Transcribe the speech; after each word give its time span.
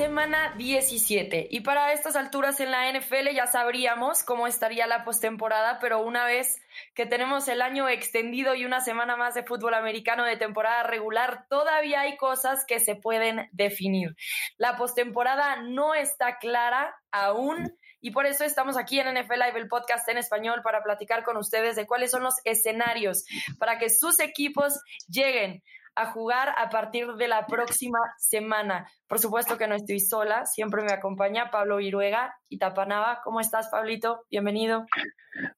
semana 0.00 0.54
17 0.56 1.48
y 1.50 1.60
para 1.60 1.92
estas 1.92 2.16
alturas 2.16 2.58
en 2.60 2.70
la 2.70 2.90
NFL 2.90 3.34
ya 3.34 3.46
sabríamos 3.46 4.22
cómo 4.22 4.46
estaría 4.46 4.86
la 4.86 5.04
postemporada, 5.04 5.78
pero 5.78 6.00
una 6.00 6.24
vez 6.24 6.58
que 6.94 7.04
tenemos 7.04 7.48
el 7.48 7.60
año 7.60 7.86
extendido 7.86 8.54
y 8.54 8.64
una 8.64 8.80
semana 8.80 9.16
más 9.16 9.34
de 9.34 9.42
fútbol 9.42 9.74
americano 9.74 10.24
de 10.24 10.38
temporada 10.38 10.84
regular, 10.84 11.44
todavía 11.50 12.00
hay 12.00 12.16
cosas 12.16 12.64
que 12.64 12.80
se 12.80 12.96
pueden 12.96 13.50
definir. 13.52 14.16
La 14.56 14.78
postemporada 14.78 15.56
no 15.56 15.92
está 15.94 16.38
clara 16.38 16.96
aún 17.10 17.76
y 18.00 18.12
por 18.12 18.24
eso 18.24 18.44
estamos 18.44 18.78
aquí 18.78 18.98
en 19.00 19.14
NFL 19.14 19.34
Live, 19.34 19.58
el 19.58 19.68
podcast 19.68 20.08
en 20.08 20.16
español, 20.16 20.62
para 20.64 20.82
platicar 20.82 21.24
con 21.24 21.36
ustedes 21.36 21.76
de 21.76 21.86
cuáles 21.86 22.10
son 22.10 22.22
los 22.22 22.36
escenarios 22.44 23.26
para 23.58 23.78
que 23.78 23.90
sus 23.90 24.18
equipos 24.18 24.80
lleguen 25.10 25.62
a 26.00 26.12
jugar 26.12 26.54
a 26.56 26.70
partir 26.70 27.06
de 27.14 27.28
la 27.28 27.46
próxima 27.46 27.98
semana. 28.16 28.90
Por 29.06 29.18
supuesto 29.18 29.58
que 29.58 29.68
no 29.68 29.74
estoy 29.74 30.00
sola, 30.00 30.46
siempre 30.46 30.82
me 30.82 30.92
acompaña 30.92 31.50
Pablo 31.50 31.76
Viruega 31.76 32.34
y 32.48 32.58
Tapanaba. 32.58 33.20
¿Cómo 33.22 33.40
estás, 33.40 33.68
Pablito? 33.68 34.24
Bienvenido. 34.30 34.86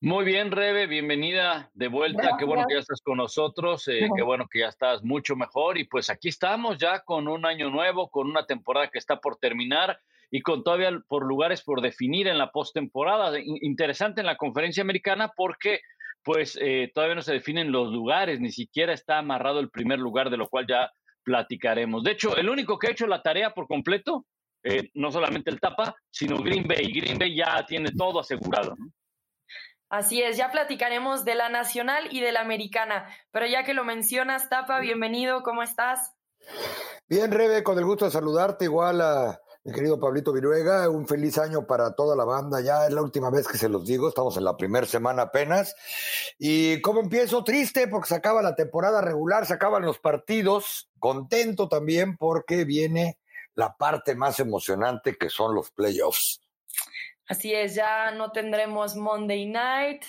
Muy 0.00 0.24
bien, 0.24 0.50
Rebe, 0.50 0.86
bienvenida 0.86 1.70
de 1.74 1.86
vuelta. 1.86 2.36
Qué 2.38 2.44
bueno 2.44 2.64
que 2.66 2.74
ya 2.74 2.80
estás 2.80 3.00
con 3.02 3.18
nosotros, 3.18 3.86
eh, 3.86 4.08
qué 4.16 4.22
bueno 4.22 4.48
que 4.50 4.60
ya 4.60 4.68
estás 4.68 5.04
mucho 5.04 5.36
mejor. 5.36 5.78
Y 5.78 5.84
pues 5.84 6.10
aquí 6.10 6.28
estamos 6.28 6.76
ya 6.78 7.00
con 7.04 7.28
un 7.28 7.46
año 7.46 7.70
nuevo, 7.70 8.10
con 8.10 8.28
una 8.28 8.44
temporada 8.44 8.88
que 8.88 8.98
está 8.98 9.20
por 9.20 9.36
terminar 9.36 10.00
y 10.30 10.42
con 10.42 10.64
todavía 10.64 10.90
por 11.06 11.24
lugares 11.24 11.62
por 11.62 11.82
definir 11.82 12.26
en 12.26 12.38
la 12.38 12.50
postemporada. 12.50 13.38
Interesante 13.38 14.20
en 14.22 14.26
la 14.26 14.36
conferencia 14.36 14.82
americana 14.82 15.32
porque 15.36 15.82
pues 16.24 16.58
eh, 16.60 16.90
todavía 16.94 17.16
no 17.16 17.22
se 17.22 17.32
definen 17.32 17.72
los 17.72 17.92
lugares, 17.92 18.40
ni 18.40 18.52
siquiera 18.52 18.92
está 18.92 19.18
amarrado 19.18 19.60
el 19.60 19.70
primer 19.70 19.98
lugar, 19.98 20.30
de 20.30 20.36
lo 20.36 20.48
cual 20.48 20.66
ya 20.68 20.90
platicaremos. 21.24 22.02
De 22.02 22.12
hecho, 22.12 22.36
el 22.36 22.48
único 22.48 22.78
que 22.78 22.88
ha 22.88 22.90
hecho 22.90 23.06
la 23.06 23.22
tarea 23.22 23.54
por 23.54 23.66
completo, 23.66 24.26
eh, 24.64 24.90
no 24.94 25.10
solamente 25.10 25.50
el 25.50 25.60
Tapa, 25.60 25.94
sino 26.10 26.38
Green 26.38 26.66
Bay. 26.66 26.92
Green 26.92 27.18
Bay 27.18 27.36
ya 27.36 27.64
tiene 27.66 27.90
todo 27.96 28.20
asegurado. 28.20 28.74
Así 29.88 30.22
es, 30.22 30.36
ya 30.36 30.50
platicaremos 30.50 31.24
de 31.24 31.34
la 31.34 31.48
nacional 31.50 32.08
y 32.10 32.20
de 32.20 32.32
la 32.32 32.40
americana, 32.40 33.08
pero 33.30 33.46
ya 33.46 33.62
que 33.62 33.74
lo 33.74 33.84
mencionas, 33.84 34.48
Tapa, 34.48 34.80
bienvenido, 34.80 35.42
¿cómo 35.42 35.62
estás? 35.62 36.14
Bien, 37.08 37.30
Rebe, 37.30 37.62
con 37.62 37.76
el 37.78 37.84
gusto 37.84 38.06
de 38.06 38.10
saludarte, 38.10 38.64
igual 38.64 39.00
a 39.02 39.38
mi 39.64 39.72
querido 39.72 40.00
Pablito 40.00 40.32
Viruega, 40.32 40.88
un 40.88 41.06
feliz 41.06 41.38
año 41.38 41.66
para 41.66 41.94
toda 41.94 42.16
la 42.16 42.24
banda. 42.24 42.60
Ya 42.60 42.86
es 42.86 42.92
la 42.92 43.02
última 43.02 43.30
vez 43.30 43.46
que 43.46 43.58
se 43.58 43.68
los 43.68 43.86
digo, 43.86 44.08
estamos 44.08 44.36
en 44.36 44.44
la 44.44 44.56
primera 44.56 44.86
semana 44.86 45.22
apenas. 45.22 45.76
Y 46.38 46.80
como 46.80 47.00
empiezo 47.00 47.44
triste 47.44 47.86
porque 47.86 48.08
se 48.08 48.16
acaba 48.16 48.42
la 48.42 48.56
temporada 48.56 49.00
regular, 49.00 49.46
se 49.46 49.54
acaban 49.54 49.84
los 49.84 49.98
partidos, 49.98 50.90
contento 50.98 51.68
también 51.68 52.16
porque 52.16 52.64
viene 52.64 53.18
la 53.54 53.76
parte 53.76 54.14
más 54.16 54.40
emocionante 54.40 55.16
que 55.16 55.28
son 55.28 55.54
los 55.54 55.70
playoffs. 55.70 56.40
Así 57.28 57.54
es, 57.54 57.74
ya 57.76 58.10
no 58.10 58.32
tendremos 58.32 58.96
Monday 58.96 59.46
Night, 59.46 60.02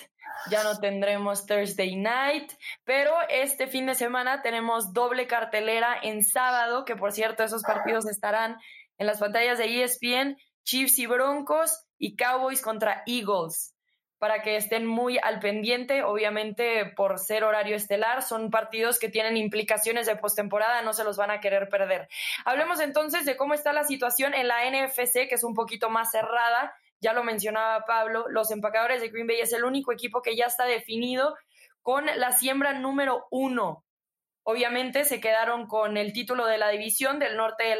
ya 0.50 0.64
no 0.64 0.80
tendremos 0.80 1.46
Thursday 1.46 1.96
Night, 1.96 2.52
pero 2.84 3.14
este 3.30 3.68
fin 3.68 3.86
de 3.86 3.94
semana 3.94 4.42
tenemos 4.42 4.94
doble 4.94 5.28
cartelera 5.28 5.96
en 6.02 6.24
sábado, 6.24 6.86
que 6.86 6.96
por 6.96 7.12
cierto 7.12 7.44
esos 7.44 7.62
partidos 7.62 8.08
estarán 8.08 8.58
en 8.98 9.08
las 9.08 9.20
pantallas 9.20 9.58
de 9.58 9.84
ESPN, 9.84 10.38
Chiefs 10.64 11.00
y 11.00 11.06
Broncos 11.06 11.86
y 11.98 12.16
Cowboys 12.16 12.62
contra 12.62 13.04
Eagles, 13.06 13.76
para 14.18 14.42
que 14.42 14.56
estén 14.56 14.86
muy 14.86 15.18
al 15.18 15.40
pendiente, 15.40 16.04
obviamente 16.04 16.86
por 16.96 17.20
ser 17.20 17.44
horario 17.44 17.76
estelar, 17.76 18.24
son 18.24 18.50
partidos 18.52 18.98
que 18.98 19.10
tienen 19.10 19.36
implicaciones 19.36 20.06
de 20.06 20.16
postemporada, 20.16 20.82
no 20.82 20.94
se 20.94 21.04
los 21.04 21.18
van 21.18 21.32
a 21.32 21.42
querer 21.42 21.68
perder. 21.68 22.08
Hablemos 22.46 22.80
entonces 22.80 23.26
de 23.26 23.36
cómo 23.36 23.54
está 23.54 23.74
la 23.74 23.84
situación 23.84 24.34
en 24.34 24.48
la 24.48 24.64
NFC, 24.70 25.28
que 25.28 25.36
es 25.36 25.44
un 25.44 25.54
poquito 25.54 25.90
más 25.90 26.12
cerrada, 26.12 26.74
ya 27.02 27.12
lo 27.12 27.26
mencionaba 27.26 27.84
Pablo, 27.86 28.26
los 28.30 28.50
empacadores 28.52 29.02
de 29.02 29.10
Green 29.10 29.28
Bay 29.28 29.42
es 29.42 29.52
el 29.52 29.66
único 29.66 29.92
equipo 29.92 30.22
que 30.22 30.38
ya 30.38 30.46
está 30.46 30.64
definido 30.64 31.36
con 31.82 32.06
la 32.06 32.32
siembra 32.32 32.72
número 32.72 33.28
uno 33.30 33.84
obviamente 34.44 35.06
se 35.06 35.20
quedaron 35.20 35.68
con 35.68 35.98
el 35.98 36.14
título 36.14 36.46
de 36.46 36.58
la 36.58 36.70
división 36.70 37.20
del 37.20 37.38
norte 37.38 37.64
de 37.64 37.76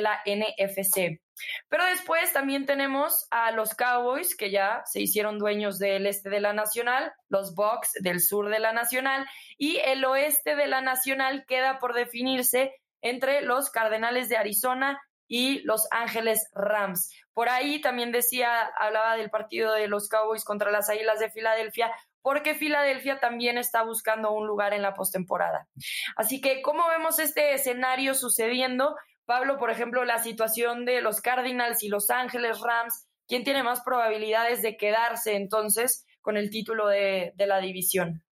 la, 0.00 0.22
NFC. 0.26 1.20
Pero 1.68 1.84
después 1.86 2.32
también 2.32 2.66
tenemos 2.66 3.26
a 3.30 3.50
los 3.50 3.74
Cowboys, 3.74 4.36
que 4.36 4.50
ya 4.50 4.82
se 4.84 5.00
hicieron 5.00 5.38
dueños 5.38 5.78
del 5.78 6.06
este 6.06 6.28
de 6.28 6.40
la 6.40 6.52
Nacional, 6.52 7.12
los 7.28 7.54
Bucks 7.54 7.92
del 8.00 8.20
sur 8.20 8.50
de 8.50 8.58
la 8.58 8.72
Nacional, 8.72 9.26
y 9.56 9.78
el 9.78 10.04
oeste 10.04 10.54
de 10.54 10.66
la 10.66 10.82
Nacional 10.82 11.44
queda 11.46 11.78
por 11.78 11.94
definirse 11.94 12.74
entre 13.00 13.40
los 13.40 13.70
Cardenales 13.70 14.28
de 14.28 14.36
Arizona 14.36 15.00
y 15.26 15.60
Los 15.60 15.86
Ángeles 15.92 16.50
Rams. 16.52 17.14
Por 17.32 17.48
ahí 17.48 17.80
también 17.80 18.10
decía, 18.10 18.66
hablaba 18.76 19.16
del 19.16 19.30
partido 19.30 19.72
de 19.72 19.86
los 19.86 20.08
Cowboys 20.08 20.44
contra 20.44 20.72
las 20.72 20.90
Águilas 20.90 21.20
de 21.20 21.30
Filadelfia, 21.30 21.90
porque 22.22 22.54
Filadelfia 22.54 23.18
también 23.20 23.58
está 23.58 23.82
buscando 23.82 24.32
un 24.32 24.46
lugar 24.46 24.74
en 24.74 24.82
la 24.82 24.94
postemporada. 24.94 25.68
Así 26.16 26.40
que, 26.40 26.62
¿cómo 26.62 26.88
vemos 26.88 27.18
este 27.18 27.54
escenario 27.54 28.14
sucediendo? 28.14 28.96
Pablo, 29.24 29.58
por 29.58 29.70
ejemplo, 29.70 30.04
la 30.04 30.18
situación 30.18 30.84
de 30.84 31.00
los 31.02 31.20
Cardinals 31.20 31.82
y 31.82 31.88
Los 31.88 32.10
Ángeles 32.10 32.60
Rams, 32.60 33.06
¿quién 33.28 33.44
tiene 33.44 33.62
más 33.62 33.80
probabilidades 33.82 34.62
de 34.62 34.76
quedarse 34.76 35.36
entonces 35.36 36.04
con 36.20 36.36
el 36.36 36.50
título 36.50 36.88
de, 36.88 37.32
de 37.36 37.46
la 37.46 37.60
división? 37.60 38.24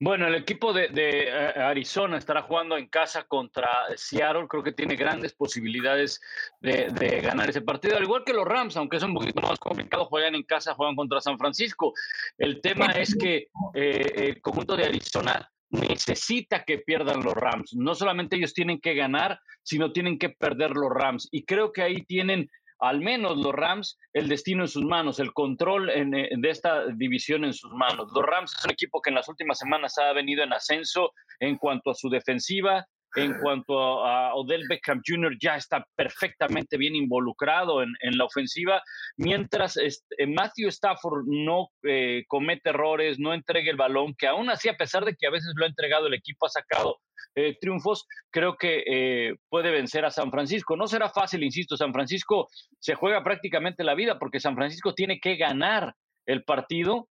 Bueno, 0.00 0.26
el 0.26 0.34
equipo 0.34 0.72
de, 0.72 0.88
eh, 0.94 1.30
Arizona 1.30 2.16
estará 2.16 2.42
jugando 2.42 2.76
en 2.76 2.88
casa 2.88 3.24
contra 3.24 3.68
Seattle. 3.96 4.48
Creo 4.48 4.62
que 4.62 4.72
tiene 4.72 4.96
grandes 4.96 5.34
posibilidades 5.34 6.20
de, 6.60 7.20
ganar 7.22 7.50
ese 7.50 7.60
partido, 7.60 7.96
al 7.96 8.02
igual 8.02 8.24
que 8.24 8.32
los 8.32 8.46
Rams, 8.46 8.76
aunque 8.76 8.96
es 8.96 9.02
un 9.02 9.14
poquito 9.14 9.40
más 9.42 9.58
complicado, 9.58 10.06
juegan 10.06 10.34
en 10.34 10.42
casa, 10.42 10.74
juegan 10.74 10.96
contra 10.96 11.20
San 11.20 11.38
Francisco. 11.38 11.92
El 12.38 12.60
tema 12.60 12.86
es 12.86 13.14
que 13.14 13.48
eh, 13.74 14.12
el 14.16 14.40
conjunto 14.40 14.76
de 14.76 14.86
Arizona 14.86 15.48
necesita 15.72 16.64
que 16.64 16.78
pierdan 16.78 17.22
los 17.22 17.34
Rams. 17.34 17.74
No 17.74 17.94
solamente 17.94 18.36
ellos 18.36 18.52
tienen 18.52 18.80
que 18.80 18.94
ganar, 18.94 19.40
sino 19.62 19.92
tienen 19.92 20.18
que 20.18 20.30
perder 20.30 20.70
los 20.70 20.90
Rams. 20.90 21.28
Y 21.32 21.44
creo 21.44 21.72
que 21.72 21.82
ahí 21.82 22.02
tienen 22.04 22.48
al 22.82 23.00
menos 23.00 23.38
los 23.38 23.52
Rams 23.52 23.98
el 24.12 24.28
destino 24.28 24.64
en 24.64 24.68
sus 24.68 24.84
manos, 24.84 25.20
el 25.20 25.32
control 25.32 25.88
en, 25.90 26.10
de 26.10 26.50
esta 26.50 26.86
división 26.88 27.44
en 27.44 27.54
sus 27.54 27.70
manos. 27.72 28.10
Los 28.12 28.24
Rams 28.24 28.54
es 28.58 28.64
un 28.64 28.72
equipo 28.72 29.00
que 29.00 29.10
en 29.10 29.14
las 29.14 29.28
últimas 29.28 29.58
semanas 29.58 29.96
ha 29.98 30.12
venido 30.12 30.42
en 30.42 30.52
ascenso 30.52 31.12
en 31.38 31.56
cuanto 31.58 31.90
a 31.90 31.94
su 31.94 32.10
defensiva, 32.10 32.86
en 33.16 33.34
cuanto 33.40 34.04
a 34.04 34.34
Odell 34.34 34.66
Beckham 34.68 35.02
Jr. 35.06 35.36
ya 35.40 35.56
está 35.56 35.86
perfectamente 35.94 36.76
bien 36.76 36.94
involucrado 36.94 37.82
en, 37.82 37.92
la 38.16 38.24
ofensiva, 38.24 38.82
mientras 39.16 39.76
este, 39.76 40.26
Matthew 40.26 40.68
Stafford 40.68 41.24
no 41.26 41.68
eh, 41.82 42.24
comete 42.28 42.70
errores, 42.70 43.18
no 43.18 43.32
entregue 43.32 43.70
el 43.70 43.76
balón, 43.76 44.14
que 44.16 44.26
aún 44.26 44.50
así, 44.50 44.68
a 44.68 44.76
pesar 44.76 45.04
de 45.04 45.14
que 45.14 45.26
a 45.26 45.30
veces 45.30 45.52
lo 45.56 45.64
ha 45.64 45.68
entregado 45.68 46.06
el 46.06 46.14
equipo, 46.14 46.46
ha 46.46 46.50
sacado 46.50 46.98
eh, 47.34 47.56
triunfos, 47.58 48.06
creo 48.30 48.56
que 48.56 48.84
eh, 48.86 49.36
puede 49.48 49.70
vencer 49.70 50.04
a 50.04 50.10
San 50.10 50.30
Francisco. 50.30 50.76
No 50.76 50.86
será 50.86 51.08
fácil, 51.08 51.42
insisto, 51.42 51.76
San 51.76 51.92
Francisco 51.92 52.48
se 52.78 52.94
juega 52.94 53.24
prácticamente 53.24 53.84
la 53.84 53.94
vida 53.94 54.18
porque 54.18 54.40
San 54.40 54.54
Francisco 54.54 54.94
tiene 54.94 55.18
que 55.18 55.36
ganar 55.36 55.94
el 56.26 56.44
partido 56.44 57.08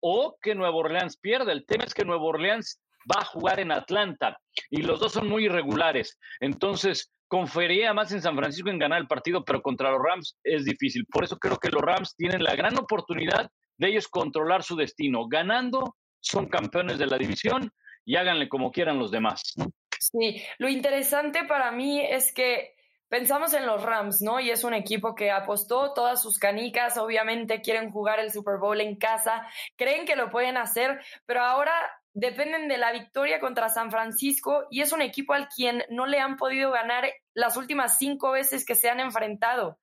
o 0.00 0.36
que 0.40 0.54
Nuevo 0.54 0.78
Orleans 0.78 1.16
pierda. 1.16 1.50
El 1.50 1.64
tema 1.64 1.84
es 1.84 1.94
que 1.94 2.04
Nuevo 2.04 2.26
Orleans 2.26 2.78
va 3.10 3.20
a 3.20 3.24
jugar 3.24 3.60
en 3.60 3.72
Atlanta 3.72 4.38
y 4.70 4.82
los 4.82 5.00
dos 5.00 5.12
son 5.12 5.28
muy 5.28 5.46
irregulares. 5.46 6.18
Entonces, 6.40 7.12
confería 7.28 7.92
más 7.92 8.12
en 8.12 8.22
San 8.22 8.36
Francisco 8.36 8.70
en 8.70 8.78
ganar 8.78 9.00
el 9.00 9.06
partido, 9.06 9.44
pero 9.44 9.62
contra 9.62 9.90
los 9.90 10.00
Rams 10.02 10.38
es 10.44 10.64
difícil. 10.64 11.06
Por 11.06 11.24
eso 11.24 11.38
creo 11.38 11.58
que 11.58 11.70
los 11.70 11.82
Rams 11.82 12.14
tienen 12.16 12.42
la 12.42 12.54
gran 12.54 12.78
oportunidad 12.78 13.50
de 13.78 13.88
ellos 13.88 14.08
controlar 14.08 14.62
su 14.62 14.76
destino. 14.76 15.26
Ganando, 15.28 15.96
son 16.20 16.46
campeones 16.46 16.98
de 16.98 17.06
la 17.06 17.18
división 17.18 17.70
y 18.04 18.16
háganle 18.16 18.48
como 18.48 18.70
quieran 18.70 18.98
los 18.98 19.10
demás. 19.10 19.54
Sí, 19.98 20.42
lo 20.58 20.68
interesante 20.68 21.44
para 21.44 21.72
mí 21.72 22.00
es 22.00 22.32
que 22.32 22.76
pensamos 23.08 23.54
en 23.54 23.66
los 23.66 23.82
Rams, 23.82 24.22
¿no? 24.22 24.40
Y 24.40 24.50
es 24.50 24.64
un 24.64 24.74
equipo 24.74 25.14
que 25.14 25.30
apostó 25.30 25.92
todas 25.94 26.22
sus 26.22 26.38
canicas, 26.38 26.98
obviamente 26.98 27.60
quieren 27.60 27.90
jugar 27.90 28.20
el 28.20 28.30
Super 28.30 28.58
Bowl 28.58 28.80
en 28.80 28.96
casa, 28.96 29.46
creen 29.76 30.06
que 30.06 30.16
lo 30.16 30.30
pueden 30.30 30.56
hacer, 30.56 31.00
pero 31.24 31.42
ahora 31.42 31.72
dependen 32.16 32.66
de 32.66 32.78
la 32.78 32.92
victoria 32.92 33.40
contra 33.40 33.68
San 33.68 33.90
Francisco 33.90 34.64
y 34.70 34.80
es 34.80 34.92
un 34.92 35.02
equipo 35.02 35.34
al 35.34 35.48
quien 35.48 35.84
no 35.90 36.06
le 36.06 36.18
han 36.18 36.38
podido 36.38 36.70
ganar 36.70 37.04
las 37.34 37.58
últimas 37.58 37.98
cinco 37.98 38.30
veces 38.30 38.64
que 38.64 38.74
se 38.74 38.88
han 38.88 39.00
enfrentado, 39.00 39.78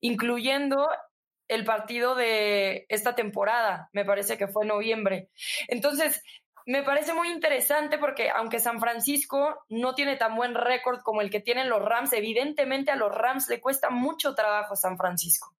incluyendo 0.00 0.88
el 1.46 1.64
partido 1.64 2.16
de 2.16 2.86
esta 2.88 3.14
temporada, 3.14 3.88
me 3.92 4.04
parece 4.04 4.36
que 4.36 4.48
fue 4.48 4.64
en 4.64 4.70
noviembre. 4.70 5.30
Entonces, 5.68 6.20
me 6.66 6.82
parece 6.82 7.14
muy 7.14 7.30
interesante 7.30 7.98
porque 7.98 8.30
aunque 8.30 8.58
San 8.58 8.80
Francisco 8.80 9.56
no 9.68 9.94
tiene 9.94 10.16
tan 10.16 10.34
buen 10.34 10.56
récord 10.56 11.02
como 11.04 11.20
el 11.20 11.30
que 11.30 11.38
tienen 11.38 11.68
los 11.68 11.80
Rams, 11.80 12.12
evidentemente 12.14 12.90
a 12.90 12.96
los 12.96 13.14
Rams 13.14 13.48
le 13.48 13.60
cuesta 13.60 13.90
mucho 13.90 14.34
trabajo 14.34 14.74
San 14.74 14.98
Francisco. 14.98 15.54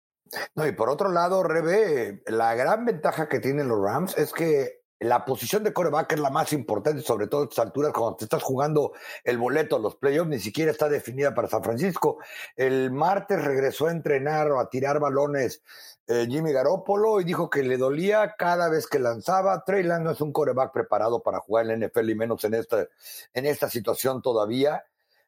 No, 0.55 0.67
y 0.67 0.73
por 0.73 0.89
otro 0.89 1.09
lado, 1.09 1.41
Rebe, 1.41 2.21
la 2.25 2.53
gran 2.55 2.83
ventaja 2.83 3.29
que 3.29 3.39
tienen 3.39 3.69
los 3.69 3.81
Rams 3.81 4.17
es 4.17 4.33
que 4.33 4.76
la 4.99 5.25
posición 5.25 5.63
de 5.63 5.73
coreback 5.73 6.13
es 6.13 6.19
la 6.19 6.31
más 6.31 6.53
importante, 6.53 7.01
sobre 7.01 7.27
todo 7.27 7.41
a 7.41 7.43
estas 7.45 7.65
alturas, 7.65 7.93
cuando 7.93 8.17
te 8.17 8.25
estás 8.25 8.41
jugando 8.41 8.93
el 9.23 9.37
boleto 9.37 9.75
a 9.75 9.79
los 9.79 9.95
playoffs, 9.95 10.29
ni 10.29 10.39
siquiera 10.39 10.71
está 10.71 10.89
definida 10.89 11.35
para 11.35 11.47
San 11.47 11.63
Francisco. 11.63 12.17
El 12.55 12.91
martes 12.91 13.43
regresó 13.43 13.87
a 13.87 13.91
entrenar 13.91 14.51
o 14.51 14.59
a 14.59 14.69
tirar 14.69 14.99
balones 14.99 15.61
eh, 16.07 16.25
Jimmy 16.29 16.51
Garoppolo 16.51 17.21
y 17.21 17.25
dijo 17.25 17.49
que 17.49 17.63
le 17.63 17.77
dolía 17.77 18.35
cada 18.37 18.69
vez 18.69 18.87
que 18.87 18.97
lanzaba. 18.97 19.63
Trey 19.65 19.83
Lance 19.83 20.03
no 20.03 20.11
es 20.11 20.21
un 20.21 20.31
coreback 20.31 20.71
preparado 20.71 21.21
para 21.21 21.39
jugar 21.41 21.69
en 21.69 21.79
la 21.79 21.87
NFL 21.87 22.09
y 22.09 22.15
menos 22.15 22.43
en 22.45 22.55
esta, 22.55 22.87
en 23.33 23.45
esta 23.45 23.69
situación 23.69 24.21
todavía, 24.21 24.85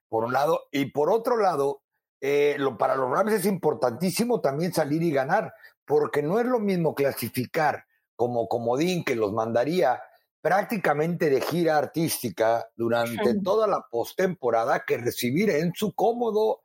por 0.07 0.24
un 0.24 0.33
lado. 0.33 0.62
Y 0.72 0.86
por 0.86 1.12
otro 1.12 1.38
lado, 1.38 1.81
eh, 2.22 2.57
para 2.80 2.95
los 2.95 3.12
Rams 3.12 3.33
es 3.33 3.45
importantísimo 3.45 4.42
también 4.42 4.74
salir 4.74 5.04
y 5.04 5.12
ganar, 5.12 5.54
porque 5.86 6.24
no 6.24 6.39
es 6.39 6.45
lo 6.45 6.60
mismo 6.60 6.95
clasificar 6.95 7.86
como 8.19 8.50
comodín 8.50 9.06
que 9.06 9.16
los 9.16 9.31
mandaría 9.31 10.04
prácticamente 10.42 11.30
de 11.30 11.39
gira 11.39 11.77
artística 11.77 12.68
durante 12.75 13.39
toda 13.42 13.66
la 13.66 13.88
postemporada 13.89 14.83
que 14.86 14.98
recibir 14.98 15.50
en 15.51 15.74
su 15.74 15.94
cómodo, 15.94 16.63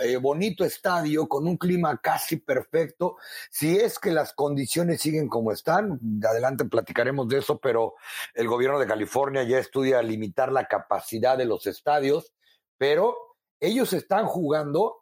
eh, 0.00 0.18
bonito 0.18 0.66
estadio 0.66 1.28
con 1.28 1.46
un 1.46 1.56
clima 1.56 1.98
casi 2.02 2.36
perfecto. 2.36 3.16
Si 3.50 3.74
es 3.74 3.98
que 3.98 4.10
las 4.10 4.34
condiciones 4.34 5.00
siguen 5.00 5.28
como 5.28 5.50
están, 5.50 5.98
adelante 6.28 6.66
platicaremos 6.66 7.26
de 7.26 7.38
eso, 7.38 7.58
pero 7.58 7.94
el 8.34 8.46
gobierno 8.46 8.78
de 8.78 8.86
California 8.86 9.44
ya 9.44 9.58
estudia 9.58 10.02
limitar 10.02 10.52
la 10.52 10.66
capacidad 10.66 11.38
de 11.38 11.46
los 11.46 11.66
estadios, 11.66 12.34
pero 12.76 13.16
ellos 13.60 13.94
están 13.94 14.26
jugando 14.26 15.01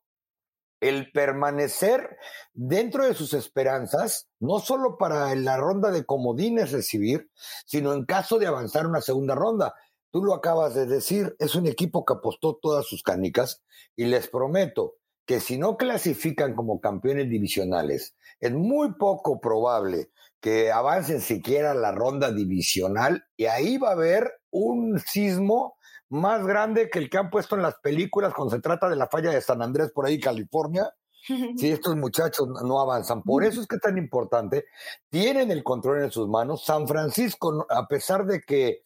el 0.81 1.13
permanecer 1.13 2.17
dentro 2.53 3.05
de 3.07 3.15
sus 3.15 3.35
esperanzas, 3.35 4.29
no 4.39 4.59
solo 4.59 4.97
para 4.99 5.35
la 5.35 5.57
ronda 5.57 5.91
de 5.91 6.05
comodines 6.05 6.73
recibir, 6.73 7.31
sino 7.67 7.93
en 7.93 8.05
caso 8.05 8.39
de 8.39 8.47
avanzar 8.47 8.87
una 8.87 9.01
segunda 9.01 9.35
ronda. 9.35 9.75
Tú 10.11 10.25
lo 10.25 10.35
acabas 10.35 10.75
de 10.75 10.87
decir, 10.87 11.37
es 11.39 11.55
un 11.55 11.67
equipo 11.67 12.05
que 12.05 12.15
apostó 12.15 12.59
todas 12.61 12.87
sus 12.87 13.03
canicas 13.03 13.63
y 13.95 14.07
les 14.07 14.29
prometo 14.29 14.97
que 15.27 15.39
si 15.39 15.59
no 15.59 15.77
clasifican 15.77 16.57
como 16.57 16.81
campeones 16.81 17.29
divisionales, 17.29 18.17
es 18.41 18.53
muy 18.53 18.95
poco 18.95 19.41
probable 19.41 20.11
que 20.41 20.73
avancen 20.73 21.21
siquiera 21.21 21.75
la 21.75 21.93
ronda 21.93 22.33
divisional 22.33 23.25
y 23.37 23.45
ahí 23.45 23.77
va 23.77 23.91
a 23.91 23.93
haber 23.93 24.33
un 24.51 24.99
sismo 24.99 25.77
más 26.11 26.45
grande 26.45 26.91
que 26.91 26.99
el 26.99 27.09
que 27.09 27.19
han 27.19 27.31
puesto 27.31 27.57
en 27.57 27.63
las 27.63 27.77
películas 27.77 28.35
cuando 28.35 28.55
se 28.55 28.61
trata 28.61 28.89
de 28.89 28.97
la 28.97 29.07
falla 29.07 29.31
de 29.31 29.41
San 29.41 29.63
Andrés 29.63 29.91
por 29.93 30.07
ahí, 30.07 30.21
California. 30.21 30.93
Si 31.57 31.71
estos 31.71 31.97
muchachos 31.97 32.49
no 32.65 32.81
avanzan. 32.81 33.23
Por 33.23 33.45
eso 33.45 33.61
es 33.61 33.67
que 33.67 33.77
es 33.77 33.83
tan 33.83 33.99
importante. 33.99 34.65
Tienen 35.11 35.51
el 35.51 35.63
control 35.63 36.03
en 36.03 36.11
sus 36.11 36.27
manos. 36.29 36.65
San 36.65 36.89
Francisco, 36.89 37.67
a 37.69 37.87
pesar 37.87 38.25
de 38.25 38.41
que 38.41 38.83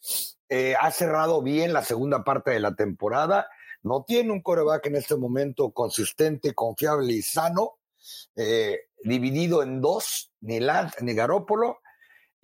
eh, 0.49 0.75
ha 0.79 0.91
cerrado 0.91 1.41
bien 1.41 1.71
la 1.71 1.81
segunda 1.81 2.25
parte 2.25 2.51
de 2.51 2.59
la 2.59 2.75
temporada, 2.75 3.47
no 3.83 4.03
tiene 4.03 4.31
un 4.31 4.41
coreback 4.41 4.87
en 4.87 4.97
este 4.97 5.15
momento 5.15 5.71
consistente, 5.71 6.53
confiable 6.53 7.13
y 7.13 7.21
sano, 7.21 7.75
eh, 8.35 8.79
dividido 9.03 9.63
en 9.63 9.79
dos, 9.79 10.33
ni 10.41 10.59
Lance 10.59 11.03
ni 11.03 11.13
Garópolo. 11.13 11.79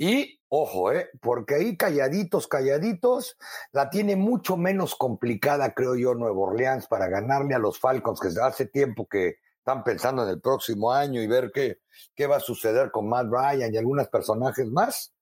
Y 0.04 0.42
ojo, 0.50 0.92
¿eh? 0.92 1.12
porque 1.22 1.54
ahí 1.54 1.78
calladitos, 1.78 2.48
calladitos, 2.48 3.38
la 3.72 3.92
tiene 3.92 4.16
mucho 4.16 4.58
menos 4.58 4.96
complicada, 4.96 5.76
creo 5.76 5.96
yo, 5.96 6.16
Nuevo 6.16 6.48
Orleans 6.48 6.88
para 6.88 7.08
ganarle 7.08 7.54
a 7.54 7.60
los 7.60 7.80
Falcons, 7.80 8.20
que 8.20 8.30
hace 8.42 8.66
tiempo 8.66 9.08
que 9.08 9.36
están 9.60 9.84
pensando 9.84 10.24
en 10.24 10.30
el 10.30 10.42
próximo 10.42 10.92
año 10.92 11.22
y 11.22 11.28
ver 11.28 11.52
qué, 11.54 11.82
qué 12.16 12.26
va 12.26 12.38
a 12.38 12.40
suceder 12.40 12.90
con 12.90 13.10
Matt 13.10 13.28
Ryan 13.30 13.72
y 13.72 13.78
algunos 13.78 14.08
personajes 14.08 14.72
más, 14.72 15.14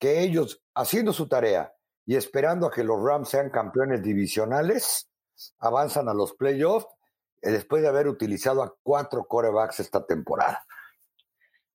que 0.00 0.22
ellos 0.22 0.60
haciendo 0.74 1.12
su 1.12 1.28
tarea 1.28 1.72
y 2.04 2.16
esperando 2.16 2.66
a 2.66 2.72
que 2.72 2.82
los 2.82 3.00
Rams 3.00 3.28
sean 3.28 3.48
campeones 3.48 4.02
divisionales, 4.02 5.08
avanzan 5.60 6.08
a 6.08 6.14
los 6.14 6.34
playoffs 6.34 6.88
eh, 7.42 7.52
después 7.52 7.80
de 7.80 7.90
haber 7.90 8.08
utilizado 8.08 8.64
a 8.64 8.74
cuatro 8.82 9.24
corebacks 9.28 9.78
esta 9.78 10.04
temporada. 10.04 10.66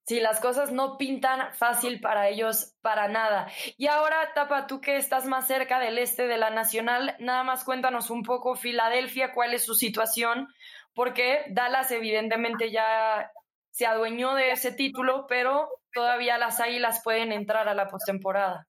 Sí, 0.09 0.19
las 0.19 0.39
cosas 0.39 0.71
no 0.71 0.97
pintan 0.97 1.53
fácil 1.53 2.01
para 2.01 2.29
ellos 2.29 2.73
para 2.81 3.07
nada. 3.07 3.47
Y 3.77 3.85
ahora, 3.85 4.33
Tapa, 4.33 4.65
tú 4.65 4.81
que 4.81 4.97
estás 4.97 5.27
más 5.27 5.45
cerca 5.45 5.79
del 5.79 5.99
este 5.99 6.25
de 6.25 6.39
la 6.39 6.49
Nacional, 6.49 7.15
nada 7.19 7.43
más 7.43 7.63
cuéntanos 7.63 8.09
un 8.09 8.23
poco 8.23 8.55
Filadelfia, 8.55 9.35
cuál 9.35 9.53
es 9.53 9.65
su 9.65 9.75
situación, 9.75 10.47
porque 10.95 11.45
Dallas 11.51 11.91
evidentemente 11.91 12.71
ya 12.71 13.31
se 13.69 13.85
adueñó 13.85 14.33
de 14.33 14.49
ese 14.49 14.71
título, 14.71 15.27
pero 15.29 15.69
todavía 15.93 16.39
las 16.39 16.59
Águilas 16.59 17.01
pueden 17.03 17.31
entrar 17.31 17.69
a 17.69 17.75
la 17.75 17.87
postemporada. 17.87 18.65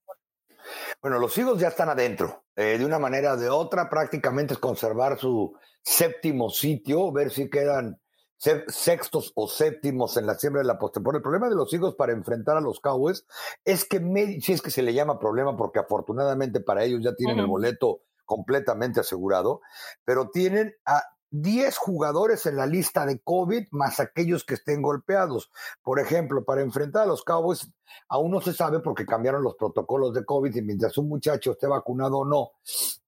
Bueno, 1.00 1.18
los 1.18 1.38
Eagles 1.38 1.58
ya 1.58 1.68
están 1.68 1.88
adentro. 1.88 2.44
Eh, 2.54 2.76
de 2.76 2.84
una 2.84 2.98
manera 2.98 3.32
o 3.32 3.36
de 3.38 3.48
otra, 3.48 3.88
prácticamente 3.88 4.52
es 4.52 4.60
conservar 4.60 5.18
su 5.18 5.58
séptimo 5.80 6.50
sitio, 6.50 7.10
ver 7.12 7.30
si 7.30 7.48
quedan 7.48 7.98
ser 8.40 8.64
sextos 8.68 9.32
o 9.34 9.48
séptimos 9.48 10.16
en 10.16 10.26
la 10.26 10.34
siembra 10.34 10.62
de 10.62 10.66
la 10.66 10.78
postemporada. 10.78 11.18
El 11.18 11.22
problema 11.22 11.50
de 11.50 11.56
los 11.56 11.72
hijos 11.74 11.94
para 11.94 12.12
enfrentar 12.12 12.56
a 12.56 12.62
los 12.62 12.80
Cowboys 12.80 13.26
es 13.66 13.84
que, 13.84 13.98
si 14.40 14.52
es 14.52 14.62
que 14.62 14.70
se 14.70 14.82
le 14.82 14.94
llama 14.94 15.18
problema, 15.18 15.58
porque 15.58 15.78
afortunadamente 15.78 16.60
para 16.60 16.82
ellos 16.82 17.02
ya 17.02 17.14
tienen 17.14 17.38
el 17.38 17.46
boleto 17.46 18.00
completamente 18.24 19.00
asegurado, 19.00 19.60
pero 20.06 20.30
tienen 20.30 20.74
a 20.86 21.02
10 21.32 21.76
jugadores 21.76 22.46
en 22.46 22.56
la 22.56 22.64
lista 22.64 23.04
de 23.04 23.20
COVID 23.20 23.66
más 23.72 24.00
aquellos 24.00 24.44
que 24.44 24.54
estén 24.54 24.80
golpeados. 24.80 25.50
Por 25.82 26.00
ejemplo, 26.00 26.42
para 26.42 26.62
enfrentar 26.62 27.02
a 27.02 27.06
los 27.06 27.22
Cowboys, 27.22 27.70
aún 28.08 28.30
no 28.30 28.40
se 28.40 28.54
sabe 28.54 28.80
porque 28.80 29.04
cambiaron 29.04 29.42
los 29.42 29.54
protocolos 29.56 30.14
de 30.14 30.24
COVID 30.24 30.56
y 30.56 30.62
mientras 30.62 30.96
un 30.96 31.10
muchacho 31.10 31.52
esté 31.52 31.66
vacunado 31.66 32.20
o 32.20 32.24
no, 32.24 32.52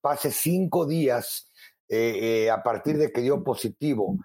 pase 0.03 0.31
cinco 0.31 0.85
días 0.85 1.51
eh, 1.89 2.45
eh, 2.45 2.51
a 2.51 2.63
partir 2.63 2.99
de 2.99 3.11
que 3.11 3.23
dio 3.23 3.43
positivo 3.43 4.19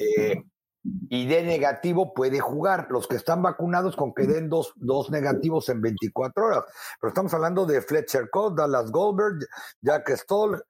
eh, 0.00 0.42
y 0.82 1.26
de 1.26 1.42
negativo 1.42 2.14
puede 2.14 2.40
jugar. 2.40 2.86
Los 2.90 3.06
que 3.06 3.16
están 3.16 3.42
vacunados 3.42 3.96
con 3.96 4.14
que 4.14 4.26
den 4.26 4.48
dos, 4.48 4.72
dos 4.76 5.10
negativos 5.10 5.68
en 5.68 5.80
24 5.82 6.44
horas. 6.44 6.64
Pero 7.00 7.08
estamos 7.08 7.34
hablando 7.34 7.66
de 7.66 7.82
Fletcher 7.82 8.30
Cott, 8.30 8.56
Dallas 8.56 8.90
Goldberg, 8.90 9.46
Jack 9.82 10.08
Stoll, 10.16 10.62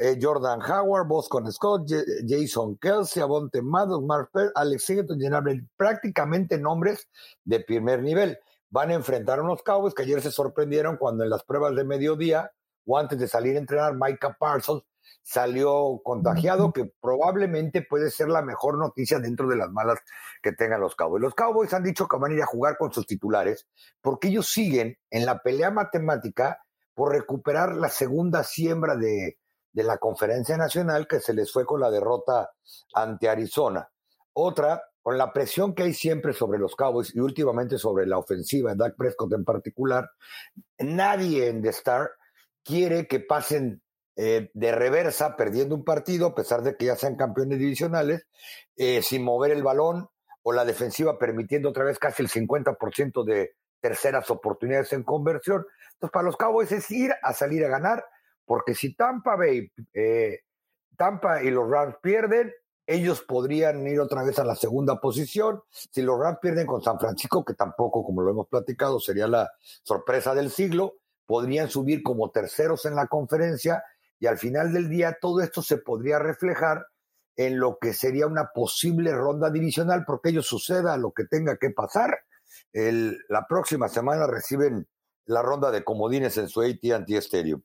eh, 0.00 0.18
Jordan 0.20 0.60
Howard, 0.62 1.06
Boston 1.06 1.52
Scott, 1.52 1.90
Jason 2.26 2.76
Kelsey, 2.78 3.22
Avonte 3.22 3.62
Maddox, 3.62 4.04
Mark 4.04 4.30
Alex 4.54 4.84
Singleton, 4.84 5.68
prácticamente 5.76 6.58
nombres 6.58 7.08
de 7.44 7.60
primer 7.60 8.02
nivel. 8.02 8.38
Van 8.70 8.90
a 8.90 8.94
enfrentar 8.94 9.38
a 9.38 9.42
unos 9.42 9.62
Cowboys 9.62 9.94
que 9.94 10.02
ayer 10.02 10.20
se 10.20 10.30
sorprendieron 10.30 10.96
cuando 10.96 11.24
en 11.24 11.30
las 11.30 11.42
pruebas 11.42 11.74
de 11.74 11.84
mediodía 11.84 12.52
o 12.86 12.98
antes 12.98 13.18
de 13.18 13.28
salir 13.28 13.56
a 13.56 13.58
entrenar, 13.58 13.94
Micah 13.94 14.36
Parsons 14.38 14.82
salió 15.28 16.00
contagiado, 16.02 16.72
que 16.72 16.90
probablemente 17.02 17.82
puede 17.82 18.10
ser 18.10 18.30
la 18.30 18.40
mejor 18.40 18.78
noticia 18.78 19.18
dentro 19.18 19.46
de 19.46 19.56
las 19.56 19.70
malas 19.70 19.98
que 20.42 20.52
tengan 20.52 20.80
los 20.80 20.96
Cowboys. 20.96 21.20
Los 21.20 21.34
Cowboys 21.34 21.74
han 21.74 21.82
dicho 21.82 22.08
que 22.08 22.16
van 22.16 22.32
a 22.32 22.34
ir 22.34 22.42
a 22.42 22.46
jugar 22.46 22.78
con 22.78 22.94
sus 22.94 23.06
titulares 23.06 23.68
porque 24.00 24.28
ellos 24.28 24.50
siguen 24.50 24.96
en 25.10 25.26
la 25.26 25.42
pelea 25.42 25.70
matemática 25.70 26.64
por 26.94 27.12
recuperar 27.12 27.74
la 27.76 27.90
segunda 27.90 28.42
siembra 28.42 28.96
de, 28.96 29.38
de 29.70 29.82
la 29.82 29.98
conferencia 29.98 30.56
nacional 30.56 31.06
que 31.06 31.20
se 31.20 31.34
les 31.34 31.52
fue 31.52 31.66
con 31.66 31.80
la 31.80 31.90
derrota 31.90 32.50
ante 32.94 33.28
Arizona. 33.28 33.86
Otra, 34.32 34.82
con 35.02 35.18
la 35.18 35.34
presión 35.34 35.74
que 35.74 35.82
hay 35.82 35.92
siempre 35.92 36.32
sobre 36.32 36.58
los 36.58 36.74
Cowboys 36.74 37.14
y 37.14 37.20
últimamente 37.20 37.76
sobre 37.76 38.06
la 38.06 38.16
ofensiva, 38.16 38.74
Dak 38.74 38.96
Prescott 38.96 39.34
en 39.34 39.44
particular, 39.44 40.10
nadie 40.78 41.48
en 41.48 41.60
The 41.60 41.68
Star 41.68 42.12
quiere 42.64 43.06
que 43.06 43.20
pasen 43.20 43.82
eh, 44.20 44.50
de 44.52 44.72
reversa, 44.72 45.36
perdiendo 45.36 45.76
un 45.76 45.84
partido, 45.84 46.26
a 46.26 46.34
pesar 46.34 46.62
de 46.62 46.76
que 46.76 46.86
ya 46.86 46.96
sean 46.96 47.14
campeones 47.14 47.60
divisionales, 47.60 48.26
eh, 48.76 49.00
sin 49.00 49.22
mover 49.22 49.52
el 49.52 49.62
balón 49.62 50.08
o 50.42 50.52
la 50.52 50.64
defensiva 50.64 51.20
permitiendo 51.20 51.68
otra 51.68 51.84
vez 51.84 52.00
casi 52.00 52.24
el 52.24 52.28
50% 52.28 53.22
de 53.22 53.52
terceras 53.80 54.28
oportunidades 54.32 54.92
en 54.92 55.04
conversión. 55.04 55.64
Entonces, 55.92 56.12
para 56.12 56.24
los 56.24 56.36
Cowboys 56.36 56.72
es 56.72 56.90
ir 56.90 57.12
a 57.22 57.32
salir 57.32 57.64
a 57.64 57.68
ganar, 57.68 58.04
porque 58.44 58.74
si 58.74 58.92
Tampa 58.96 59.36
Bay, 59.36 59.70
eh, 59.94 60.40
Tampa 60.96 61.40
y 61.44 61.50
los 61.50 61.70
Rams 61.70 61.94
pierden, 62.02 62.52
ellos 62.88 63.22
podrían 63.22 63.86
ir 63.86 64.00
otra 64.00 64.24
vez 64.24 64.40
a 64.40 64.44
la 64.44 64.56
segunda 64.56 65.00
posición. 65.00 65.62
Si 65.70 66.02
los 66.02 66.18
Rams 66.18 66.40
pierden 66.42 66.66
con 66.66 66.82
San 66.82 66.98
Francisco, 66.98 67.44
que 67.44 67.54
tampoco, 67.54 68.04
como 68.04 68.22
lo 68.22 68.32
hemos 68.32 68.48
platicado, 68.48 68.98
sería 68.98 69.28
la 69.28 69.48
sorpresa 69.84 70.34
del 70.34 70.50
siglo, 70.50 70.94
podrían 71.24 71.70
subir 71.70 72.02
como 72.02 72.32
terceros 72.32 72.84
en 72.84 72.96
la 72.96 73.06
conferencia 73.06 73.84
y 74.20 74.26
al 74.26 74.38
final 74.38 74.72
del 74.72 74.88
día 74.88 75.16
todo 75.20 75.40
esto 75.40 75.62
se 75.62 75.78
podría 75.78 76.18
reflejar 76.18 76.86
en 77.36 77.60
lo 77.60 77.78
que 77.80 77.92
sería 77.92 78.26
una 78.26 78.50
posible 78.52 79.12
ronda 79.12 79.50
divisional, 79.50 80.04
porque 80.04 80.30
ello 80.30 80.42
suceda 80.42 80.96
lo 80.96 81.12
que 81.12 81.24
tenga 81.24 81.56
que 81.56 81.70
pasar. 81.70 82.18
El, 82.72 83.18
la 83.28 83.46
próxima 83.48 83.88
semana 83.88 84.26
reciben 84.26 84.88
la 85.26 85.42
ronda 85.42 85.70
de 85.70 85.84
comodines 85.84 86.36
en 86.38 86.48
su 86.48 86.62
AT&T 86.62 87.16
Stadium. 87.18 87.62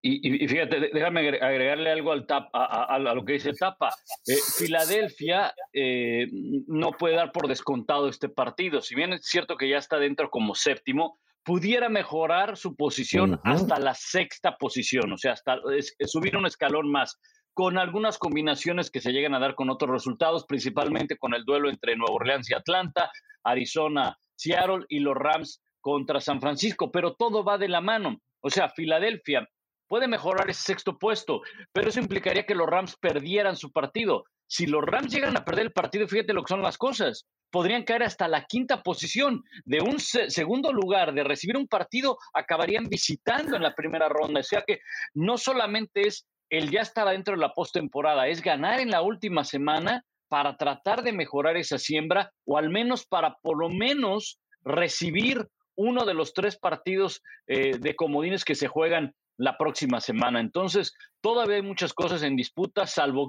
Y, 0.00 0.44
y, 0.44 0.48
fíjate, 0.48 0.90
déjame 0.92 1.28
agregarle 1.40 1.90
algo 1.90 2.12
al 2.12 2.26
tap, 2.26 2.50
a, 2.52 2.98
lo 2.98 3.24
que 3.24 3.34
dice 3.34 3.52
Tapa. 3.52 3.90
Eh, 4.26 4.36
Filadelfia 4.58 5.52
eh, 5.72 6.28
no 6.68 6.92
puede 6.92 7.16
dar 7.16 7.32
por 7.32 7.48
descontado 7.48 8.08
este 8.08 8.28
partido. 8.28 8.80
Si 8.80 8.94
bien 8.94 9.12
es 9.12 9.24
cierto 9.24 9.56
que 9.56 9.68
ya 9.68 9.78
está 9.78 9.98
dentro 9.98 10.30
como 10.30 10.54
séptimo, 10.54 11.18
pudiera 11.48 11.88
mejorar 11.88 12.58
su 12.58 12.76
posición 12.76 13.40
hasta 13.42 13.78
la 13.78 13.94
sexta 13.94 14.58
posición, 14.58 15.10
o 15.14 15.16
sea, 15.16 15.32
hasta 15.32 15.56
subir 16.04 16.36
un 16.36 16.44
escalón 16.44 16.92
más, 16.92 17.18
con 17.54 17.78
algunas 17.78 18.18
combinaciones 18.18 18.90
que 18.90 19.00
se 19.00 19.12
llegan 19.12 19.34
a 19.34 19.38
dar 19.38 19.54
con 19.54 19.70
otros 19.70 19.90
resultados, 19.90 20.44
principalmente 20.44 21.16
con 21.16 21.32
el 21.32 21.46
duelo 21.46 21.70
entre 21.70 21.96
Nueva 21.96 22.16
Orleans 22.16 22.50
y 22.50 22.54
Atlanta, 22.54 23.10
Arizona, 23.44 24.18
Seattle 24.36 24.84
y 24.90 24.98
los 24.98 25.14
Rams 25.14 25.62
contra 25.80 26.20
San 26.20 26.38
Francisco, 26.42 26.92
pero 26.92 27.14
todo 27.14 27.42
va 27.42 27.56
de 27.56 27.68
la 27.68 27.80
mano. 27.80 28.20
O 28.42 28.50
sea, 28.50 28.68
Filadelfia 28.68 29.48
puede 29.88 30.06
mejorar 30.06 30.48
ese 30.48 30.62
sexto 30.62 30.98
puesto, 30.98 31.42
pero 31.72 31.88
eso 31.88 32.00
implicaría 32.00 32.44
que 32.44 32.54
los 32.54 32.68
Rams 32.68 32.96
perdieran 32.96 33.56
su 33.56 33.72
partido. 33.72 34.24
Si 34.46 34.66
los 34.66 34.84
Rams 34.84 35.12
llegan 35.12 35.36
a 35.36 35.44
perder 35.44 35.66
el 35.66 35.72
partido, 35.72 36.06
fíjate 36.06 36.32
lo 36.32 36.42
que 36.42 36.52
son 36.52 36.62
las 36.62 36.78
cosas. 36.78 37.26
Podrían 37.50 37.84
caer 37.84 38.02
hasta 38.02 38.28
la 38.28 38.44
quinta 38.44 38.82
posición. 38.82 39.42
De 39.64 39.80
un 39.80 39.98
segundo 39.98 40.72
lugar, 40.72 41.12
de 41.12 41.24
recibir 41.24 41.56
un 41.56 41.66
partido, 41.66 42.18
acabarían 42.34 42.84
visitando 42.84 43.56
en 43.56 43.62
la 43.62 43.74
primera 43.74 44.08
ronda. 44.08 44.40
O 44.40 44.44
sea 44.44 44.62
que 44.66 44.80
no 45.14 45.36
solamente 45.38 46.06
es 46.06 46.26
el 46.50 46.70
ya 46.70 46.80
estar 46.80 47.08
dentro 47.08 47.34
de 47.34 47.40
la 47.40 47.52
postemporada, 47.52 48.28
es 48.28 48.42
ganar 48.42 48.80
en 48.80 48.90
la 48.90 49.02
última 49.02 49.44
semana 49.44 50.02
para 50.28 50.56
tratar 50.56 51.02
de 51.02 51.12
mejorar 51.12 51.56
esa 51.56 51.78
siembra 51.78 52.30
o 52.44 52.58
al 52.58 52.70
menos 52.70 53.06
para 53.06 53.36
por 53.42 53.58
lo 53.58 53.68
menos 53.68 54.38
recibir 54.62 55.46
uno 55.74 56.04
de 56.04 56.14
los 56.14 56.34
tres 56.34 56.58
partidos 56.58 57.22
eh, 57.46 57.78
de 57.78 57.94
comodines 57.94 58.44
que 58.44 58.54
se 58.54 58.68
juegan 58.68 59.14
la 59.38 59.56
próxima 59.56 60.00
semana. 60.00 60.40
Entonces, 60.40 60.92
todavía 61.22 61.56
hay 61.56 61.62
muchas 61.62 61.94
cosas 61.94 62.22
en 62.22 62.36
disputa, 62.36 62.86
salvo, 62.86 63.26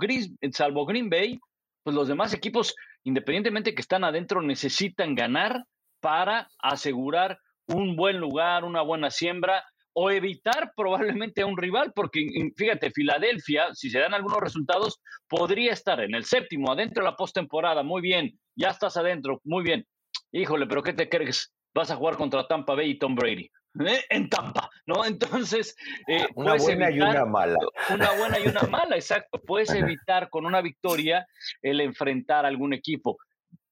salvo 0.51 0.85
Green 0.85 1.09
Bay, 1.09 1.39
pues 1.83 1.95
los 1.95 2.07
demás 2.07 2.33
equipos, 2.33 2.75
independientemente 3.03 3.73
que 3.73 3.81
están 3.81 4.03
adentro, 4.03 4.41
necesitan 4.41 5.15
ganar 5.15 5.63
para 6.01 6.49
asegurar 6.59 7.39
un 7.67 7.95
buen 7.95 8.19
lugar, 8.19 8.65
una 8.65 8.81
buena 8.81 9.11
siembra 9.11 9.63
o 9.93 10.11
evitar 10.11 10.71
probablemente 10.75 11.41
a 11.41 11.45
un 11.45 11.57
rival, 11.57 11.91
porque 11.93 12.25
fíjate, 12.55 12.91
Filadelfia, 12.91 13.73
si 13.73 13.89
se 13.89 13.99
dan 13.99 14.13
algunos 14.13 14.39
resultados, 14.39 14.99
podría 15.27 15.73
estar 15.73 15.99
en 15.99 16.15
el 16.15 16.25
séptimo, 16.25 16.71
adentro 16.71 17.03
de 17.03 17.11
la 17.11 17.15
postemporada, 17.15 17.83
muy 17.83 18.01
bien, 18.01 18.39
ya 18.55 18.69
estás 18.69 18.97
adentro, 18.97 19.41
muy 19.43 19.63
bien. 19.63 19.85
Híjole, 20.31 20.67
pero 20.67 20.83
¿qué 20.83 20.93
te 20.93 21.09
crees? 21.09 21.51
Vas 21.73 21.91
a 21.91 21.95
jugar 21.95 22.17
contra 22.17 22.47
Tampa 22.47 22.75
Bay 22.75 22.91
y 22.91 22.97
Tom 22.97 23.15
Brady. 23.15 23.49
¿Eh? 23.85 24.01
En 24.09 24.29
Tampa, 24.29 24.69
¿no? 24.85 25.05
Entonces, 25.05 25.75
eh, 26.07 26.27
una 26.35 26.55
buena 26.55 26.91
y 26.91 26.99
una 26.99 27.25
mala. 27.25 27.57
Una 27.93 28.11
buena 28.13 28.39
y 28.39 28.47
una 28.47 28.63
mala, 28.63 28.95
exacto. 28.95 29.41
Puedes 29.41 29.71
evitar 29.71 30.29
con 30.29 30.45
una 30.45 30.61
victoria 30.61 31.27
el 31.61 31.81
enfrentar 31.81 32.45
a 32.45 32.47
algún 32.47 32.73
equipo. 32.73 33.17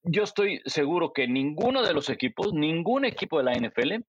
Yo 0.04 0.24
estoy 0.24 0.62
seguro 0.66 1.12
que 1.14 1.28
ninguno 1.28 1.84
de 1.84 1.94
los 1.94 2.10
equipos, 2.10 2.54
ningún 2.54 3.06
equipo 3.06 3.38
de 3.38 3.44
la 3.44 3.54
NFL 3.54 4.04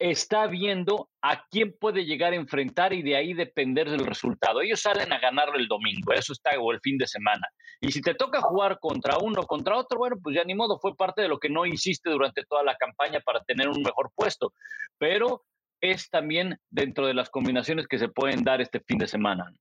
está 0.00 0.46
viendo 0.46 1.10
a 1.20 1.44
quién 1.50 1.76
puede 1.78 2.06
llegar 2.06 2.32
a 2.32 2.36
enfrentar 2.36 2.94
y 2.94 3.02
de 3.02 3.16
ahí 3.16 3.34
depender 3.34 3.90
del 3.90 4.06
resultado. 4.06 4.62
Ellos 4.62 4.80
salen 4.80 5.12
a 5.12 5.20
ganarlo 5.20 5.56
el 5.56 5.68
domingo, 5.68 6.12
eso 6.12 6.32
está, 6.32 6.58
o 6.58 6.72
el 6.72 6.80
fin 6.80 6.96
de 6.96 7.06
semana. 7.06 7.46
Y 7.82 7.92
si 7.92 8.00
te 8.00 8.14
toca 8.14 8.40
jugar 8.40 8.78
contra 8.80 9.18
uno, 9.18 9.42
contra 9.42 9.76
otro, 9.76 9.98
bueno, 9.98 10.16
pues 10.22 10.34
ya 10.34 10.42
ni 10.44 10.54
modo, 10.54 10.78
fue 10.78 10.96
parte 10.96 11.20
de 11.20 11.28
lo 11.28 11.38
que 11.38 11.50
no 11.50 11.66
hiciste 11.66 12.10
durante 12.10 12.44
toda 12.46 12.64
la 12.64 12.76
campaña 12.76 13.20
para 13.20 13.44
tener 13.44 13.68
un 13.68 13.82
mejor 13.82 14.10
puesto. 14.14 14.54
Pero 14.96 15.44
es 15.82 16.08
también 16.08 16.58
dentro 16.70 17.06
de 17.06 17.14
las 17.14 17.28
combinaciones 17.28 17.86
que 17.86 17.98
se 17.98 18.08
pueden 18.08 18.42
dar 18.42 18.62
este 18.62 18.80
fin 18.80 18.98
de 18.98 19.06
semana. 19.06 19.52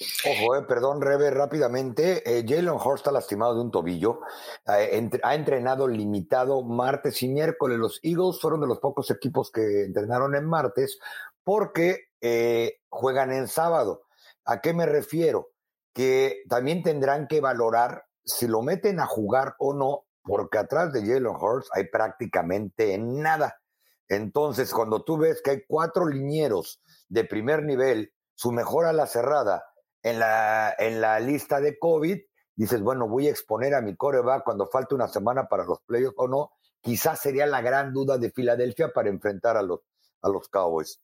Ojo, 0.00 0.56
eh, 0.56 0.62
perdón, 0.62 1.00
Rebe, 1.00 1.30
rápidamente. 1.30 2.22
Eh, 2.26 2.44
Jalen 2.46 2.70
Horst 2.80 3.02
está 3.02 3.12
lastimado 3.12 3.54
de 3.54 3.60
un 3.60 3.70
tobillo. 3.70 4.20
Eh, 4.66 5.10
ha 5.22 5.34
entrenado 5.34 5.86
limitado 5.86 6.62
martes 6.62 7.22
y 7.22 7.28
miércoles. 7.28 7.78
Los 7.78 8.00
Eagles 8.02 8.40
fueron 8.40 8.60
de 8.60 8.66
los 8.66 8.80
pocos 8.80 9.10
equipos 9.10 9.50
que 9.52 9.84
entrenaron 9.84 10.34
en 10.34 10.46
martes 10.46 10.98
porque 11.44 12.08
juegan 12.88 13.30
en 13.30 13.48
sábado. 13.48 14.04
¿A 14.46 14.62
qué 14.62 14.72
me 14.72 14.86
refiero? 14.86 15.50
Que 15.92 16.42
también 16.48 16.82
tendrán 16.82 17.28
que 17.28 17.42
valorar 17.42 18.06
si 18.24 18.48
lo 18.48 18.62
meten 18.62 18.98
a 18.98 19.06
jugar 19.06 19.54
o 19.58 19.74
no, 19.74 20.06
porque 20.22 20.56
atrás 20.56 20.92
de 20.94 21.00
Jalen 21.02 21.26
Horst 21.26 21.68
hay 21.74 21.88
prácticamente 21.88 22.96
nada. 22.96 23.60
Entonces, 24.08 24.72
cuando 24.72 25.04
tú 25.04 25.18
ves 25.18 25.42
que 25.42 25.50
hay 25.50 25.64
cuatro 25.68 26.06
linieros 26.06 26.82
de 27.08 27.24
primer 27.24 27.62
nivel, 27.62 28.14
su 28.34 28.52
mejor 28.52 28.86
a 28.86 28.94
la 28.94 29.06
cerrada, 29.06 29.64
en 30.04 30.18
la, 30.20 30.74
en 30.78 31.00
la 31.00 31.18
lista 31.18 31.60
de 31.60 31.78
COVID, 31.78 32.18
dices, 32.54 32.80
bueno, 32.82 33.08
voy 33.08 33.26
a 33.26 33.30
exponer 33.30 33.74
a 33.74 33.80
mi 33.80 33.96
coreback 33.96 34.44
cuando 34.44 34.66
falte 34.66 34.94
una 34.94 35.08
semana 35.08 35.48
para 35.48 35.64
los 35.64 35.80
playoffs 35.80 36.14
o 36.18 36.28
no, 36.28 36.52
quizás 36.82 37.20
sería 37.20 37.46
la 37.46 37.62
gran 37.62 37.92
duda 37.92 38.18
de 38.18 38.30
Filadelfia 38.30 38.92
para 38.92 39.08
enfrentar 39.08 39.56
a 39.56 39.62
los, 39.62 39.80
a 40.20 40.28
los 40.28 40.48
Cowboys. 40.48 41.00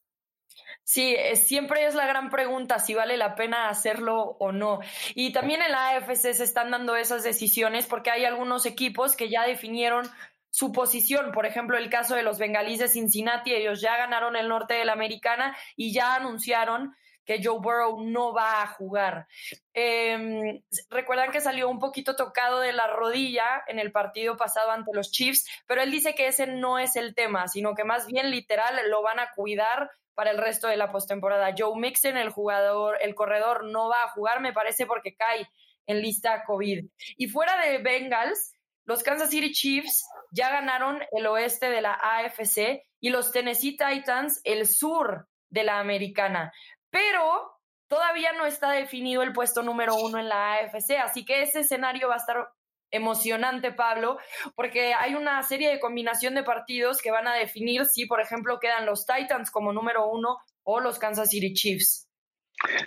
Sí, 0.84 1.16
siempre 1.34 1.86
es 1.86 1.94
la 1.94 2.06
gran 2.06 2.28
pregunta 2.28 2.78
si 2.78 2.94
vale 2.94 3.16
la 3.16 3.34
pena 3.34 3.70
hacerlo 3.70 4.36
o 4.38 4.52
no. 4.52 4.80
Y 5.14 5.32
también 5.32 5.62
en 5.62 5.72
la 5.72 5.96
AFC 5.96 6.34
se 6.34 6.44
están 6.44 6.70
dando 6.70 6.94
esas 6.94 7.22
decisiones 7.22 7.86
porque 7.86 8.10
hay 8.10 8.26
algunos 8.26 8.66
equipos 8.66 9.16
que 9.16 9.30
ya 9.30 9.46
definieron 9.46 10.06
su 10.50 10.72
posición. 10.72 11.32
Por 11.32 11.46
ejemplo, 11.46 11.78
el 11.78 11.88
caso 11.88 12.16
de 12.16 12.22
los 12.22 12.38
bengalíes 12.38 12.80
de 12.80 12.88
Cincinnati, 12.88 13.54
ellos 13.54 13.80
ya 13.80 13.96
ganaron 13.96 14.36
el 14.36 14.48
norte 14.48 14.74
de 14.74 14.84
la 14.84 14.92
americana 14.92 15.56
y 15.76 15.92
ya 15.92 16.16
anunciaron 16.16 16.94
que 17.30 17.40
Joe 17.40 17.60
Burrow 17.60 18.02
no 18.02 18.32
va 18.32 18.60
a 18.60 18.66
jugar. 18.66 19.28
Em, 19.72 20.60
recuerdan 20.88 21.30
que 21.30 21.40
salió 21.40 21.68
un 21.68 21.78
poquito 21.78 22.16
tocado 22.16 22.58
de 22.58 22.72
la 22.72 22.88
rodilla 22.88 23.62
en 23.68 23.78
el 23.78 23.92
partido 23.92 24.36
pasado 24.36 24.72
ante 24.72 24.90
los 24.92 25.12
Chiefs, 25.12 25.46
pero 25.68 25.80
él 25.80 25.92
dice 25.92 26.16
que 26.16 26.26
ese 26.26 26.48
no 26.48 26.80
es 26.80 26.96
el 26.96 27.14
tema, 27.14 27.46
sino 27.46 27.76
que 27.76 27.84
más 27.84 28.08
bien 28.08 28.32
literal 28.32 28.80
lo 28.90 29.00
van 29.02 29.20
a 29.20 29.30
cuidar 29.36 29.92
para 30.16 30.32
el 30.32 30.38
resto 30.38 30.66
de 30.66 30.76
la 30.76 30.90
postemporada. 30.90 31.54
Joe 31.56 31.78
Mixon, 31.78 32.16
el 32.16 32.30
jugador, 32.30 32.98
el 33.00 33.14
corredor, 33.14 33.62
no 33.64 33.88
va 33.88 34.02
a 34.02 34.08
jugar, 34.08 34.40
me 34.40 34.52
parece, 34.52 34.86
porque 34.86 35.14
cae 35.14 35.48
en 35.86 36.02
lista 36.02 36.42
COVID. 36.44 36.84
Y 37.16 37.28
fuera 37.28 37.64
de 37.64 37.78
Bengals, 37.78 38.56
los 38.86 39.04
Kansas 39.04 39.30
City 39.30 39.52
Chiefs 39.52 40.04
ya 40.32 40.50
ganaron 40.50 41.00
el 41.12 41.28
oeste 41.28 41.70
de 41.70 41.80
la 41.80 41.92
AFC 41.92 42.82
y 42.98 43.10
los 43.10 43.30
Tennessee 43.30 43.76
Titans 43.76 44.40
el 44.42 44.66
sur 44.66 45.28
de 45.48 45.64
la 45.64 45.78
americana 45.78 46.52
pero 46.90 47.58
todavía 47.88 48.32
no 48.32 48.46
está 48.46 48.70
definido 48.70 49.22
el 49.22 49.32
puesto 49.32 49.62
número 49.62 49.94
uno 49.96 50.18
en 50.18 50.28
la 50.28 50.54
AFC, 50.54 50.98
así 51.02 51.24
que 51.24 51.42
ese 51.42 51.60
escenario 51.60 52.08
va 52.08 52.14
a 52.14 52.18
estar 52.18 52.48
emocionante, 52.92 53.72
Pablo, 53.72 54.18
porque 54.54 54.94
hay 54.94 55.14
una 55.14 55.42
serie 55.42 55.70
de 55.70 55.80
combinación 55.80 56.34
de 56.34 56.42
partidos 56.42 57.00
que 57.00 57.10
van 57.10 57.28
a 57.28 57.34
definir 57.34 57.86
si, 57.86 58.06
por 58.06 58.20
ejemplo, 58.20 58.58
quedan 58.60 58.86
los 58.86 59.06
Titans 59.06 59.50
como 59.50 59.72
número 59.72 60.08
uno 60.08 60.38
o 60.64 60.80
los 60.80 60.98
Kansas 60.98 61.28
City 61.28 61.52
Chiefs. 61.52 62.09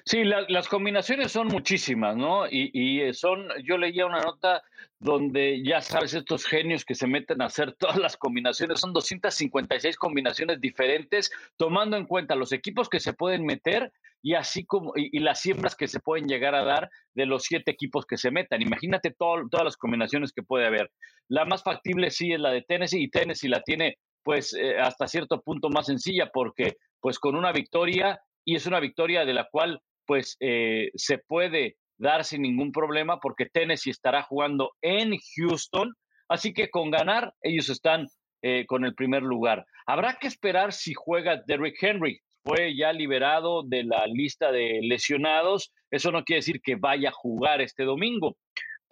Sí, 0.05 0.23
las 0.23 0.67
combinaciones 0.67 1.31
son 1.31 1.47
muchísimas, 1.47 2.15
¿no? 2.15 2.45
Y, 2.47 2.69
y, 2.73 3.13
son, 3.13 3.47
yo 3.63 3.77
leía 3.77 4.05
una 4.05 4.21
nota 4.21 4.61
donde 4.99 5.63
ya 5.63 5.81
sabes, 5.81 6.13
estos 6.13 6.45
genios 6.45 6.85
que 6.85 6.93
se 6.93 7.07
meten 7.07 7.41
a 7.41 7.45
hacer 7.45 7.73
todas 7.79 7.97
las 7.97 8.15
combinaciones, 8.15 8.79
son 8.79 8.93
256 8.93 9.97
combinaciones 9.97 10.61
diferentes, 10.61 11.31
tomando 11.57 11.97
en 11.97 12.05
cuenta 12.05 12.35
los 12.35 12.51
equipos 12.51 12.87
que 12.87 12.99
se 12.99 13.13
pueden 13.13 13.45
meter 13.45 13.91
y 14.21 14.35
así 14.35 14.63
como, 14.63 14.93
y, 14.95 15.19
las 15.19 15.41
siembras 15.41 15.75
que 15.75 15.87
se 15.87 15.99
pueden 15.99 16.27
llegar 16.27 16.55
a 16.55 16.63
dar 16.63 16.89
de 17.13 17.25
los 17.25 17.43
siete 17.43 17.71
equipos 17.71 18.05
que 18.05 18.17
se 18.17 18.31
metan. 18.31 18.61
Imagínate 18.61 19.11
todas 19.11 19.63
las 19.63 19.75
combinaciones 19.75 20.31
que 20.31 20.43
puede 20.43 20.67
haber. 20.67 20.91
La 21.27 21.45
más 21.45 21.63
factible 21.63 22.11
sí 22.11 22.31
es 22.31 22.39
la 22.39 22.51
de 22.51 22.61
Tennessee 22.61 23.03
y 23.03 23.09
Tennessee 23.09 23.49
la 23.49 23.61
tiene 23.61 23.97
pues 24.23 24.53
eh, 24.53 24.79
hasta 24.79 25.07
cierto 25.07 25.41
punto 25.41 25.69
más 25.69 25.87
sencilla 25.87 26.29
porque 26.33 26.77
pues 27.01 27.19
con 27.19 27.35
una 27.35 27.51
victoria 27.51 28.21
y 28.45 28.55
es 28.55 28.65
una 28.65 28.79
victoria 28.79 29.25
de 29.25 29.33
la 29.33 29.47
cual 29.49 29.81
pues 30.05 30.35
eh, 30.39 30.91
se 30.95 31.17
puede 31.17 31.77
dar 31.97 32.25
sin 32.25 32.41
ningún 32.41 32.71
problema 32.71 33.19
porque 33.19 33.45
Tennessee 33.45 33.91
estará 33.91 34.23
jugando 34.23 34.71
en 34.81 35.17
Houston, 35.35 35.93
así 36.27 36.53
que 36.53 36.69
con 36.69 36.91
ganar 36.91 37.33
ellos 37.41 37.69
están 37.69 38.07
eh, 38.41 38.65
con 38.67 38.83
el 38.83 38.93
primer 38.93 39.23
lugar. 39.23 39.65
Habrá 39.85 40.17
que 40.19 40.27
esperar 40.27 40.73
si 40.73 40.93
juega 40.93 41.41
Derrick 41.47 41.81
Henry. 41.81 42.19
Fue 42.43 42.75
ya 42.75 42.91
liberado 42.91 43.63
de 43.63 43.85
la 43.85 44.05
lista 44.05 44.51
de 44.51 44.81
lesionados. 44.81 45.71
Eso 45.89 46.11
no 46.11 46.25
quiere 46.25 46.39
decir 46.39 46.59
que 46.61 46.75
vaya 46.75 47.09
a 47.09 47.13
jugar 47.13 47.61
este 47.61 47.85
domingo 47.85 48.35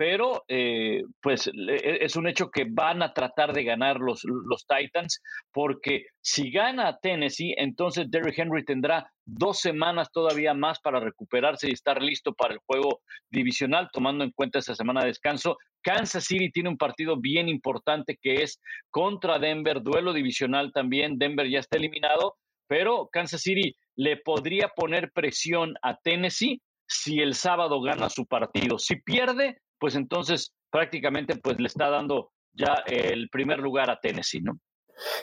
pero 0.02 0.46
eh, 0.48 1.04
pues 1.22 1.46
e, 1.46 2.00
es 2.04 2.16
un 2.16 2.28
hecho 2.28 2.50
que 2.50 2.66
van 2.68 3.04
a 3.04 3.14
tratar 3.14 3.54
de 3.54 3.64
ganar 3.64 4.00
los, 4.00 4.24
los 4.24 4.66
Titans, 4.66 5.22
porque 5.54 6.08
si 6.22 6.50
gana 6.50 6.98
Tennessee, 7.00 7.54
entonces 7.56 8.10
Derrick 8.10 8.40
Henry 8.40 8.66
tendrá 8.66 9.08
dos 9.26 9.60
semanas 9.60 10.12
todavía 10.12 10.56
más 10.56 10.80
para 10.80 11.00
recuperarse 11.00 11.70
y 11.70 11.74
estar 11.74 12.02
listo 12.02 12.34
para 12.34 12.56
el 12.56 12.60
juego 12.66 13.02
divisional, 13.30 13.90
tomando 13.94 14.24
en 14.24 14.32
cuenta 14.32 14.58
esa 14.58 14.74
semana 14.74 15.02
de 15.02 15.10
descanso. 15.10 15.56
Kansas 15.84 16.24
City 16.24 16.50
tiene 16.50 16.70
un 16.70 16.78
partido 16.78 17.18
bien 17.18 17.48
importante 17.48 18.18
que 18.20 18.42
es 18.42 18.60
contra 18.90 19.38
Denver, 19.38 19.84
duelo 19.84 20.14
divisional 20.14 20.72
también. 20.74 21.20
Denver 21.20 21.48
ya 21.48 21.60
está 21.60 21.78
eliminado, 21.78 22.38
pero 22.66 23.08
Kansas 23.12 23.42
City 23.42 23.76
le 23.96 24.18
podría 24.18 24.70
poner 24.70 25.12
presión 25.12 25.76
a 25.84 25.96
Tennessee 25.98 26.60
si 26.88 27.20
el 27.20 27.36
sábado 27.36 27.82
gana 27.82 28.10
su 28.10 28.26
partido. 28.26 28.80
Si 28.80 28.96
pierde, 28.96 29.60
pues 29.82 29.96
entonces 29.96 30.54
prácticamente 30.70 31.36
pues 31.38 31.60
le 31.60 31.68
está 31.68 31.90
dando 31.90 32.32
ya 32.54 32.84
el 32.86 33.30
primer 33.30 33.58
lugar 33.58 33.90
a 33.90 34.00
Tennessee, 34.00 34.42
¿no? 34.42 34.60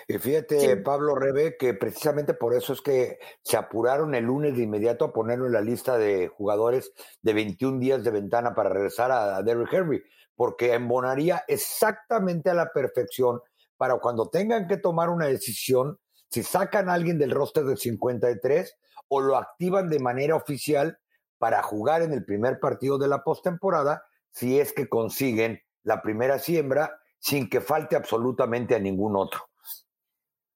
Y 0.08 0.18
fíjate, 0.18 0.76
Pablo 0.78 1.14
Rebe, 1.14 1.56
que 1.56 1.74
precisamente 1.74 2.34
por 2.34 2.54
eso 2.54 2.72
es 2.72 2.80
que 2.80 3.20
se 3.44 3.56
apuraron 3.56 4.16
el 4.16 4.24
lunes 4.24 4.56
de 4.56 4.64
inmediato 4.64 5.04
a 5.04 5.12
ponerlo 5.12 5.46
en 5.46 5.52
la 5.52 5.60
lista 5.60 5.96
de 5.96 6.26
jugadores 6.26 6.92
de 7.22 7.32
21 7.32 7.78
días 7.78 8.02
de 8.02 8.10
ventana 8.10 8.56
para 8.56 8.70
regresar 8.70 9.12
a 9.12 9.40
Derrick 9.42 9.72
Henry, 9.72 10.02
porque 10.34 10.74
embonaría 10.74 11.44
exactamente 11.46 12.50
a 12.50 12.54
la 12.54 12.72
perfección 12.72 13.40
para 13.76 14.00
cuando 14.00 14.28
tengan 14.28 14.66
que 14.66 14.78
tomar 14.78 15.10
una 15.10 15.26
decisión, 15.26 16.00
si 16.30 16.42
sacan 16.42 16.88
a 16.88 16.94
alguien 16.94 17.18
del 17.18 17.30
roster 17.30 17.62
de 17.64 17.76
53 17.76 18.76
o 19.06 19.20
lo 19.20 19.36
activan 19.36 19.88
de 19.88 20.00
manera 20.00 20.34
oficial 20.34 20.98
para 21.38 21.62
jugar 21.62 22.02
en 22.02 22.12
el 22.12 22.24
primer 22.24 22.58
partido 22.58 22.98
de 22.98 23.06
la 23.06 23.22
postemporada, 23.22 24.02
si 24.30 24.58
es 24.58 24.72
que 24.72 24.88
consiguen 24.88 25.62
la 25.82 26.02
primera 26.02 26.38
siembra 26.38 27.00
sin 27.18 27.48
que 27.48 27.60
falte 27.60 27.96
absolutamente 27.96 28.74
a 28.74 28.78
ningún 28.78 29.16
otro. 29.16 29.48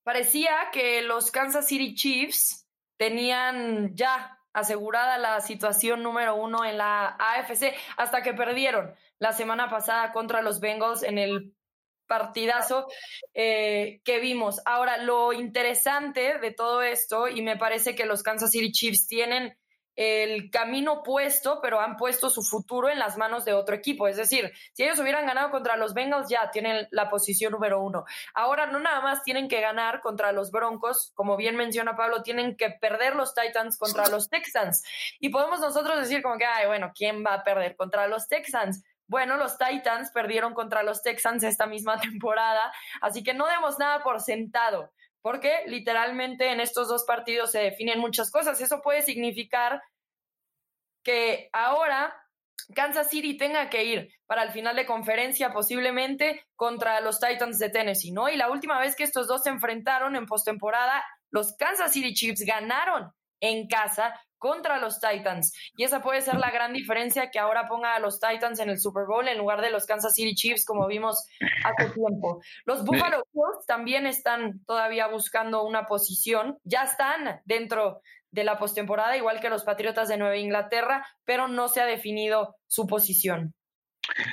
Parecía 0.03 0.71
que 0.73 1.03
los 1.03 1.31
Kansas 1.31 1.67
City 1.67 1.95
Chiefs 1.95 2.67
tenían 2.97 3.95
ya 3.95 4.39
asegurada 4.53 5.19
la 5.19 5.41
situación 5.41 6.03
número 6.03 6.35
uno 6.35 6.65
en 6.65 6.79
la 6.79 7.17
AFC 7.19 7.75
hasta 7.97 8.23
que 8.23 8.35
perdieron 8.35 8.95
la 9.19 9.33
semana 9.33 9.71
pasada 9.71 10.13
contra 10.13 10.43
los 10.43 10.61
Bengals 10.61 11.03
en 11.03 11.19
el 11.19 11.55
partidazo 12.07 12.89
eh, 13.33 14.01
que 14.05 14.21
vimos. 14.21 14.61
Ahora, 14.67 14.99
lo 14.99 15.33
interesante 15.33 16.39
de 16.39 16.51
todo 16.51 16.83
esto, 16.83 17.29
y 17.29 17.41
me 17.41 17.57
parece 17.57 17.95
que 17.95 18.05
los 18.05 18.23
Kansas 18.23 18.51
City 18.51 18.71
Chiefs 18.71 19.07
tienen 19.07 19.57
el 19.97 20.51
camino 20.51 21.03
puesto, 21.03 21.61
pero 21.61 21.81
han 21.81 21.97
puesto 21.97 22.31
su 22.31 22.43
futuro 22.43 22.89
en 22.89 22.99
las 22.99 23.17
manos 23.17 23.45
de 23.45 23.53
otro 23.53 23.75
equipo. 23.75 24.09
Es 24.09 24.17
decir, 24.17 24.53
si 24.73 24.85
ellos 24.85 24.99
hubieran 24.99 25.27
ganado 25.27 25.51
contra 25.51 25.77
los 25.77 25.95
Bengals, 25.95 26.29
ya 26.29 26.51
tienen 26.51 26.89
la 26.91 27.11
posición 27.11 27.53
número 27.53 27.83
uno. 27.83 28.05
Ahora 28.35 28.67
no 28.67 28.81
nada 28.81 29.01
más 29.01 29.23
tienen 29.23 29.49
que 29.49 29.61
ganar 29.61 30.01
contra 30.01 30.33
los 30.33 30.51
Broncos, 30.51 31.13
como 31.15 31.37
bien 31.37 31.57
menciona 31.57 31.97
Pablo, 31.97 32.23
tienen 32.23 32.57
que 32.57 32.71
perder 32.71 33.15
los 33.15 33.35
Titans 33.35 33.79
contra 33.79 34.09
los 34.09 34.29
Texans. 34.29 34.83
Y 35.21 35.29
podemos 35.29 35.61
nosotros 35.61 35.99
decir 36.01 36.23
como 36.23 36.39
que, 36.39 36.47
ay, 36.47 36.67
bueno, 36.67 36.93
¿quién 36.95 37.25
va 37.25 37.35
a 37.35 37.45
perder 37.45 37.77
contra 37.77 38.07
los 38.07 38.29
Texans? 38.29 38.83
Bueno, 39.07 39.37
los 39.37 39.59
Titans 39.59 40.11
perdieron 40.11 40.55
contra 40.55 40.83
los 40.83 41.03
Texans 41.03 41.43
esta 41.43 41.67
misma 41.67 42.01
temporada, 42.01 42.73
así 43.01 43.23
que 43.23 43.35
no 43.35 43.47
demos 43.47 43.79
nada 43.79 44.03
por 44.03 44.21
sentado 44.21 44.91
porque 45.23 45.63
literalmente 45.67 46.51
en 46.51 46.61
estos 46.61 46.89
dos 46.89 47.05
partidos 47.05 47.53
se 47.53 47.61
definen 47.61 48.01
muchas 48.01 48.31
cosas. 48.31 48.61
Eso 48.61 48.83
puede 48.83 49.03
significar 49.03 49.81
que 51.03 51.49
ahora 51.53 52.15
Kansas 52.75 53.11
City 53.11 53.37
tenga 53.37 53.71
que 53.71 53.85
ir 53.85 54.15
para 54.27 54.43
el 54.43 54.51
final 54.51 54.77
de 54.77 54.87
conferencia 54.87 55.53
posiblemente 55.53 56.45
contra 56.57 57.01
los 57.01 57.21
Titans 57.21 57.59
de 57.59 57.71
Tennessee, 57.71 58.13
¿no? 58.13 58.29
Y 58.29 58.37
la 58.37 58.51
última 58.51 58.79
vez 58.79 58.97
que 58.97 59.05
estos 59.05 59.27
dos 59.29 59.43
se 59.43 59.51
enfrentaron 59.51 60.17
en 60.17 60.27
postemporada, 60.27 61.05
los 61.31 61.57
Kansas 61.57 61.93
City 61.93 62.15
Chiefs 62.15 62.45
ganaron 62.45 63.13
en 63.43 63.67
casa 63.67 64.19
contra 64.39 64.79
los 64.79 64.99
Titans. 64.99 65.53
Y 65.77 65.85
esa 65.85 66.03
puede 66.03 66.21
ser 66.23 66.37
la 66.37 66.51
gran 66.51 66.73
diferencia 66.73 67.31
que 67.31 67.39
ahora 67.39 67.69
ponga 67.69 67.95
a 67.95 68.01
los 68.01 68.19
Titans 68.19 68.59
en 68.59 68.71
el 68.71 68.81
Super 68.81 69.05
Bowl 69.07 69.29
en 69.29 69.39
lugar 69.39 69.61
de 69.61 69.71
los 69.71 69.87
Kansas 69.87 70.15
City 70.15 70.35
Chiefs, 70.35 70.65
como 70.65 70.89
vimos 70.89 71.29
hace 71.65 71.91
tiempo. 71.91 72.43
Los 72.65 72.85
Buffalo 72.85 73.23
Bills 73.33 73.67
también 73.67 74.07
están 74.07 74.65
todavía 74.67 75.07
buscando 75.07 75.63
una 75.65 75.87
posición, 75.87 76.59
ya 76.65 76.85
están 76.85 77.41
dentro 77.45 78.01
de 78.33 78.45
la 78.45 78.59
postemporada, 78.59 79.17
igual 79.17 79.41
que 79.41 79.51
los 79.51 79.63
Patriotas 79.63 80.09
de 80.09 80.17
Nueva 80.17 80.37
Inglaterra, 80.37 81.07
pero 81.25 81.47
no 81.47 81.69
se 81.69 81.81
ha 81.81 81.87
definido 81.87 82.57
su 82.67 82.87
posición. 82.87 83.55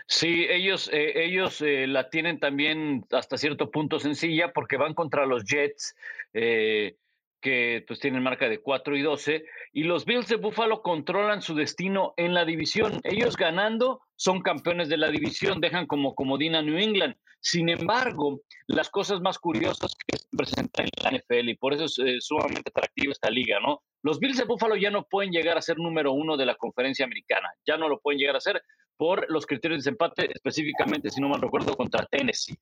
Sí, 0.07 0.47
ellos, 0.49 0.89
eh, 0.91 1.23
ellos 1.23 1.61
eh, 1.61 1.85
la 1.85 2.09
tienen 2.09 2.39
también 2.39 3.05
hasta 3.11 3.37
cierto 3.37 3.69
punto 3.69 3.99
sencilla 3.99 4.51
porque 4.53 4.77
van 4.77 4.95
contra 4.95 5.27
los 5.27 5.45
Jets. 5.45 5.95
Eh, 6.33 6.95
que 7.41 7.83
pues 7.87 7.99
tienen 7.99 8.23
marca 8.23 8.49
de 8.49 8.61
4 8.61 8.97
y 8.97 9.01
12, 9.01 9.45
y 9.73 9.83
los 9.83 10.05
Bills 10.05 10.27
de 10.27 10.35
Buffalo 10.35 10.81
controlan 10.81 11.41
su 11.41 11.55
destino 11.55 12.13
en 12.17 12.33
la 12.33 12.45
división. 12.45 12.99
Ellos 13.03 13.37
ganando 13.37 14.01
son 14.15 14.41
campeones 14.41 14.89
de 14.89 14.97
la 14.97 15.09
división, 15.09 15.61
dejan 15.61 15.87
como 15.87 16.15
comodín 16.15 16.55
a 16.55 16.61
New 16.61 16.77
England. 16.77 17.15
Sin 17.41 17.69
embargo, 17.69 18.41
las 18.67 18.89
cosas 18.89 19.21
más 19.21 19.39
curiosas 19.39 19.93
que 20.05 20.17
se 20.17 20.27
presentan 20.35 20.85
en 20.85 21.03
la 21.03 21.17
NFL, 21.17 21.49
y 21.49 21.55
por 21.55 21.73
eso 21.73 21.85
es 21.85 21.97
eh, 21.99 22.17
sumamente 22.19 22.69
atractiva 22.69 23.13
esta 23.13 23.29
liga, 23.29 23.59
¿no? 23.61 23.81
Los 24.01 24.19
Bills 24.19 24.37
de 24.37 24.43
Buffalo 24.45 24.75
ya 24.75 24.91
no 24.91 25.03
pueden 25.03 25.31
llegar 25.31 25.57
a 25.57 25.61
ser 25.61 25.77
número 25.77 26.11
uno 26.11 26.35
de 26.35 26.45
la 26.45 26.55
conferencia 26.55 27.05
americana, 27.05 27.49
ya 27.65 27.77
no 27.77 27.87
lo 27.87 27.99
pueden 27.99 28.19
llegar 28.19 28.35
a 28.35 28.41
ser 28.41 28.61
por 28.99 29.31
los 29.31 29.45
criterios 29.45 29.77
de 29.77 29.91
desempate, 29.91 30.29
específicamente, 30.33 31.09
si 31.09 31.21
no 31.21 31.29
mal 31.29 31.41
recuerdo, 31.41 31.73
contra 31.77 32.05
Tennessee. 32.05 32.57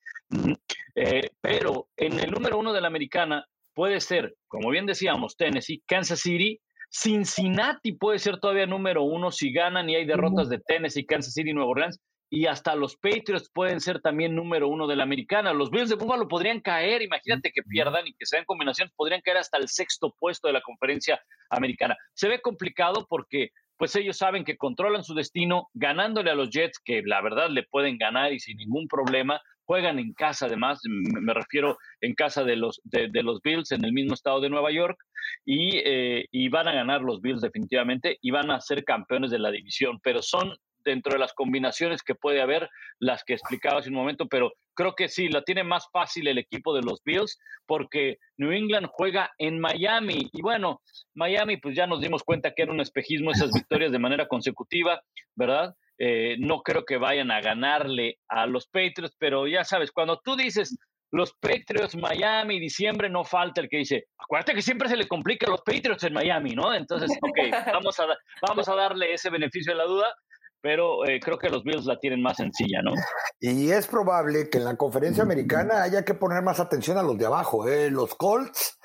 Eh, 0.94 1.32
pero 1.42 1.90
en 1.98 2.20
el 2.20 2.30
número 2.30 2.60
uno 2.60 2.74
de 2.74 2.82
la 2.82 2.88
americana, 2.88 3.44
puede 3.78 4.02
ser, 4.02 4.34
como 4.48 4.72
bien 4.72 4.88
decíamos, 4.88 5.38
Tennessee, 5.38 5.84
Kansas 5.86 6.22
City, 6.22 6.60
Cincinnati 6.90 7.92
puede 7.92 8.18
ser 8.18 8.40
todavía 8.40 8.66
número 8.66 9.04
uno 9.04 9.32
si 9.32 9.54
ganan 9.54 9.88
y 9.88 9.96
hay 9.96 10.04
derrotas 10.04 10.50
de 10.50 10.58
Tennessee, 10.58 11.06
Kansas 11.06 11.36
City 11.36 11.52
y 11.52 11.54
Nueva 11.54 11.70
Orleans. 11.70 12.00
Y 12.28 12.48
hasta 12.48 12.74
los 12.74 12.98
Patriots 12.98 13.52
pueden 13.54 13.80
ser 13.80 14.02
también 14.02 14.34
número 14.34 14.68
uno 14.68 14.88
de 14.88 14.96
la 14.96 15.04
americana. 15.04 15.54
Los 15.54 15.70
Bills 15.70 15.90
de 15.90 15.96
Buffalo 15.96 16.28
podrían 16.28 16.60
caer, 16.60 17.04
imagínate 17.04 17.52
que 17.54 17.62
pierdan 17.62 18.08
y 18.08 18.16
que 18.16 18.26
sean 18.26 18.46
combinaciones, 18.46 18.96
podrían 18.96 19.22
caer 19.22 19.38
hasta 19.38 19.60
el 19.60 19.68
sexto 19.68 20.12
puesto 20.20 20.48
de 20.48 20.54
la 20.54 20.62
conferencia 20.62 21.22
americana. 21.52 21.96
Se 22.16 22.28
ve 22.28 22.42
complicado 22.42 23.06
porque 23.08 23.52
pues 23.78 23.96
ellos 23.96 24.18
saben 24.18 24.44
que 24.44 24.58
controlan 24.58 25.04
su 25.04 25.13
destino 25.13 25.70
ganándole 25.76 26.32
a 26.32 26.36
los 26.36 26.50
Jets, 26.50 26.80
que 26.84 27.04
la 27.06 27.22
verdad 27.22 27.52
le 27.52 27.62
pueden 27.62 28.00
ganar 28.00 28.34
y 28.34 28.40
sin 28.40 28.58
ningún 28.58 28.88
problema, 28.88 29.40
juegan 29.67 29.99
en 29.99 30.13
casa 30.13 30.45
además, 30.45 30.80
me 30.86 31.34
refiero 31.34 31.77
en 32.01 32.15
casa 32.15 32.43
de 32.43 32.56
los, 32.56 32.80
de, 32.86 33.10
los 33.21 33.41
Bills 33.41 33.71
en 33.71 33.84
el 33.84 33.91
mismo 33.91 34.13
estado 34.13 34.39
de 34.39 34.49
Nueva 34.49 34.71
York 34.71 34.97
y, 35.45 35.77
eh, 35.84 36.25
y 36.32 36.47
van 36.47 36.69
a 36.69 36.73
ganar 36.73 37.01
los 37.01 37.21
Bills 37.21 37.41
definitivamente 37.41 38.17
y 38.21 38.32
van 38.32 38.49
a 38.49 38.62
ser 38.62 38.86
campeones 38.86 39.30
de 39.30 39.39
la 39.39 39.51
división, 39.51 39.99
pero 40.01 40.21
son 40.21 40.56
dentro 40.86 41.12
de 41.12 41.19
las 41.19 41.34
combinaciones 41.34 42.01
que 42.01 42.15
puede 42.15 42.41
haber, 42.41 42.69
las 42.99 43.25
que 43.25 43.34
explicaba 43.34 43.80
hace 43.80 43.89
un 43.89 43.95
momento, 43.95 44.27
pero 44.27 44.53
creo 44.73 44.95
que 44.95 45.10
sí, 45.10 45.27
la 45.27 45.41
tiene 45.41 45.65
más 45.65 45.89
fácil 45.91 46.27
el 46.27 46.38
equipo 46.38 46.73
de 46.73 46.82
los 46.82 47.03
Bills 47.03 47.38
porque 47.65 48.19
New 48.38 48.51
England 48.51 48.88
juega 48.89 49.32
en 49.38 49.60
Miami 49.60 50.30
y 50.32 50.41
bueno, 50.41 50.82
Miami 51.13 51.58
pues 51.58 51.75
ya 51.75 51.88
nos 51.88 51.99
dimos 51.99 52.23
cuenta 52.23 52.53
que 52.53 52.62
era 52.62 52.71
un 52.71 52.80
espejismo 52.80 53.32
esas 53.32 53.51
victorias 53.51 53.91
de 53.91 53.99
manera 53.99 54.30
consecutiva, 54.30 55.01
¿verdad? 55.36 55.75
Eh, 56.00 56.36
no 56.40 56.62
creo 56.62 56.86
que 56.86 56.98
vayan 56.98 57.32
a 57.32 57.42
ganarle 57.42 58.20
a 58.28 58.46
los 58.46 58.68
Patriots, 58.68 59.16
pero 59.18 59.48
ya 59.48 59.64
sabes, 59.64 59.92
cuando 59.92 60.20
tú 60.24 60.36
dices 60.36 60.78
los 61.12 61.34
Patriots 61.40 61.96
Miami, 61.96 62.60
diciembre, 62.60 63.10
no 63.10 63.24
falta 63.24 63.62
el 63.62 63.70
que 63.70 63.78
dice, 63.78 64.06
acuérdate 64.18 64.54
que 64.54 64.62
siempre 64.62 64.90
se 64.90 64.98
le 64.98 65.08
complica 65.08 65.48
a 65.48 65.52
los 65.52 65.62
Patriots 65.62 66.04
en 66.04 66.14
Miami, 66.14 66.52
¿no? 66.52 66.74
Entonces, 66.74 67.10
ok, 67.22 67.38
vamos 67.74 68.00
a, 68.00 68.08
vamos 68.48 68.68
a 68.70 68.76
darle 68.76 69.14
ese 69.14 69.30
beneficio 69.30 69.74
de 69.74 69.78
la 69.78 69.86
duda, 69.86 70.14
pero 70.62 71.06
eh, 71.08 71.20
creo 71.20 71.38
que 71.38 71.50
los 71.50 71.64
Bills 71.64 71.86
la 71.86 71.98
tienen 71.98 72.22
más 72.22 72.38
sencilla, 72.38 72.82
¿no? 72.82 72.92
Y 73.40 73.72
es 73.72 73.88
probable 73.88 74.50
que 74.50 74.58
en 74.58 74.66
la 74.66 74.76
conferencia 74.76 75.24
americana 75.24 75.84
haya 75.84 76.04
que 76.04 76.14
poner 76.14 76.44
más 76.44 76.60
atención 76.60 76.98
a 76.98 77.04
los 77.04 77.18
de 77.18 77.26
abajo, 77.26 77.68
¿eh? 77.68 77.90
Los 77.90 78.16
Colts, 78.16 78.78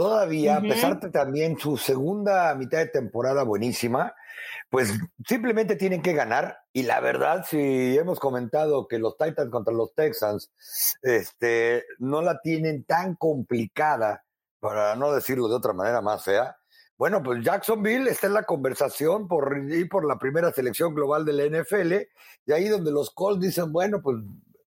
todavía, 0.00 0.56
a 0.56 0.60
pesar 0.62 0.98
de 0.98 1.10
también 1.10 1.58
su 1.58 1.76
segunda 1.76 2.54
mitad 2.54 2.78
de 2.78 2.86
temporada 2.86 3.42
buenísima, 3.42 4.14
pues 4.70 4.98
simplemente 5.26 5.76
tienen 5.76 6.00
que 6.00 6.14
ganar. 6.14 6.56
Y 6.72 6.84
la 6.84 7.00
verdad, 7.00 7.44
si 7.46 7.98
hemos 7.98 8.18
comentado 8.18 8.88
que 8.88 8.98
los 8.98 9.18
Titans 9.18 9.50
contra 9.50 9.74
los 9.74 9.94
Texans 9.94 10.50
este, 11.02 11.84
no 11.98 12.22
la 12.22 12.40
tienen 12.40 12.84
tan 12.84 13.14
complicada, 13.14 14.24
para 14.58 14.96
no 14.96 15.12
decirlo 15.12 15.48
de 15.48 15.56
otra 15.56 15.74
manera 15.74 16.00
más 16.00 16.24
fea, 16.24 16.56
bueno, 16.96 17.22
pues 17.22 17.44
Jacksonville 17.44 18.08
está 18.08 18.28
en 18.28 18.34
la 18.34 18.44
conversación 18.44 19.28
por 19.28 19.54
ir 19.68 19.86
por 19.90 20.06
la 20.06 20.18
primera 20.18 20.50
selección 20.50 20.94
global 20.94 21.26
de 21.26 21.32
la 21.34 21.60
NFL, 21.60 21.92
y 22.46 22.52
ahí 22.52 22.68
donde 22.68 22.90
los 22.90 23.10
Colts 23.10 23.42
dicen, 23.42 23.70
bueno, 23.70 24.00
pues 24.00 24.16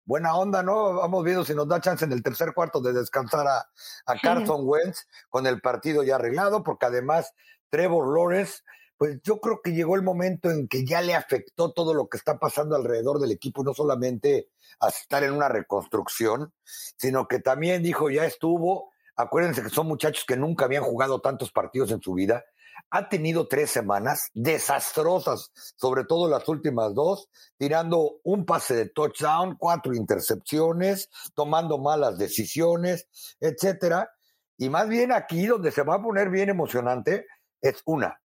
buena 0.06 0.36
onda, 0.36 0.63
¿no? 0.63 0.94
Vamos 0.94 1.24
viendo 1.24 1.44
si 1.44 1.54
nos 1.54 1.68
da 1.68 1.82
chance 1.82 2.06
en 2.06 2.12
el 2.12 2.24
tercer 2.24 2.54
cuarto 2.54 2.82
de 2.82 2.94
descansar 2.94 3.48
a, 3.48 3.70
a 4.06 4.20
Carson 4.22 4.62
Wentz 4.63 5.08
con 5.30 5.48
el 5.48 5.62
partido 5.62 6.04
ya 6.04 6.16
arreglado, 6.16 6.63
porque 6.63 6.86
además 6.86 7.34
Trevor 7.70 8.13
Lawrence 8.13 8.62
pues 9.04 9.20
yo 9.22 9.42
creo 9.42 9.60
que 9.62 9.74
llegó 9.74 9.96
el 9.96 10.02
momento 10.02 10.50
en 10.50 10.68
que 10.70 10.86
ya 10.86 11.02
le 11.02 11.13
afectó 11.13 11.74
todo 11.74 11.94
lo 11.94 12.08
que 12.08 12.18
está 12.18 12.39
pasando 12.39 12.76
alrededor 12.76 13.20
del 13.20 13.32
equipo, 13.32 13.62
no 13.62 13.74
solamente 13.74 14.50
a 14.80 14.88
estar 14.88 15.24
en 15.24 15.34
una 15.34 15.50
reconstrucción, 15.50 16.54
sino 16.63 17.28
que 17.28 17.39
también 17.39 17.84
dijo, 17.84 18.10
ya 18.10 18.26
estuvo, 18.26 18.92
acuérdense 19.16 19.62
que 19.62 19.70
son 19.70 19.88
muchachos 19.88 20.24
que 20.26 20.38
nunca 20.38 20.66
habían 20.66 20.84
jugado 20.84 21.20
tantos 21.20 21.52
partidos 21.52 21.92
en 21.92 22.02
su 22.02 22.13
vida, 22.13 22.46
ha 22.89 23.09
tenido 23.09 23.47
tres 23.47 23.71
semanas 23.71 24.29
desastrosas, 24.33 25.51
sobre 25.75 26.03
todo 26.05 26.29
las 26.29 26.47
últimas 26.47 26.93
dos, 26.93 27.29
tirando 27.57 28.19
un 28.23 28.45
pase 28.45 28.75
de 28.75 28.89
touchdown, 28.89 29.55
cuatro 29.57 29.93
intercepciones, 29.93 31.09
tomando 31.33 31.77
malas 31.77 32.17
decisiones, 32.17 33.07
etcétera. 33.39 34.12
Y 34.57 34.69
más 34.69 34.88
bien 34.88 35.12
aquí 35.12 35.47
donde 35.47 35.71
se 35.71 35.83
va 35.83 35.95
a 35.95 36.01
poner 36.01 36.29
bien 36.29 36.49
emocionante 36.49 37.25
es 37.62 37.81
una, 37.86 38.21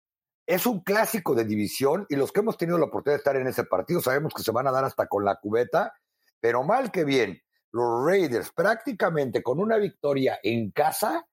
es 0.45 0.65
un 0.65 0.81
clásico 0.81 1.35
de 1.35 1.45
división 1.45 2.05
y 2.09 2.15
los 2.15 2.31
que 2.31 2.39
hemos 2.39 2.57
tenido 2.57 2.77
la 2.77 2.85
oportunidad 2.85 3.17
de 3.17 3.19
estar 3.19 3.35
en 3.35 3.47
ese 3.47 3.65
partido 3.65 4.01
sabemos 4.01 4.33
que 4.33 4.43
se 4.43 4.51
van 4.51 4.67
a 4.67 4.71
dar 4.71 4.83
hasta 4.83 5.07
con 5.07 5.23
la 5.23 5.35
cubeta, 5.35 5.93
pero 6.39 6.63
mal 6.63 6.91
que 6.91 7.03
bien. 7.03 7.41
los 7.71 8.05
Raiders 8.05 8.51
prácticamente 8.51 9.43
con 9.43 9.59
una 9.59 9.77
victoria 9.77 10.39
en 10.41 10.71
casa 10.71 11.27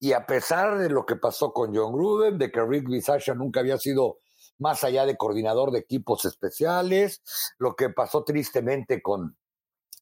y 0.00 0.14
a 0.14 0.26
pesar 0.26 0.78
de 0.78 0.88
lo 0.88 1.04
que 1.04 1.16
pasó 1.16 1.52
con 1.52 1.76
John 1.76 1.92
Gruden, 1.92 2.38
de 2.38 2.50
que 2.50 2.64
Rick 2.64 2.88
Bisaccia 2.88 3.34
nunca 3.34 3.60
había 3.60 3.78
sido 3.78 4.18
más 4.58 4.82
allá 4.82 5.06
de 5.06 5.16
coordinador 5.16 5.70
de 5.70 5.78
equipos 5.78 6.24
especiales, 6.24 7.22
lo 7.58 7.76
que 7.76 7.90
pasó 7.90 8.24
tristemente 8.24 9.02
con, 9.02 9.36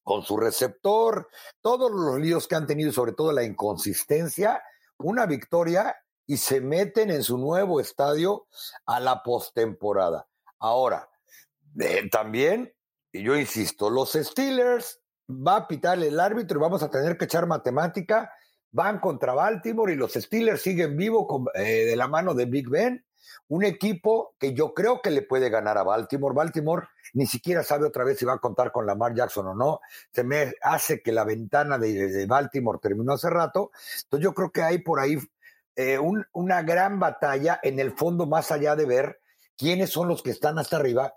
con 0.03 0.23
su 0.23 0.37
receptor, 0.37 1.27
todos 1.61 1.91
los 1.91 2.19
líos 2.19 2.47
que 2.47 2.55
han 2.55 2.65
tenido, 2.65 2.91
sobre 2.91 3.11
todo 3.11 3.31
la 3.33 3.43
inconsistencia, 3.43 4.63
una 4.97 5.25
victoria 5.25 5.95
y 6.25 6.37
se 6.37 6.61
meten 6.61 7.09
en 7.09 7.23
su 7.23 7.37
nuevo 7.37 7.79
estadio 7.79 8.47
a 8.85 8.99
la 8.99 9.21
postemporada. 9.23 10.27
Ahora, 10.59 11.09
eh, 11.79 12.09
también, 12.09 12.73
y 13.11 13.23
yo 13.23 13.35
insisto, 13.35 13.89
los 13.89 14.13
Steelers 14.13 15.01
va 15.29 15.57
a 15.57 15.67
pitar 15.67 16.01
el 16.01 16.19
árbitro 16.19 16.59
y 16.59 16.61
vamos 16.61 16.83
a 16.83 16.89
tener 16.89 17.17
que 17.17 17.25
echar 17.25 17.47
matemática. 17.47 18.31
Van 18.71 18.99
contra 18.99 19.33
Baltimore 19.33 19.93
y 19.93 19.95
los 19.95 20.13
Steelers 20.13 20.61
siguen 20.61 20.95
vivos 20.95 21.25
eh, 21.55 21.85
de 21.85 21.95
la 21.95 22.07
mano 22.07 22.33
de 22.33 22.45
Big 22.45 22.69
Ben 22.69 23.03
un 23.49 23.63
equipo 23.63 24.35
que 24.39 24.53
yo 24.53 24.73
creo 24.73 25.01
que 25.01 25.09
le 25.09 25.23
puede 25.23 25.49
ganar 25.49 25.77
a 25.77 25.83
Baltimore. 25.83 26.35
Baltimore 26.35 26.87
ni 27.13 27.25
siquiera 27.25 27.63
sabe 27.63 27.87
otra 27.87 28.03
vez 28.03 28.19
si 28.19 28.25
va 28.25 28.33
a 28.33 28.39
contar 28.39 28.71
con 28.71 28.85
Lamar 28.85 29.15
Jackson 29.15 29.47
o 29.47 29.55
no. 29.55 29.81
Se 30.13 30.23
me 30.23 30.53
hace 30.61 31.01
que 31.01 31.11
la 31.11 31.23
ventana 31.23 31.77
de, 31.77 32.25
Baltimore 32.27 32.79
terminó 32.81 33.13
hace 33.13 33.29
rato. 33.29 33.71
Entonces 34.03 34.23
yo 34.23 34.33
creo 34.33 34.51
que 34.51 34.61
hay 34.61 34.77
por 34.79 34.99
ahí 34.99 35.17
eh, 35.75 35.99
una 36.33 36.61
gran 36.61 36.99
batalla 36.99 37.59
en 37.63 37.79
el 37.79 37.91
fondo 37.91 38.27
más 38.27 38.51
allá 38.51 38.75
de 38.75 38.85
ver 38.85 39.19
quiénes 39.57 39.89
son 39.89 40.07
los 40.07 40.21
que 40.21 40.31
están 40.31 40.59
hasta 40.59 40.77
arriba, 40.77 41.15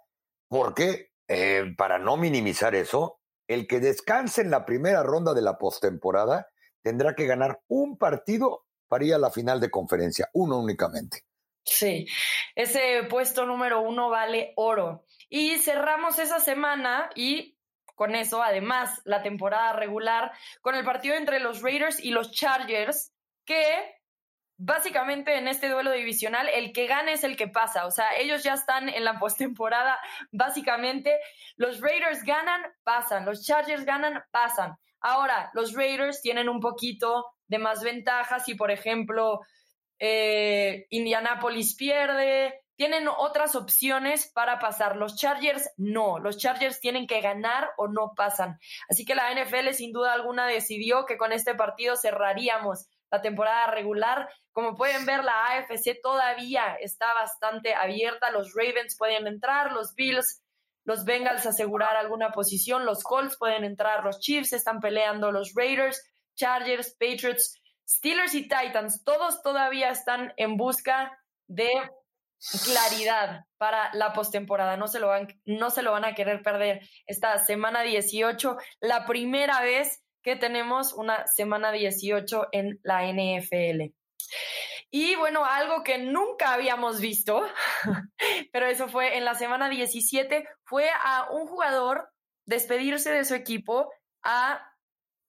porque 0.48 1.12
eh, 1.28 1.74
para 1.76 1.98
no 1.98 2.16
minimizar 2.16 2.74
eso, 2.74 3.20
el 3.46 3.66
que 3.66 3.80
descanse 3.80 4.40
en 4.40 4.50
la 4.50 4.64
primera 4.64 5.02
ronda 5.02 5.34
de 5.34 5.42
la 5.42 5.58
postemporada 5.58 6.48
tendrá 6.83 7.14
que 7.14 7.27
ganar 7.27 7.61
un 7.68 7.97
partido 7.97 8.66
para 8.88 9.05
ir 9.05 9.14
a 9.14 9.18
la 9.18 9.31
final 9.31 9.61
de 9.61 9.71
conferencia, 9.71 10.29
uno 10.35 10.59
únicamente. 10.59 11.25
Sí, 11.64 12.07
ese 12.55 13.05
puesto 13.09 13.47
número 13.47 13.81
uno 13.81 14.11
vale 14.11 14.53
oro. 14.57 15.07
Y 15.29 15.59
cerramos 15.59 16.18
esa 16.18 16.40
semana 16.40 17.09
y 17.14 17.57
con 17.95 18.14
eso, 18.14 18.42
además, 18.42 19.01
la 19.05 19.23
temporada 19.23 19.73
regular 19.75 20.33
con 20.61 20.75
el 20.75 20.85
partido 20.85 21.14
entre 21.14 21.38
los 21.38 21.62
Raiders 21.62 22.01
y 22.01 22.11
los 22.11 22.33
Chargers, 22.33 23.12
que 23.45 24.01
básicamente 24.57 25.37
en 25.37 25.49
este 25.49 25.68
duelo 25.68 25.90
divisional 25.92 26.49
el 26.49 26.73
que 26.73 26.87
gane 26.87 27.12
es 27.12 27.25
el 27.25 27.37
que 27.37 27.49
pasa. 27.49 27.87
O 27.87 27.90
sea, 27.90 28.16
ellos 28.18 28.42
ya 28.42 28.55
están 28.55 28.88
en 28.88 29.05
la 29.05 29.18
postemporada. 29.18 29.99
Básicamente, 30.31 31.18
los 31.57 31.81
Raiders 31.81 32.23
ganan, 32.25 32.62
pasan. 32.83 33.25
Los 33.25 33.45
Chargers 33.45 33.85
ganan, 33.85 34.23
pasan. 34.31 34.77
Ahora, 35.02 35.50
los 35.54 35.74
Raiders 35.74 36.22
tienen 36.22 36.48
un 36.48 36.60
poquito 36.60 37.26
de 37.46 37.58
más 37.58 37.82
ventajas 37.82 38.48
y, 38.48 38.54
por 38.54 38.70
ejemplo, 38.70 39.40
eh, 39.98 40.86
Indianapolis 40.90 41.76
pierde, 41.76 42.62
tienen 42.76 43.06
otras 43.08 43.54
opciones 43.54 44.30
para 44.32 44.58
pasar. 44.58 44.96
Los 44.96 45.16
Chargers 45.16 45.70
no, 45.76 46.18
los 46.18 46.38
Chargers 46.38 46.80
tienen 46.80 47.06
que 47.06 47.20
ganar 47.20 47.70
o 47.76 47.88
no 47.88 48.12
pasan. 48.16 48.58
Así 48.88 49.04
que 49.04 49.14
la 49.14 49.30
NFL 49.32 49.72
sin 49.72 49.92
duda 49.92 50.12
alguna 50.12 50.46
decidió 50.46 51.04
que 51.06 51.16
con 51.16 51.32
este 51.32 51.54
partido 51.54 51.96
cerraríamos 51.96 52.88
la 53.10 53.20
temporada 53.20 53.68
regular. 53.68 54.28
Como 54.52 54.74
pueden 54.74 55.06
ver, 55.06 55.22
la 55.22 55.46
AFC 55.48 56.00
todavía 56.02 56.74
está 56.80 57.12
bastante 57.14 57.74
abierta. 57.74 58.30
Los 58.30 58.54
Ravens 58.54 58.96
pueden 58.98 59.26
entrar, 59.26 59.72
los 59.72 59.94
Bills, 59.94 60.41
los 60.85 61.05
Bengals 61.05 61.47
asegurar 61.47 61.97
alguna 61.97 62.31
posición, 62.31 62.85
los 62.85 63.03
Colts 63.03 63.37
pueden 63.38 63.64
entrar, 63.64 64.05
los 64.05 64.18
Chiefs 64.21 64.53
están 64.53 64.81
peleando, 64.81 65.31
los 65.31 65.53
Raiders, 65.55 66.03
Chargers, 66.35 66.97
Patriots 66.99 67.62
Steelers 67.88 68.35
y 68.35 68.42
Titans, 68.42 69.03
todos 69.05 69.42
todavía 69.42 69.90
están 69.90 70.33
en 70.37 70.57
busca 70.57 71.18
de 71.47 71.71
claridad 72.64 73.45
para 73.59 73.90
la 73.95 74.12
postemporada. 74.12 74.77
No, 74.77 74.88
se 74.88 74.99
lo 74.99 75.09
van, 75.09 75.29
no 75.45 75.71
se 75.71 75.83
lo 75.83 75.92
van 75.92 76.05
a 76.05 76.14
querer 76.14 76.42
perder 76.42 76.81
esta 77.07 77.38
semana 77.38 77.83
18, 77.83 78.57
la 78.81 79.07
primera 79.07 79.61
vez 79.61 80.03
que 80.23 80.37
tenemos 80.37 80.92
una 80.92 81.27
semana 81.27 81.73
18 81.73 82.49
en 82.53 82.81
la 82.83 83.05
NFL. 83.05 83.92
Y 84.94 85.16
bueno, 85.16 85.42
algo 85.46 85.83
que 85.83 85.96
nunca 85.96 86.52
habíamos 86.52 87.00
visto, 87.00 87.48
pero 88.52 88.66
eso 88.66 88.88
fue 88.88 89.16
en 89.16 89.24
la 89.24 89.35
semana 89.35 89.70
17, 89.70 90.46
fue 90.64 90.90
a 90.90 91.31
un 91.31 91.46
jugador 91.46 92.11
despedirse 92.44 93.11
de 93.11 93.24
su 93.24 93.35
equipo 93.35 93.90
a, 94.22 94.70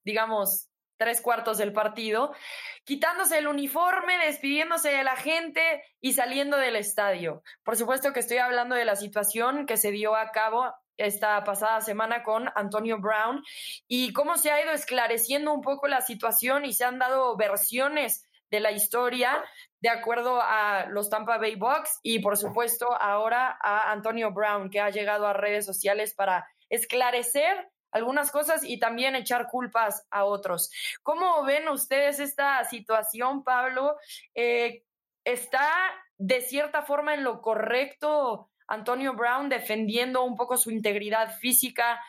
digamos, 0.03 0.69
tres 0.97 1.21
cuartos 1.21 1.57
del 1.59 1.71
partido, 1.71 2.35
quitándose 2.83 3.37
el 3.37 3.47
uniforme, 3.47 4.17
despidiéndose 4.25 4.89
de 4.89 5.05
la 5.05 5.15
gente 5.15 5.81
y 6.01 6.11
saliendo 6.11 6.57
del 6.57 6.75
estadio. 6.75 7.41
Por 7.63 7.77
supuesto 7.77 8.11
que 8.11 8.19
estoy 8.19 8.39
hablando 8.39 8.75
de 8.75 8.83
la 8.83 8.97
situación 8.97 9.65
que 9.65 9.77
se 9.77 9.91
dio 9.91 10.13
a 10.17 10.31
cabo 10.31 10.73
esta 10.97 11.41
pasada 11.45 11.79
semana 11.79 12.21
con 12.21 12.49
Antonio 12.55 12.99
Brown 12.99 13.41
y 13.87 14.11
cómo 14.11 14.35
se 14.35 14.51
ha 14.51 14.61
ido 14.61 14.73
esclareciendo 14.73 15.53
un 15.53 15.61
poco 15.61 15.87
la 15.87 16.01
situación 16.01 16.65
y 16.65 16.73
se 16.73 16.83
han 16.83 16.99
dado 16.99 17.37
versiones 17.37 18.27
de 18.49 18.59
la 18.59 18.71
historia 18.71 19.43
de 19.79 19.89
acuerdo 19.89 20.39
a 20.41 20.85
los 20.89 21.09
Tampa 21.09 21.37
Bay 21.37 21.55
Bucks 21.55 21.99
y 22.03 22.19
por 22.19 22.37
supuesto 22.37 22.93
ahora 22.93 23.57
a 23.61 23.91
Antonio 23.91 24.31
Brown 24.31 24.69
que 24.69 24.79
ha 24.79 24.89
llegado 24.89 25.27
a 25.27 25.33
redes 25.33 25.65
sociales 25.65 26.13
para 26.13 26.47
esclarecer 26.69 27.69
algunas 27.91 28.31
cosas 28.31 28.63
y 28.63 28.79
también 28.79 29.15
echar 29.15 29.47
culpas 29.47 30.05
a 30.09 30.25
otros. 30.25 30.71
¿Cómo 31.03 31.43
ven 31.43 31.67
ustedes 31.69 32.19
esta 32.19 32.63
situación, 32.65 33.43
Pablo? 33.43 33.97
Eh, 34.33 34.83
¿Está 35.23 35.69
de 36.17 36.41
cierta 36.41 36.81
forma 36.83 37.13
en 37.13 37.23
lo 37.23 37.41
correcto 37.41 38.49
Antonio 38.67 39.13
Brown 39.13 39.49
defendiendo 39.49 40.23
un 40.23 40.35
poco 40.35 40.57
su 40.57 40.71
integridad 40.71 41.37
física, 41.37 42.01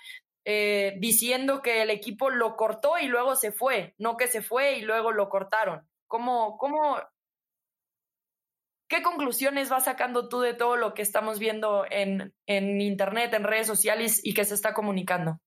eh, 0.44 0.94
diciendo 0.98 1.62
que 1.62 1.82
el 1.82 1.90
equipo 1.90 2.30
lo 2.30 2.56
cortó 2.56 2.98
y 2.98 3.06
luego 3.06 3.34
se 3.34 3.52
fue, 3.52 3.94
no 3.98 4.16
que 4.16 4.26
se 4.26 4.42
fue 4.42 4.74
y 4.78 4.82
luego 4.82 5.12
lo 5.12 5.28
cortaron? 5.28 5.88
¿Cómo, 6.06 6.56
cómo, 6.58 6.98
¿Qué 8.88 9.02
conclusiones 9.02 9.70
vas 9.70 9.84
sacando 9.84 10.28
tú 10.28 10.40
de 10.40 10.54
todo 10.54 10.76
lo 10.76 10.94
que 10.94 11.02
estamos 11.02 11.38
viendo 11.38 11.84
en, 11.90 12.32
en 12.46 12.80
Internet, 12.80 13.32
en 13.34 13.44
redes 13.44 13.66
sociales 13.66 14.20
y 14.24 14.34
que 14.34 14.44
se 14.44 14.54
está 14.54 14.74
comunicando? 14.74 15.40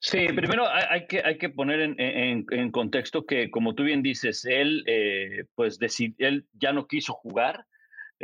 Sí, 0.00 0.26
primero 0.34 0.66
hay, 0.68 1.06
que, 1.06 1.22
hay 1.24 1.38
que 1.38 1.48
poner 1.48 1.94
en, 1.96 2.70
contexto 2.72 3.24
que, 3.24 3.50
como 3.50 3.74
tú 3.74 3.84
bien 3.84 4.02
dices, 4.02 4.44
él, 4.44 4.82
eh, 4.86 5.44
pues 5.54 5.78
él 6.18 6.46
ya 6.52 6.72
no 6.72 6.88
quiso 6.88 7.12
jugar 7.12 7.64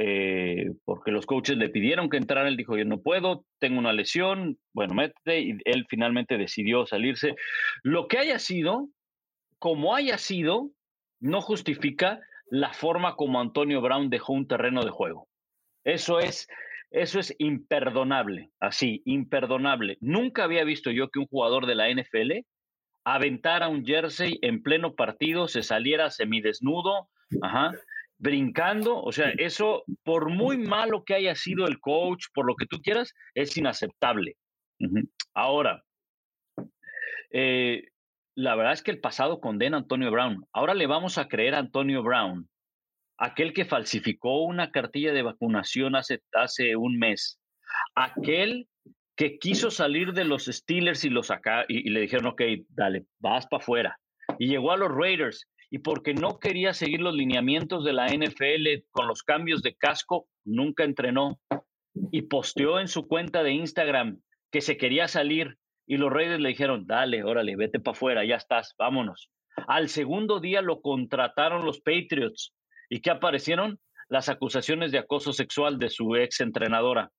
eh, 0.01 0.71
porque 0.85 1.11
los 1.11 1.27
coaches 1.27 1.57
le 1.57 1.71
pidieron 1.71 2.09
que 2.09 2.19
entrara. 2.19 2.49
Él 2.49 2.57
dijo: 2.57 2.79
Yo 2.79 2.85
no 2.85 3.03
puedo, 3.03 3.45
tengo 3.59 3.81
una 3.81 3.93
lesión. 3.93 4.57
Bueno, 4.73 4.95
métete. 4.95 5.41
Y 5.41 5.59
él 5.65 5.87
finalmente 5.89 6.39
decidió 6.39 6.87
salirse. 6.87 7.35
Lo 7.83 8.07
que 8.07 8.19
haya 8.19 8.39
sido, 8.39 8.89
como 9.59 9.97
haya 9.97 10.17
sido, 10.17 10.71
no 11.21 11.41
justifica 11.41 12.21
la 12.51 12.73
forma 12.73 13.17
como 13.17 13.41
Antonio 13.41 13.81
Brown 13.81 14.11
dejó 14.11 14.33
un 14.33 14.47
terreno 14.47 14.85
de 14.85 14.91
juego. 14.91 15.29
Eso 15.85 16.21
es 16.21 16.49
eso 16.91 17.21
es 17.21 17.35
imperdonable, 17.39 18.51
así, 18.61 19.03
imperdonable. 19.05 19.99
Nunca 20.01 20.45
había 20.45 20.65
visto 20.65 20.91
yo 20.91 21.11
que 21.11 21.19
un 21.19 21.27
jugador 21.27 21.67
de 21.67 21.75
la 21.75 21.91
NFL 21.91 22.47
aventara 23.05 23.69
un 23.69 23.85
jersey 23.85 24.39
en 24.43 24.63
pleno 24.63 24.95
partido, 24.95 25.49
se 25.49 25.63
saliera 25.63 26.11
semidesnudo, 26.11 27.09
ajá, 27.43 27.73
brincando. 28.17 29.03
O 29.03 29.13
sea, 29.13 29.31
eso, 29.37 29.85
por 30.03 30.31
muy 30.31 30.57
malo 30.57 31.05
que 31.05 31.15
haya 31.15 31.35
sido 31.35 31.67
el 31.67 31.79
coach, 31.79 32.27
por 32.35 32.47
lo 32.47 32.55
que 32.57 32.67
tú 32.67 32.81
quieras, 32.81 33.15
es 33.35 33.57
inaceptable. 33.57 34.37
Ahora, 35.35 35.85
eh, 37.31 37.85
la 38.39 38.55
verdad 38.55 38.73
es 38.73 38.85
que 38.85 38.93
el 38.93 39.01
pasado 39.01 39.41
condena 39.41 39.79
a 39.79 39.81
Antonio 39.81 40.13
Brown. 40.13 40.45
Ahora 40.53 40.75
le 40.75 40.87
vamos 40.87 41.19
a 41.19 41.27
creer 41.27 41.57
a 41.57 41.59
Antonio 41.59 42.05
Brown 42.05 42.49
aquel 43.19 43.53
que 43.53 43.65
falsificó 43.65 44.45
una 44.45 44.71
cartilla 44.71 45.13
de 45.13 45.23
vacunación 45.23 45.97
hace, 45.97 46.23
hace 46.33 46.77
un 46.77 47.01
mes, 47.01 47.41
aquel 47.97 48.69
que 49.17 49.41
quiso 49.41 49.73
salir 49.73 50.13
de 50.13 50.25
los 50.25 50.45
Steelers 50.45 51.05
y, 51.05 51.11
los 51.11 51.33
acá, 51.33 51.65
y, 51.67 51.91
le 51.91 52.03
dijeron, 52.03 52.27
ok, 52.27 52.43
dale, 52.69 53.07
vas 53.19 53.49
para 53.49 53.61
afuera. 53.61 53.99
Y 54.39 54.47
llegó 54.47 54.71
a 54.71 54.77
los 54.77 54.93
Raiders 54.93 55.49
y 55.69 55.79
porque 55.79 56.15
no 56.15 56.39
quería 56.39 56.73
seguir 56.75 57.01
los 57.01 57.17
lineamientos 57.17 57.85
de 57.85 57.93
la 57.93 58.07
NFL 58.07 58.85
con 58.93 59.09
los 59.09 59.25
cambios 59.25 59.63
de 59.63 59.75
casco, 59.75 60.29
nunca 60.45 60.85
entrenó 60.85 61.41
y 62.13 62.23
posteó 62.23 62.79
en 62.79 62.87
su 62.87 63.09
cuenta 63.09 63.43
de 63.43 63.51
Instagram 63.51 64.21
que 64.53 64.61
se 64.61 64.77
quería 64.77 65.09
salir 65.09 65.58
y 65.89 65.97
los 65.97 66.13
Raiders 66.13 66.41
le 66.41 66.51
dijeron, 66.51 66.87
dale, 66.87 67.25
órale, 67.25 67.57
vete 67.57 67.81
para 67.81 67.97
afuera, 67.97 68.25
ya 68.25 68.37
estás, 68.37 68.75
vámonos. 68.79 69.31
Al 69.67 69.89
segundo 69.89 70.39
día 70.39 70.63
lo 70.63 70.81
contrataron 70.83 71.65
los 71.65 71.81
Patriots 71.81 72.55
¿Y 72.89 73.01
qué 73.01 73.11
aparecieron? 73.11 73.79
Las 74.09 74.29
acusaciones 74.29 74.93
de 74.93 74.99
acoso 74.99 75.33
sexual 75.33 75.79
de 75.79 75.91
su 75.91 76.17
ex 76.17 76.41
entrenadora 76.41 77.11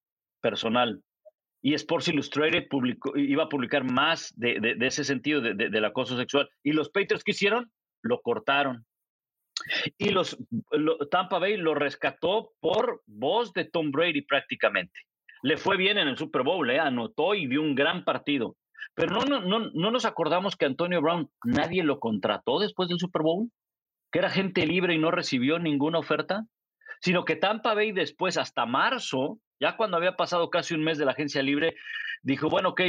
personal. 0.42 1.02
y 1.62 1.74
Sports 1.74 2.08
Illustrated 2.08 2.68
iba 3.16 3.44
a 3.44 3.50
publicar 3.50 3.84
más 3.84 4.34
de, 4.38 4.78
ese 4.80 5.04
sentido 5.04 5.42
del 5.42 5.86
acoso 5.86 6.18
sexual. 6.18 6.50
¿Y 6.64 6.72
los 6.72 6.90
Patriots 6.90 7.24
qué 7.24 7.32
hicieron? 7.32 7.72
Lo 8.02 8.22
cortaron. 8.22 8.86
Y 9.98 10.10
los 10.10 10.38
Tampa 11.12 11.38
Bay 11.38 11.58
lo 11.58 11.76
rescató 11.76 12.54
por 12.62 13.04
voz 13.06 13.52
de 13.54 13.66
Tom 13.66 13.92
Brady 13.92 14.22
prácticamente. 14.22 14.98
Le 15.42 15.58
fue 15.58 15.78
bien 15.78 15.98
en 15.98 16.08
el 16.08 16.18
Super 16.18 16.44
Bowl, 16.44 16.70
¿eh? 16.70 16.80
anotó 16.80 17.36
y 17.36 17.48
dio 17.48 17.62
un 17.62 17.76
gran 17.76 18.04
partido. 18.04 18.58
Pero 18.96 19.16
no, 19.16 19.26
no, 19.26 19.40
no, 19.42 19.70
no 19.74 19.92
nos 19.92 20.06
acordamos 20.06 20.56
que 20.56 20.66
Antonio 20.66 21.02
Brown 21.02 21.30
nadie 21.44 21.84
lo 21.84 22.00
contrató 22.00 22.60
después 22.60 22.90
del 22.90 23.00
Super 23.00 23.22
Bowl, 23.22 23.50
que 24.12 24.20
era 24.20 24.30
gente 24.30 24.66
libre 24.66 24.94
y 24.94 24.98
no 24.98 25.12
recibió 25.12 25.60
ninguna 25.60 26.00
oferta, 26.00 26.46
sino 27.02 27.24
que 27.24 27.36
Tampa 27.36 27.74
Bay 27.74 27.92
después, 27.92 28.38
hasta 28.38 28.66
marzo, 28.66 29.40
ya 29.60 29.78
cuando 29.78 29.98
había 29.98 30.16
pasado 30.16 30.50
casi 30.50 30.74
un 30.74 30.84
mes 30.84 30.98
de 30.98 31.06
la 31.06 31.12
agencia 31.12 31.42
libre, 31.42 31.76
dijo, 32.24 32.50
bueno, 32.50 32.70
ok, 32.70 32.82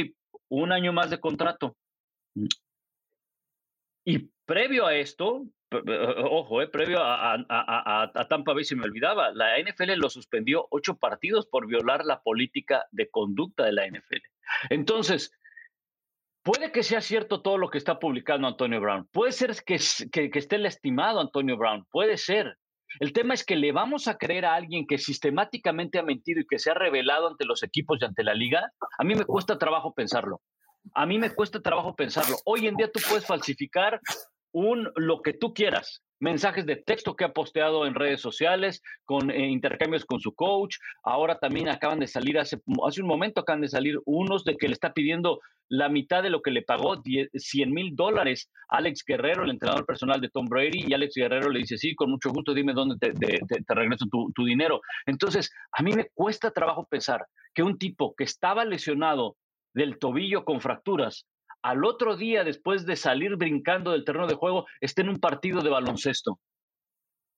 un 0.49 0.71
año 0.71 0.91
más 0.93 1.09
de 1.09 1.19
contrato. 1.19 1.75
Y 4.03 4.29
previo 4.45 4.85
a 4.85 4.95
esto, 4.95 5.45
ojo, 5.71 6.61
eh, 6.61 6.67
previo 6.67 6.99
a, 7.01 8.11
Tampa 8.29 8.53
Bay 8.53 8.63
se 8.63 8.75
me 8.75 8.85
olvidaba, 8.85 9.31
la 9.31 9.59
NFL 9.59 9.93
lo 9.95 10.09
suspendió 10.09 10.67
ocho 10.69 10.97
partidos 10.97 11.47
por 11.47 11.67
violar 11.67 12.05
la 12.05 12.21
política 12.21 12.85
de 12.91 13.09
conducta 13.09 13.65
de 13.65 13.73
la 13.73 13.87
NFL. 13.87 14.21
Entonces, 14.69 15.31
puede 16.43 16.71
que 16.71 16.83
sea 16.83 17.01
cierto 17.01 17.41
todo 17.41 17.57
lo 17.57 17.69
que 17.69 17.77
está 17.77 17.99
publicando 17.99 18.47
Antonio 18.47 18.81
Brown, 18.81 19.07
puede 19.11 19.31
ser 19.31 19.55
que, 19.65 19.79
que 20.11 20.39
esté 20.39 20.57
lastimado 20.57 21.19
Antonio 21.19 21.57
Brown, 21.57 21.85
puede 21.89 22.17
ser, 22.17 22.57
el 22.99 23.13
tema 23.13 23.33
es 23.33 23.45
que 23.45 23.55
le 23.55 23.71
vamos 23.71 24.07
a 24.07 24.17
creer 24.17 24.45
a 24.45 24.55
alguien 24.55 24.85
que 24.85 24.97
sistemáticamente 24.97 25.99
ha 25.99 26.03
mentido 26.03 26.41
y 26.41 26.47
que 26.47 26.59
se 26.59 26.71
ha 26.71 26.73
revelado 26.73 27.27
ante 27.27 27.45
los 27.45 27.63
equipos 27.63 27.99
y 28.01 28.05
ante 28.05 28.23
la 28.23 28.33
liga. 28.33 28.71
A 28.97 29.03
mí 29.03 29.15
me 29.15 29.23
cuesta 29.23 29.57
trabajo 29.57 29.93
pensarlo. 29.93 30.41
A 30.93 31.05
mí 31.05 31.17
me 31.17 31.29
cuesta 31.29 31.61
trabajo 31.61 31.95
pensarlo. 31.95 32.35
Hoy 32.43 32.67
en 32.67 32.75
día 32.75 32.91
tú 32.91 32.99
puedes 33.07 33.25
falsificar 33.25 34.01
un 34.51 34.89
lo 34.95 35.21
que 35.21 35.33
tú 35.33 35.53
quieras 35.53 36.03
mensajes 36.21 36.65
de 36.67 36.77
texto 36.77 37.15
que 37.15 37.25
ha 37.25 37.33
posteado 37.33 37.85
en 37.85 37.95
redes 37.95 38.21
sociales, 38.21 38.81
con 39.05 39.31
eh, 39.31 39.49
intercambios 39.49 40.05
con 40.05 40.21
su 40.21 40.33
coach. 40.33 40.77
Ahora 41.03 41.39
también 41.39 41.67
acaban 41.67 41.99
de 41.99 42.07
salir, 42.07 42.37
hace, 42.37 42.61
hace 42.87 43.01
un 43.01 43.07
momento 43.07 43.41
acaban 43.41 43.61
de 43.61 43.67
salir 43.67 43.99
unos 44.05 44.45
de 44.45 44.55
que 44.55 44.67
le 44.67 44.73
está 44.73 44.93
pidiendo 44.93 45.39
la 45.67 45.89
mitad 45.89 46.21
de 46.21 46.29
lo 46.29 46.41
que 46.41 46.51
le 46.51 46.61
pagó, 46.61 47.01
100 47.01 47.73
mil 47.73 47.95
dólares, 47.95 48.51
Alex 48.69 49.03
Guerrero, 49.05 49.43
el 49.43 49.51
entrenador 49.51 49.85
personal 49.85 50.21
de 50.21 50.29
Tom 50.29 50.45
Brady, 50.47 50.85
y 50.85 50.93
Alex 50.93 51.13
Guerrero 51.15 51.49
le 51.49 51.59
dice, 51.59 51.77
sí, 51.77 51.95
con 51.95 52.11
mucho 52.11 52.29
gusto, 52.29 52.53
dime 52.53 52.73
dónde 52.73 52.97
te, 52.97 53.13
te, 53.13 53.73
regreso 53.73 54.05
tu, 54.11 54.31
tu 54.33 54.45
dinero. 54.45 54.81
Entonces, 55.05 55.49
a 55.71 55.81
mí 55.81 55.93
me 55.93 56.09
cuesta 56.13 56.51
trabajo 56.51 56.85
pensar 56.89 57.25
que 57.53 57.63
un 57.63 57.77
tipo 57.77 58.13
que 58.15 58.25
estaba 58.25 58.65
lesionado 58.65 59.37
del 59.73 59.97
tobillo 59.97 60.43
con 60.43 60.59
fracturas 60.59 61.25
al 61.61 61.85
otro 61.85 62.15
día, 62.15 62.43
después 62.43 62.85
de 62.85 62.95
salir 62.95 63.35
brincando 63.35 63.91
del 63.91 64.05
terreno 64.05 64.27
de 64.27 64.35
juego, 64.35 64.65
esté 64.79 65.01
en 65.01 65.09
un 65.09 65.19
partido 65.19 65.61
de 65.61 65.69
baloncesto. 65.69 66.39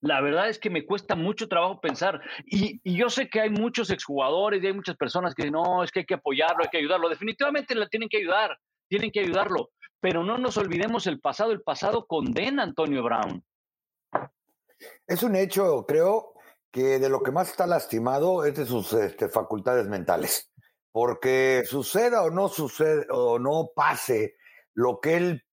La 0.01 0.19
verdad 0.21 0.49
es 0.49 0.59
que 0.59 0.69
me 0.69 0.85
cuesta 0.85 1.15
mucho 1.15 1.47
trabajo 1.47 1.79
pensar. 1.79 2.21
Y, 2.45 2.79
yo 2.83 3.09
sé 3.09 3.29
que 3.29 3.39
hay 3.39 3.49
muchos 3.49 3.89
exjugadores 3.89 4.61
y 4.61 4.67
hay 4.67 4.73
muchas 4.73 4.97
personas 4.97 5.33
que 5.33 5.43
dicen, 5.43 5.53
no, 5.53 5.83
es 5.83 5.91
que 5.91 5.99
hay 5.99 6.05
que 6.05 6.15
apoyarlo, 6.15 6.63
hay 6.63 6.69
que 6.69 6.77
ayudarlo. 6.77 7.07
Definitivamente 7.07 7.75
la 7.75 7.87
tienen 7.87 8.09
que 8.09 8.17
ayudar, 8.17 8.57
tienen 8.89 9.11
que 9.11 9.21
ayudarlo. 9.21 9.69
Pero 10.01 10.23
no 10.23 10.37
nos 10.37 10.57
olvidemos 10.57 11.07
el 11.07 11.21
pasado. 11.21 11.51
El 11.51 11.61
pasado 11.61 12.05
condena 12.05 12.63
a 12.63 12.65
Antonio 12.65 13.01
Brown. 13.01 13.43
Es 15.07 15.23
un 15.23 15.37
hecho, 15.37 15.85
creo, 15.87 16.33
que 16.69 16.99
de 16.99 17.07
lo 17.07 17.23
que 17.23 17.31
más 17.31 17.49
está 17.49 17.65
lastimado 17.65 18.43
es 18.43 18.55
de 18.55 18.65
sus 18.65 18.91
este, 18.91 19.29
facultades 19.29 19.87
mentales 19.87 20.52
porque 20.93 21.63
suceda 21.67 22.21
o 22.21 22.29
no 22.29 22.47
suceda 22.47 23.03
o 23.09 23.39
no 23.39 23.71
pase 23.75 24.35
lo 24.75 25.01
que 25.01 25.17
él 25.17 25.43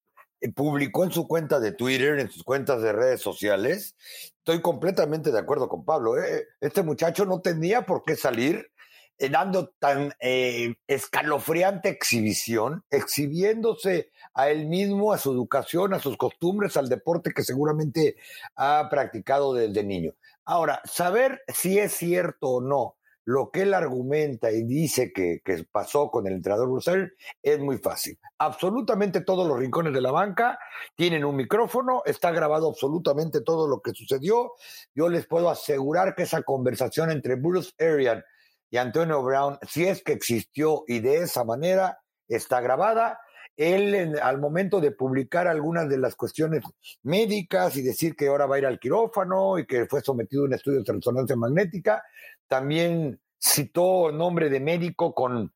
eh, 0.41 0.53
publicó 0.53 1.03
en 1.03 1.11
su 1.11 1.27
cuenta 1.27 1.59
de 1.59 1.73
Twitter, 1.73 2.21
en 2.21 2.31
sus 2.31 2.45
cuentas 2.45 2.83
de 2.83 2.93
redes 2.93 3.23
sociales, 3.23 3.97
estoy 4.37 4.61
completamente 4.61 5.33
de 5.33 5.39
acuerdo 5.39 5.69
con 5.69 5.85
Pablo. 5.85 6.23
¿eh? 6.23 6.47
Este 6.61 6.83
muchacho 6.83 7.25
no 7.25 7.41
tenía 7.41 7.87
por 7.87 8.05
qué 8.05 8.17
salir 8.17 8.71
eh, 9.17 9.31
dando 9.31 9.71
tan 9.79 10.13
escalofriante 10.21 11.89
exhibición, 11.89 12.85
exhibiéndose 12.91 14.11
a 14.35 14.51
él 14.51 14.67
mismo, 14.67 15.15
a 15.15 15.19
su 15.19 15.33
educación, 15.33 15.95
a 15.95 16.01
sus 16.01 16.19
costumbres, 16.19 16.77
al 16.77 16.91
deporte 16.91 17.33
que 17.35 17.45
seguramente 17.45 18.17
ha 18.57 18.89
practicado 18.91 19.55
desde 19.55 19.85
niño. 19.85 20.13
Ahora, 20.45 20.83
saber 20.85 21.41
si 21.49 21.79
es 21.79 21.93
cierto 21.93 22.49
o 22.49 22.61
no 22.61 22.97
lo 23.31 23.53
que 23.53 23.63
él 23.63 23.75
argumenta 23.75 24.51
y 24.51 24.65
dice 24.65 25.13
que, 25.13 25.41
pasó 25.71 26.11
con 26.11 26.27
el 26.27 26.33
entrenador 26.33 26.69
Brussel 26.69 27.13
es 27.41 27.61
muy 27.61 27.79
fácil. 27.79 28.19
Absolutamente 28.39 29.21
todos 29.21 29.47
los 29.47 29.57
rincones 29.57 29.93
de 29.93 30.01
la 30.01 30.11
banca 30.11 30.59
tienen 30.97 31.25
un 31.25 31.37
micrófono, 31.37 32.03
está 32.07 32.33
grabado 32.33 32.69
absolutamente 32.69 33.41
todo 33.41 33.69
lo 33.69 33.83
que 33.83 33.93
sucedió. 33.93 34.55
Yo 34.97 35.09
les 35.09 35.29
puedo 35.29 35.49
asegurar 35.49 36.17
que 36.17 36.25
esa 36.25 36.43
conversación 36.43 37.13
entre 37.13 37.37
Bruce 37.37 37.71
Arian 37.79 38.25
y 38.69 38.79
Antonio 38.79 39.23
Brown, 39.23 39.59
si 39.63 39.87
es 39.87 40.03
que 40.03 40.13
existió 40.13 40.83
y 40.89 40.99
de 40.99 41.19
esa 41.19 41.45
manera, 41.45 42.01
está 42.27 42.61
grabada. 42.61 43.21
Él, 43.57 44.19
al 44.23 44.39
momento 44.39 44.81
de 44.81 44.91
publicar 44.91 45.47
algunas 45.47 45.89
de 45.89 45.99
las 45.99 46.17
cuestiones 46.17 46.63
médicas 47.03 47.77
y 47.77 47.83
decir 47.83 48.17
que 48.17 48.29
ahora 48.29 48.47
va 48.47 48.57
a 48.57 48.59
ir 48.59 48.67
al 48.67 48.81
quirófano 48.81 49.59
y 49.59 49.67
que 49.67 49.87
fue 49.87 50.01
sometido 50.01 50.43
a 50.43 50.47
un 50.47 50.55
estudio 50.55 50.83
de 50.83 50.93
resonancia 50.93 51.37
magnética, 51.37 52.03
también 52.49 53.21
citó 53.39 54.13
nombre 54.13 54.49
de 54.49 54.61
médico 54.61 55.15
con 55.15 55.53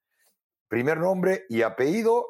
primer 0.69 0.99
nombre 0.99 1.45
y 1.49 1.63
apellido, 1.63 2.27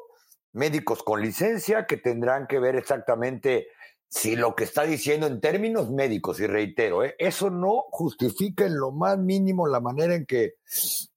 médicos 0.53 1.03
con 1.03 1.21
licencia 1.21 1.85
que 1.85 1.97
tendrán 1.97 2.47
que 2.47 2.59
ver 2.59 2.75
exactamente 2.75 3.67
si 4.07 4.35
lo 4.35 4.55
que 4.55 4.63
está 4.63 4.83
diciendo 4.83 5.27
en 5.27 5.41
términos 5.41 5.89
médicos, 5.89 6.39
y 6.39 6.47
reitero, 6.47 7.03
¿eh? 7.03 7.15
eso 7.19 7.49
no 7.49 7.85
justifica 7.89 8.65
en 8.65 8.77
lo 8.77 8.91
más 8.91 9.17
mínimo 9.17 9.67
la 9.67 9.81
manera 9.81 10.15
en 10.15 10.25
que, 10.25 10.53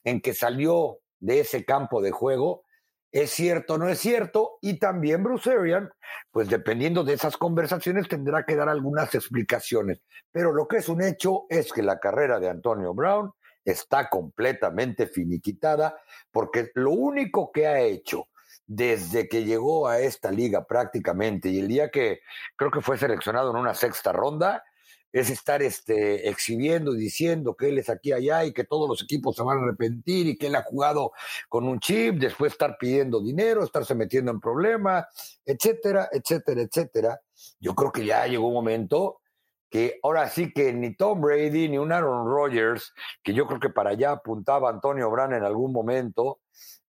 en 0.05 0.21
que 0.21 0.35
salió 0.35 0.99
de 1.21 1.41
ese 1.41 1.65
campo 1.65 2.01
de 2.01 2.11
juego. 2.11 2.65
¿Es 3.11 3.31
cierto 3.31 3.79
no 3.79 3.89
es 3.89 3.99
cierto? 3.99 4.59
Y 4.61 4.79
también 4.79 5.23
Bruce 5.23 5.51
Arian, 5.51 5.91
pues 6.31 6.49
dependiendo 6.49 7.05
de 7.05 7.15
esas 7.15 7.37
conversaciones, 7.37 8.07
tendrá 8.09 8.45
que 8.45 8.57
dar 8.57 8.69
algunas 8.69 9.15
explicaciones. 9.15 10.03
Pero 10.31 10.53
lo 10.53 10.69
que 10.69 10.79
es 10.79 10.89
un 10.89 11.03
hecho 11.03 11.47
es 11.49 11.73
que 11.73 11.83
la 11.83 11.99
carrera 11.99 12.39
de 12.39 12.51
Antonio 12.51 12.93
Brown 12.95 13.33
está 13.65 14.09
completamente 14.09 15.07
finiquitada 15.07 15.99
porque 16.31 16.71
lo 16.75 16.93
único 16.93 17.51
que 17.53 17.67
ha 17.67 17.81
hecho 17.81 18.25
desde 18.67 19.29
que 19.29 19.45
llegó 19.45 19.89
a 19.89 20.01
esta 20.01 20.31
liga 20.31 20.67
prácticamente 20.67 21.49
y 21.49 21.59
el 21.59 21.69
día 21.69 21.91
que 21.91 22.21
creo 22.57 22.71
que 22.71 22.83
fue 22.83 22.99
seleccionado 22.99 23.51
en 23.51 23.57
una 23.57 23.75
sexta 23.75 24.13
ronda 24.13 24.63
es 25.13 25.31
estar 25.31 25.63
este, 25.63 26.29
exhibiendo 26.29 26.95
y 26.95 26.99
diciendo 26.99 27.55
que 27.55 27.69
él 27.69 27.79
es 27.79 27.89
aquí 27.89 28.13
allá 28.13 28.45
y 28.45 28.53
que 28.53 28.65
todos 28.65 28.89
los 28.89 29.03
equipos 29.03 29.37
se 29.37 29.43
van 29.43 29.59
a 29.59 29.63
arrepentir 29.63 30.27
y 30.27 30.37
que 30.37 30.49
él 30.49 30.57
ha 30.57 30.63
jugado 30.63 31.13
con 31.49 31.67
un 31.67 31.81
chip, 31.81 32.17
después 32.17 32.53
estar 32.53 32.77
pidiendo 32.79 33.21
dinero, 33.23 33.65
estarse 33.65 33.95
metiendo 33.95 34.31
en 34.31 34.41
problemas, 34.41 35.07
etcétera, 35.45 36.09
etcétera, 36.13 36.63
etcétera. 36.63 37.21
Yo 37.61 37.75
creo 37.75 37.93
que 37.93 38.05
ya 38.05 38.27
llegó 38.27 38.49
un 38.49 38.55
momento 38.55 39.21
que 39.71 39.99
ahora 40.03 40.29
sí 40.29 40.53
que 40.53 40.73
ni 40.73 40.95
Tom 40.95 41.21
Brady 41.21 41.69
ni 41.69 41.79
un 41.79 41.93
Aaron 41.93 42.27
Rodgers, 42.27 42.95
que 43.23 43.35
yo 43.35 43.47
creo 43.47 43.61
que 43.61 43.71
para 43.71 43.91
allá 43.91 44.13
apuntaba 44.13 44.71
Antonio 44.71 45.11
Brown 45.11 45.35
en 45.35 45.45
algún 45.45 45.73
momento, 45.73 46.41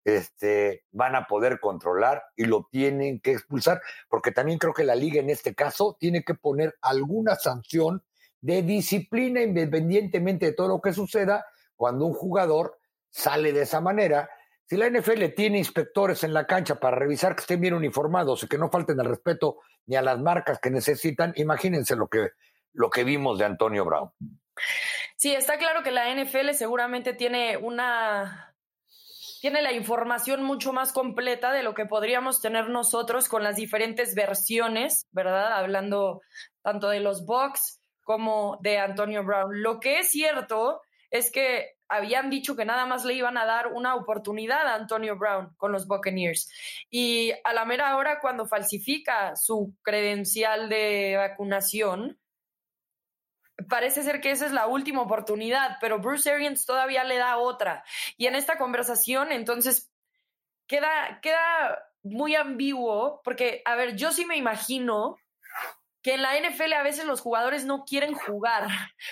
este, 0.06 0.86
van 0.92 1.16
a 1.16 1.28
poder 1.28 1.60
controlar 1.60 2.24
y 2.36 2.46
lo 2.46 2.68
tienen 2.72 3.20
que 3.20 3.34
expulsar, 3.34 3.82
porque 4.10 4.32
también 4.32 4.58
creo 4.58 4.74
que 4.74 4.84
la 4.84 4.96
liga 4.96 5.20
en 5.20 5.30
este 5.30 5.54
caso 5.54 5.98
tiene 6.00 6.24
que 6.24 6.36
poner 6.36 6.76
alguna 6.82 7.36
sanción 7.36 8.04
de 8.42 8.62
disciplina 8.62 9.42
independientemente 9.42 10.48
de 10.48 10.54
todo 10.54 10.68
lo 10.68 10.82
que 10.82 10.94
suceda 10.94 11.46
cuando 11.76 12.06
un 12.06 12.14
jugador 12.14 12.80
sale 13.10 13.54
de 13.54 13.64
esa 13.64 13.82
manera. 13.82 14.30
Si 14.66 14.78
la 14.78 14.90
NFL 14.90 15.26
tiene 15.36 15.58
inspectores 15.58 16.24
en 16.24 16.34
la 16.34 16.46
cancha 16.46 16.80
para 16.80 16.98
revisar 16.98 17.36
que 17.36 17.42
estén 17.42 17.62
bien 17.62 17.74
uniformados 17.74 18.44
y 18.44 18.48
que 18.48 18.58
no 18.58 18.70
falten 18.70 19.00
al 19.00 19.08
respeto 19.08 19.58
ni 19.88 19.96
a 19.96 20.02
las 20.02 20.20
marcas 20.20 20.60
que 20.60 20.70
necesitan, 20.70 21.34
imagínense 21.36 21.96
lo 21.96 22.08
que 22.08 22.30
lo 22.74 22.90
que 22.90 23.04
vimos 23.04 23.40
de 23.40 23.46
Antonio 23.46 23.86
Brown. 23.86 24.12
Sí, 25.16 25.34
está 25.34 25.58
claro 25.58 25.84
que 25.84 25.92
la 25.92 26.14
NFL 26.14 26.52
seguramente 26.54 27.14
tiene 27.14 27.58
una 27.58 28.56
tiene 29.42 29.62
la 29.62 29.72
información 29.72 30.44
mucho 30.44 30.74
más 30.74 30.92
completa 30.92 31.52
de 31.52 31.64
lo 31.64 31.74
que 31.74 31.86
podríamos 31.86 32.42
tener 32.42 32.70
nosotros 32.70 33.30
con 33.30 33.42
las 33.42 33.56
diferentes 33.56 34.14
versiones, 34.14 35.08
¿verdad? 35.12 35.54
Hablando 35.54 36.22
tanto 36.62 36.90
de 36.90 37.00
los 37.00 37.26
Bucks 37.26 37.79
como 38.10 38.58
de 38.62 38.80
Antonio 38.80 39.24
Brown. 39.24 39.62
Lo 39.62 39.80
que 39.80 40.00
es 40.00 40.10
cierto 40.10 40.82
es 41.12 41.32
que 41.32 41.76
habían 41.88 42.32
dicho 42.32 42.56
que 42.56 42.66
nada 42.66 42.88
más 42.88 43.06
le 43.06 43.14
iban 43.14 43.38
a 43.38 43.46
dar 43.46 43.68
una 43.68 43.94
oportunidad 43.94 44.66
a 44.66 44.74
Antonio 44.74 45.16
Brown 45.16 45.54
con 45.58 45.72
los 45.72 45.86
Buccaneers. 45.86 46.52
Y 46.90 47.34
a 47.44 47.54
la 47.54 47.66
mera 47.66 47.96
hora, 47.98 48.20
cuando 48.20 48.48
falsifica 48.48 49.36
su 49.36 49.76
credencial 49.84 50.70
de 50.70 51.18
vacunación, 51.18 52.20
parece 53.70 54.02
ser 54.02 54.22
que 54.22 54.32
esa 54.32 54.48
es 54.48 54.54
la 54.54 54.66
última 54.66 55.04
oportunidad, 55.04 55.78
pero 55.80 56.00
Bruce 56.00 56.32
Arians 56.32 56.66
todavía 56.66 57.04
le 57.04 57.18
da 57.18 57.38
otra. 57.38 57.84
Y 58.18 58.26
en 58.26 58.34
esta 58.34 58.58
conversación, 58.58 59.32
entonces, 59.32 59.92
queda, 60.66 61.20
queda 61.22 61.78
muy 62.02 62.34
ambiguo, 62.34 63.22
porque, 63.24 63.62
a 63.66 63.76
ver, 63.76 63.96
yo 63.96 64.12
sí 64.12 64.26
me 64.26 64.36
imagino 64.36 65.20
que 66.02 66.14
en 66.14 66.22
la 66.22 66.40
NFL 66.40 66.74
a 66.74 66.84
veces 66.84 67.06
los 67.06 67.22
jugadores 67.22 67.66
no 67.66 67.84
quieren 67.84 68.14
jugar 68.14 68.68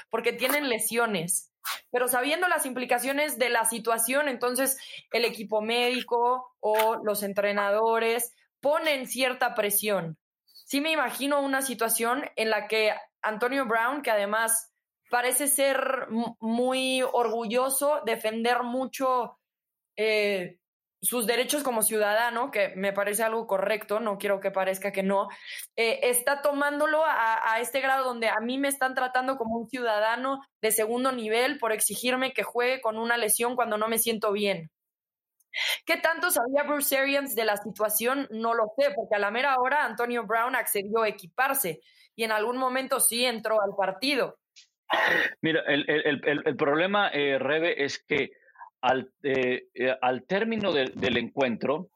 porque 0.09 0.33
tienen 0.33 0.69
lesiones, 0.69 1.51
pero 1.91 2.07
sabiendo 2.07 2.47
las 2.47 2.65
implicaciones 2.65 3.37
de 3.37 3.49
la 3.49 3.65
situación, 3.65 4.29
entonces 4.29 4.77
el 5.11 5.25
equipo 5.25 5.61
médico 5.61 6.55
o 6.59 6.95
los 7.03 7.23
entrenadores 7.23 8.33
ponen 8.61 9.07
cierta 9.07 9.53
presión. 9.55 10.17
Sí 10.65 10.81
me 10.81 10.91
imagino 10.91 11.41
una 11.41 11.61
situación 11.61 12.25
en 12.35 12.49
la 12.49 12.67
que 12.67 12.93
Antonio 13.21 13.65
Brown, 13.65 14.01
que 14.01 14.11
además 14.11 14.71
parece 15.09 15.47
ser 15.47 16.07
muy 16.39 17.01
orgulloso, 17.01 18.01
defender 18.05 18.63
mucho 18.63 19.39
eh, 19.95 20.59
sus 21.01 21.27
derechos 21.27 21.63
como 21.63 21.83
ciudadano, 21.83 22.51
que 22.51 22.69
me 22.75 22.93
parece 22.93 23.23
algo 23.23 23.45
correcto, 23.47 23.99
no 23.99 24.17
quiero 24.17 24.39
que 24.39 24.51
parezca 24.51 24.91
que 24.91 25.03
no, 25.03 25.27
eh, 25.75 25.99
está 26.03 26.41
tomándolo 26.41 27.03
a, 27.05 27.53
a, 27.53 27.59
este 27.59 27.81
grado 27.81 28.03
donde 28.03 28.29
a 28.29 28.39
mí 28.39 28.57
me 28.57 28.67
están 28.67 28.95
tratando 28.95 29.37
como 29.37 29.57
un 29.57 29.69
ciudadano 29.69 30.41
de 30.61 30.71
segundo 30.71 31.11
nivel 31.11 31.59
por 31.59 31.71
exigirme 31.71 32.33
que 32.33 32.43
juegue 32.43 32.81
con 32.81 32.97
una 32.97 33.17
lesión 33.17 33.55
cuando 33.55 33.77
no 33.77 33.87
me 33.87 33.99
siento 33.99 34.31
bien. 34.31 34.71
¿Qué 35.85 35.97
tanto 35.97 36.29
sabía 36.31 36.63
Bruce 36.63 36.97
Arians 36.97 37.35
de 37.35 37.45
la 37.45 37.57
situación? 37.57 38.27
No 38.31 38.53
lo 38.53 38.65
sé, 38.77 38.91
porque 38.95 39.15
a 39.15 39.19
la 39.19 39.31
mera 39.31 39.55
hora 39.59 39.85
Antonio 39.85 40.25
Brown 40.25 40.55
accedió 40.55 41.03
a 41.03 41.09
equiparse 41.09 41.79
y 42.15 42.23
en 42.23 42.31
algún 42.31 42.57
momento 42.57 42.99
sí 42.99 43.25
entró 43.25 43.61
al 43.61 43.75
partido. 43.75 44.37
Mira, 45.41 45.61
el, 45.67 45.85
el, 45.89 46.41
el, 46.45 46.55
problema, 46.55 47.09
eh, 47.09 47.37
Rebe, 47.39 47.83
es 47.83 48.03
que 48.07 48.31
al, 48.87 49.11
eh, 49.23 49.67
eh, 49.73 49.95
al 50.01 50.25
término 50.25 50.71
de, 50.71 50.85
del 50.95 51.17
encuentro, 51.17 51.89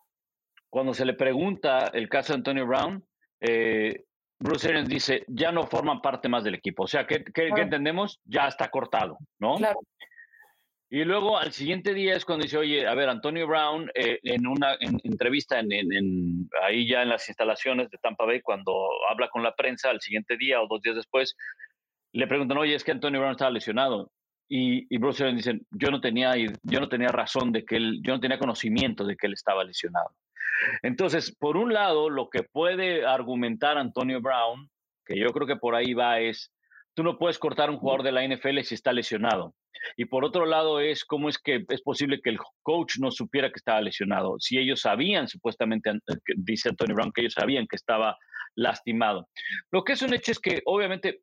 cuando 0.69 0.93
se 0.93 1.05
le 1.05 1.13
pregunta 1.13 1.89
el 1.93 2.09
caso 2.09 2.33
de 2.33 2.37
Antonio 2.37 2.67
Brown, 2.67 3.03
eh, 3.39 4.03
Bruce 4.39 4.67
Arians 4.67 4.89
dice, 4.89 5.23
ya 5.27 5.51
no 5.51 5.67
forman 5.67 6.01
parte 6.01 6.27
más 6.27 6.43
del 6.43 6.55
equipo. 6.55 6.83
O 6.83 6.87
sea, 6.87 7.05
¿qué, 7.05 7.23
qué, 7.23 7.31
claro. 7.31 7.55
¿qué 7.55 7.61
entendemos? 7.61 8.19
Ya 8.25 8.47
está 8.47 8.69
cortado, 8.69 9.17
¿no? 9.39 9.55
Claro. 9.55 9.79
Y 10.89 11.05
luego 11.05 11.37
al 11.37 11.53
siguiente 11.53 11.93
día 11.93 12.15
es 12.15 12.25
cuando 12.25 12.43
dice, 12.43 12.57
oye, 12.57 12.85
a 12.85 12.93
ver, 12.95 13.07
Antonio 13.07 13.47
Brown, 13.47 13.89
eh, 13.93 14.19
en 14.23 14.45
una 14.45 14.75
en, 14.81 14.99
entrevista 15.03 15.59
en, 15.59 15.71
en, 15.71 15.93
en, 15.93 16.49
ahí 16.63 16.85
ya 16.85 17.03
en 17.03 17.09
las 17.09 17.29
instalaciones 17.29 17.89
de 17.89 17.97
Tampa 17.99 18.25
Bay, 18.25 18.41
cuando 18.41 18.89
habla 19.09 19.29
con 19.29 19.41
la 19.41 19.55
prensa, 19.55 19.89
al 19.89 20.01
siguiente 20.01 20.35
día 20.35 20.61
o 20.61 20.67
dos 20.67 20.81
días 20.81 20.97
después, 20.97 21.37
le 22.11 22.27
preguntan, 22.27 22.57
oye, 22.57 22.75
es 22.75 22.83
que 22.83 22.91
Antonio 22.91 23.21
Brown 23.21 23.31
estaba 23.31 23.51
lesionado. 23.51 24.11
Y, 24.53 24.85
y 24.93 24.97
Bruce 24.97 25.23
Arians 25.23 25.45
dice, 25.45 25.61
yo 25.71 25.91
no 25.91 26.01
tenía, 26.01 26.35
yo 26.35 26.79
no 26.81 26.89
tenía 26.89 27.07
razón 27.07 27.53
de 27.53 27.63
que 27.63 27.77
él, 27.77 28.01
yo 28.03 28.13
no 28.13 28.19
tenía 28.19 28.37
conocimiento 28.37 29.05
de 29.05 29.15
que 29.15 29.27
él 29.27 29.33
estaba 29.33 29.63
lesionado. 29.63 30.09
Entonces, 30.83 31.33
por 31.33 31.55
un 31.55 31.71
lado, 31.71 32.09
lo 32.09 32.29
que 32.29 32.43
puede 32.43 33.05
argumentar 33.05 33.77
Antonio 33.77 34.19
Brown, 34.19 34.69
que 35.05 35.17
yo 35.17 35.27
creo 35.29 35.47
que 35.47 35.55
por 35.55 35.73
ahí 35.73 35.93
va, 35.93 36.19
es, 36.19 36.51
tú 36.93 37.01
no 37.01 37.17
puedes 37.17 37.39
cortar 37.39 37.69
a 37.69 37.71
un 37.71 37.77
jugador 37.77 38.03
de 38.03 38.11
la 38.11 38.27
NFL 38.27 38.59
si 38.63 38.75
está 38.75 38.91
lesionado. 38.91 39.55
Y 39.95 40.03
por 40.03 40.25
otro 40.25 40.45
lado 40.45 40.81
es 40.81 41.05
cómo 41.05 41.29
es 41.29 41.37
que 41.37 41.63
es 41.69 41.81
posible 41.81 42.19
que 42.21 42.31
el 42.31 42.39
coach 42.61 42.97
no 42.99 43.09
supiera 43.09 43.47
que 43.47 43.57
estaba 43.57 43.79
lesionado. 43.79 44.35
Si 44.37 44.57
ellos 44.57 44.81
sabían, 44.81 45.29
supuestamente, 45.29 45.93
dice 46.35 46.67
Antonio 46.67 46.95
Brown, 46.95 47.13
que 47.13 47.21
ellos 47.21 47.35
sabían 47.35 47.67
que 47.67 47.77
estaba 47.77 48.17
lastimado. 48.55 49.29
Lo 49.71 49.85
que 49.85 49.93
es 49.93 50.01
un 50.01 50.13
hecho 50.13 50.33
es 50.33 50.39
que 50.39 50.61
obviamente 50.65 51.21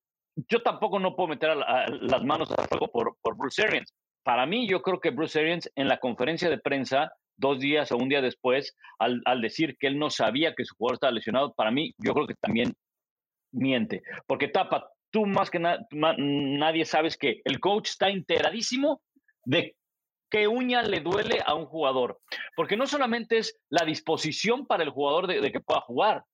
yo 0.49 0.63
tampoco 0.63 0.99
no 0.99 1.17
puedo 1.17 1.29
meter 1.29 1.57
las 1.57 2.25
manos 2.25 2.51
al 2.53 2.67
fuego 2.69 2.89
por, 2.89 3.17
por 3.21 3.37
Bruce 3.37 3.63
Arians. 3.63 3.93
Para 4.23 4.47
mí, 4.47 4.69
yo 4.69 4.83
creo 4.83 5.01
que 5.01 5.11
Bruce 5.11 5.39
Arians 5.39 5.71
en 5.75 5.89
la 5.89 5.99
conferencia 5.99 6.51
de 6.51 6.59
prensa, 6.59 7.13
dos 7.37 7.59
días 7.61 7.91
o 7.93 7.97
un 7.97 8.09
día 8.09 8.21
después, 8.21 8.77
al, 8.99 9.23
decir 9.41 9.77
que 9.79 9.87
él 9.87 9.99
no 9.99 10.11
sabía 10.11 10.55
que 10.55 10.65
su 10.65 10.75
jugador 10.77 10.95
estaba 10.95 11.13
lesionado, 11.13 11.55
para 11.55 11.71
mí, 11.71 11.95
yo 11.99 12.13
creo 12.15 12.27
que 12.27 12.35
también 12.35 12.75
miente. 13.53 14.03
Porque 14.27 14.49
tapa 14.49 14.91
tú 15.11 15.25
más 15.25 15.51
que 15.51 15.59
na 15.59 15.79
nadie 15.91 16.85
sabes 16.85 17.17
que 17.17 17.41
el 17.45 17.61
coach 17.61 17.89
está 17.89 18.11
enteradísimo 18.11 19.01
de 19.45 19.75
qué 20.31 20.47
uña 20.47 20.83
le 20.83 21.01
duele 21.01 21.41
a 21.45 21.55
un 21.55 21.65
jugador. 21.65 22.21
Porque 22.55 22.77
no 22.77 22.87
solamente 22.87 23.39
es 23.39 23.59
la 23.71 23.87
disposición 23.87 24.67
para 24.67 24.85
el 24.85 24.91
jugador 24.91 25.27
de 25.27 25.51
que 25.51 25.61
pueda 25.61 25.81
jugar, 25.81 26.25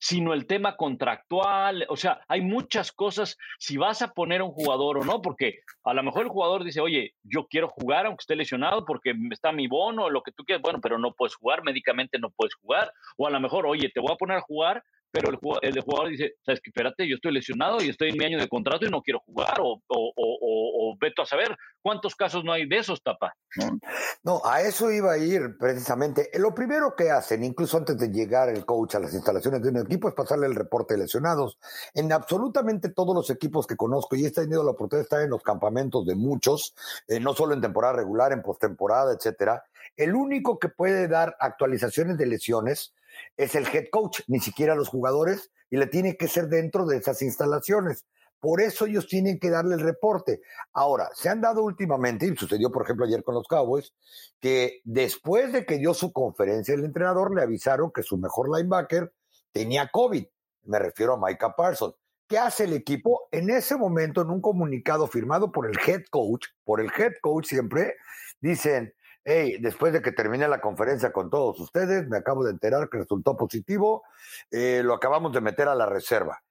sino 0.00 0.32
el 0.32 0.46
tema 0.46 0.76
contractual, 0.76 1.84
o 1.88 1.96
sea, 1.96 2.22
hay 2.26 2.40
muchas 2.40 2.90
cosas 2.90 3.36
si 3.58 3.76
vas 3.76 4.00
a 4.00 4.12
poner 4.14 4.40
a 4.40 4.44
un 4.44 4.52
jugador 4.52 4.98
o 4.98 5.04
no, 5.04 5.20
porque 5.20 5.60
a 5.84 5.92
lo 5.92 6.02
mejor 6.02 6.22
el 6.22 6.30
jugador 6.30 6.64
dice, 6.64 6.80
oye, 6.80 7.14
yo 7.22 7.46
quiero 7.46 7.68
jugar 7.68 8.06
aunque 8.06 8.22
esté 8.22 8.34
lesionado 8.34 8.86
porque 8.86 9.14
está 9.30 9.52
mi 9.52 9.68
bono, 9.68 10.08
lo 10.08 10.22
que 10.22 10.32
tú 10.32 10.42
quieras, 10.44 10.62
bueno, 10.62 10.80
pero 10.80 10.98
no 10.98 11.12
puedes 11.12 11.34
jugar, 11.34 11.62
médicamente 11.62 12.18
no 12.18 12.30
puedes 12.30 12.54
jugar, 12.54 12.92
o 13.18 13.26
a 13.26 13.30
lo 13.30 13.40
mejor, 13.40 13.66
oye, 13.66 13.90
te 13.90 14.00
voy 14.00 14.12
a 14.12 14.16
poner 14.16 14.38
a 14.38 14.42
jugar, 14.42 14.82
pero 15.10 15.30
el 15.30 15.36
jugador, 15.36 15.82
jugador 15.82 16.08
dice, 16.10 16.34
sabes 16.44 16.60
que 16.60 16.70
espérate, 16.70 17.08
yo 17.08 17.16
estoy 17.16 17.32
lesionado 17.32 17.82
y 17.82 17.88
estoy 17.88 18.10
en 18.10 18.18
mi 18.18 18.24
año 18.24 18.38
de 18.38 18.48
contrato 18.48 18.86
y 18.86 18.90
no 18.90 19.02
quiero 19.02 19.20
jugar, 19.20 19.60
o, 19.60 19.82
o, 19.88 20.12
o, 20.16 20.92
o 20.92 20.96
veto 21.00 21.22
a 21.22 21.26
saber 21.26 21.56
cuántos 21.82 22.14
casos 22.14 22.44
no 22.44 22.52
hay 22.52 22.68
de 22.68 22.78
esos, 22.78 23.02
tapa. 23.02 23.34
¿no? 23.56 23.78
no, 24.22 24.42
a 24.44 24.62
eso 24.62 24.90
iba 24.90 25.12
a 25.12 25.18
ir 25.18 25.56
precisamente. 25.58 26.30
Lo 26.38 26.54
primero 26.54 26.94
que 26.96 27.10
hacen, 27.10 27.42
incluso 27.42 27.76
antes 27.76 27.98
de 27.98 28.08
llegar 28.08 28.48
el 28.48 28.64
coach 28.64 28.94
a 28.94 29.00
las 29.00 29.14
instalaciones 29.14 29.62
de 29.62 29.70
un 29.70 29.78
equipo, 29.78 30.08
es 30.08 30.14
pasarle 30.14 30.46
el 30.46 30.54
reporte 30.54 30.94
de 30.94 31.00
lesionados. 31.00 31.58
En 31.94 32.12
absolutamente 32.12 32.90
todos 32.90 33.14
los 33.14 33.30
equipos 33.30 33.66
que 33.66 33.76
conozco, 33.76 34.16
y 34.16 34.26
he 34.26 34.30
tenido 34.30 34.62
la 34.62 34.72
oportunidad 34.72 35.00
de 35.00 35.04
estar 35.04 35.22
en 35.22 35.30
los 35.30 35.42
campamentos 35.42 36.06
de 36.06 36.14
muchos, 36.14 36.74
eh, 37.08 37.18
no 37.18 37.34
solo 37.34 37.54
en 37.54 37.60
temporada 37.60 37.94
regular, 37.94 38.32
en 38.32 38.42
postemporada, 38.42 39.14
etcétera, 39.14 39.64
el 39.96 40.14
único 40.14 40.58
que 40.58 40.68
puede 40.68 41.08
dar 41.08 41.36
actualizaciones 41.40 42.16
de 42.16 42.26
lesiones 42.26 42.94
es 43.36 43.54
el 43.54 43.66
head 43.66 43.86
coach, 43.90 44.20
ni 44.26 44.40
siquiera 44.40 44.74
los 44.74 44.88
jugadores, 44.88 45.50
y 45.70 45.76
le 45.76 45.86
tiene 45.86 46.16
que 46.16 46.28
ser 46.28 46.48
dentro 46.48 46.86
de 46.86 46.98
esas 46.98 47.22
instalaciones. 47.22 48.04
Por 48.40 48.62
eso 48.62 48.86
ellos 48.86 49.06
tienen 49.06 49.38
que 49.38 49.50
darle 49.50 49.74
el 49.74 49.80
reporte. 49.80 50.40
Ahora, 50.72 51.10
se 51.14 51.28
han 51.28 51.40
dado 51.40 51.62
últimamente, 51.62 52.26
y 52.26 52.34
sucedió 52.36 52.70
por 52.70 52.84
ejemplo 52.84 53.04
ayer 53.04 53.22
con 53.22 53.34
los 53.34 53.46
Cowboys, 53.46 53.94
que 54.40 54.80
después 54.84 55.52
de 55.52 55.66
que 55.66 55.78
dio 55.78 55.92
su 55.92 56.12
conferencia 56.12 56.74
el 56.74 56.84
entrenador, 56.84 57.34
le 57.34 57.42
avisaron 57.42 57.92
que 57.92 58.02
su 58.02 58.16
mejor 58.16 58.48
linebacker 58.56 59.12
tenía 59.52 59.90
COVID. 59.92 60.26
Me 60.64 60.78
refiero 60.78 61.14
a 61.14 61.28
Micah 61.28 61.54
Parsons. 61.54 61.94
¿Qué 62.26 62.38
hace 62.38 62.64
el 62.64 62.72
equipo? 62.74 63.28
En 63.32 63.50
ese 63.50 63.76
momento, 63.76 64.22
en 64.22 64.30
un 64.30 64.40
comunicado 64.40 65.08
firmado 65.08 65.50
por 65.50 65.66
el 65.66 65.76
head 65.84 66.04
coach, 66.10 66.46
por 66.64 66.80
el 66.80 66.90
head 66.96 67.14
coach 67.20 67.46
siempre, 67.46 67.96
dicen, 68.40 68.94
hey, 69.24 69.58
después 69.60 69.92
de 69.92 70.02
que 70.02 70.12
termine 70.12 70.48
la 70.48 70.60
conferencia 70.60 71.12
con 71.12 71.30
todos 71.30 71.58
ustedes, 71.60 72.08
me 72.08 72.18
acabo 72.18 72.44
de 72.44 72.52
enterar 72.52 72.88
que 72.88 72.98
resultó 72.98 73.36
positivo, 73.36 74.02
eh, 74.50 74.82
lo 74.84 74.94
acabamos 74.94 75.32
de 75.32 75.40
meter 75.40 75.68
a 75.68 75.74
la 75.74 75.86
reserva, 75.86 76.42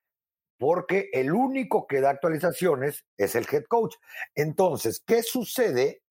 porque 0.58 1.10
el 1.14 1.32
único 1.32 1.88
que 1.88 2.02
da 2.02 2.12
actualizaciones 2.12 3.06
es 3.18 3.36
el 3.36 3.48
head 3.52 3.64
coach. 3.68 3.96
Entonces, 4.36 5.02
¿qué 5.06 5.24
sucede 5.24 6.02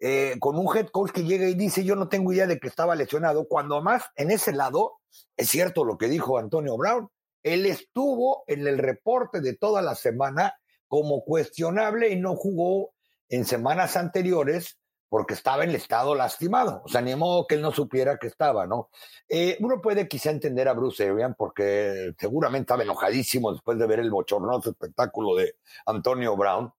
eh, 0.00 0.36
con 0.40 0.58
un 0.58 0.76
head 0.76 0.88
coach 0.88 1.12
que 1.12 1.24
llega 1.24 1.48
y 1.48 1.54
dice, 1.54 1.84
yo 1.84 1.94
no 1.94 2.08
tengo 2.08 2.32
idea 2.32 2.48
de 2.48 2.58
que 2.58 2.66
estaba 2.66 2.96
lesionado, 2.96 3.46
cuando 3.46 3.80
más 3.82 4.02
en 4.16 4.32
ese 4.32 4.52
lado, 4.52 4.98
es 5.36 5.48
cierto 5.48 5.84
lo 5.84 5.96
que 5.96 6.08
dijo 6.08 6.38
Antonio 6.38 6.76
Brown, 6.76 7.08
él 7.44 7.66
estuvo 7.66 8.44
en 8.46 8.66
el 8.66 8.78
reporte 8.78 9.40
de 9.40 9.56
toda 9.56 9.80
la 9.80 9.94
semana 9.94 10.54
como 10.88 11.24
cuestionable 11.24 12.08
y 12.10 12.16
no 12.16 12.34
jugó 12.34 12.92
en 13.28 13.44
semanas 13.44 13.96
anteriores 13.96 14.78
porque 15.12 15.34
estaba 15.34 15.62
en 15.62 15.68
el 15.68 15.76
estado 15.76 16.14
lastimado. 16.14 16.80
O 16.86 16.88
sea, 16.88 17.02
ni 17.02 17.14
modo 17.14 17.46
que 17.46 17.56
él 17.56 17.60
no 17.60 17.70
supiera 17.70 18.16
que 18.16 18.28
estaba, 18.28 18.66
¿no? 18.66 18.88
Eh, 19.28 19.58
uno 19.60 19.82
puede 19.82 20.08
quizá 20.08 20.30
entender 20.30 20.68
a 20.68 20.72
Bruce 20.72 21.06
Arian 21.06 21.34
porque 21.34 22.14
seguramente 22.18 22.62
estaba 22.62 22.82
enojadísimo 22.82 23.52
después 23.52 23.78
de 23.78 23.86
ver 23.86 24.00
el 24.00 24.10
bochornoso 24.10 24.70
espectáculo 24.70 25.36
de 25.36 25.56
Antonio 25.84 26.34
Brown. 26.34 26.72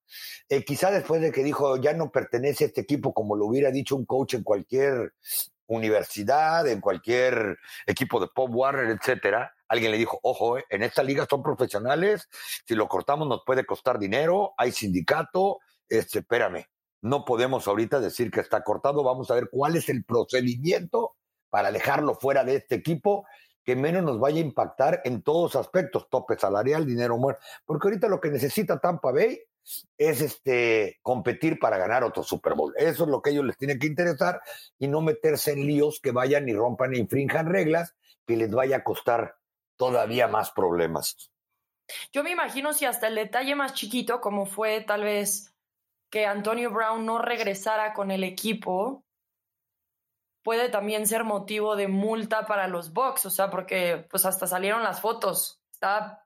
Eh, 0.49 0.65
quizá 0.65 0.89
después 0.89 1.21
de 1.21 1.31
que 1.31 1.43
dijo, 1.43 1.77
ya 1.77 1.93
no 1.93 2.09
pertenece 2.09 2.63
a 2.63 2.67
este 2.69 2.81
equipo 2.81 3.13
como 3.13 3.35
lo 3.35 3.45
hubiera 3.45 3.69
dicho 3.69 3.95
un 3.95 4.05
coach 4.07 4.33
en 4.33 4.41
cualquier 4.41 5.13
universidad, 5.67 6.67
en 6.67 6.81
cualquier 6.81 7.59
equipo 7.85 8.19
de 8.19 8.29
Pop 8.33 8.49
Warner, 8.51 8.97
etcétera. 8.99 9.53
Alguien 9.67 9.91
le 9.91 9.99
dijo, 9.99 10.19
ojo, 10.23 10.57
eh, 10.57 10.65
en 10.71 10.81
esta 10.81 11.03
liga 11.03 11.27
son 11.29 11.43
profesionales, 11.43 12.27
si 12.65 12.73
lo 12.73 12.87
cortamos 12.87 13.27
nos 13.27 13.43
puede 13.45 13.63
costar 13.63 13.99
dinero, 13.99 14.55
hay 14.57 14.71
sindicato, 14.71 15.59
este, 15.87 16.19
espérame, 16.19 16.65
no 17.03 17.25
podemos 17.25 17.67
ahorita 17.67 17.99
decir 17.99 18.31
que 18.31 18.39
está 18.39 18.63
cortado. 18.63 19.03
Vamos 19.03 19.29
a 19.29 19.35
ver 19.35 19.49
cuál 19.51 19.75
es 19.75 19.89
el 19.89 20.05
procedimiento 20.05 21.17
para 21.49 21.69
dejarlo 21.69 22.15
fuera 22.15 22.45
de 22.45 22.55
este 22.55 22.75
equipo 22.75 23.25
que 23.65 23.75
menos 23.75 24.03
nos 24.03 24.19
vaya 24.19 24.37
a 24.37 24.45
impactar 24.45 25.01
en 25.03 25.21
todos 25.21 25.57
aspectos, 25.57 26.07
tope 26.09 26.39
salarial, 26.39 26.85
dinero 26.85 27.17
muerto. 27.17 27.41
Porque 27.65 27.89
ahorita 27.89 28.07
lo 28.07 28.21
que 28.21 28.29
necesita 28.29 28.79
Tampa 28.79 29.11
Bay 29.11 29.37
es 29.97 30.21
este 30.21 30.99
competir 31.01 31.59
para 31.59 31.77
ganar 31.77 32.05
otro 32.05 32.23
Super 32.23 32.53
Bowl. 32.53 32.73
Eso 32.77 33.03
es 33.03 33.09
lo 33.09 33.21
que 33.21 33.31
a 33.31 33.33
ellos 33.33 33.45
les 33.45 33.57
tiene 33.57 33.77
que 33.77 33.87
interesar 33.87 34.41
y 34.79 34.87
no 34.87 35.01
meterse 35.01 35.51
en 35.51 35.67
líos 35.67 35.99
que 36.01 36.11
vayan 36.11 36.47
y 36.47 36.53
rompan 36.53 36.93
e 36.93 36.99
infrinjan 36.99 37.47
reglas 37.47 37.95
que 38.25 38.37
les 38.37 38.49
vaya 38.49 38.77
a 38.77 38.83
costar 38.85 39.35
todavía 39.75 40.29
más 40.29 40.51
problemas. 40.51 41.31
Yo 42.13 42.23
me 42.23 42.31
imagino 42.31 42.73
si 42.73 42.85
hasta 42.85 43.07
el 43.07 43.15
detalle 43.15 43.55
más 43.55 43.73
chiquito, 43.73 44.21
como 44.21 44.45
fue 44.45 44.79
tal 44.81 45.03
vez 45.03 45.52
que 46.13 46.27
Antonio 46.27 46.69
Brown 46.69 47.07
no 47.07 47.17
regresara 47.17 47.91
con 47.93 48.11
el 48.11 48.23
equipo, 48.23 49.03
puede 50.43 50.69
también 50.69 51.07
ser 51.07 51.23
motivo 51.23 51.75
de 51.75 51.87
multa 51.87 52.45
para 52.45 52.67
los 52.67 52.93
Bucks, 52.93 53.25
o 53.25 53.31
sea, 53.31 53.49
porque 53.49 54.05
pues 54.11 54.23
hasta 54.23 54.45
salieron 54.45 54.83
las 54.83 55.01
fotos, 55.01 55.59
estaba, 55.71 56.23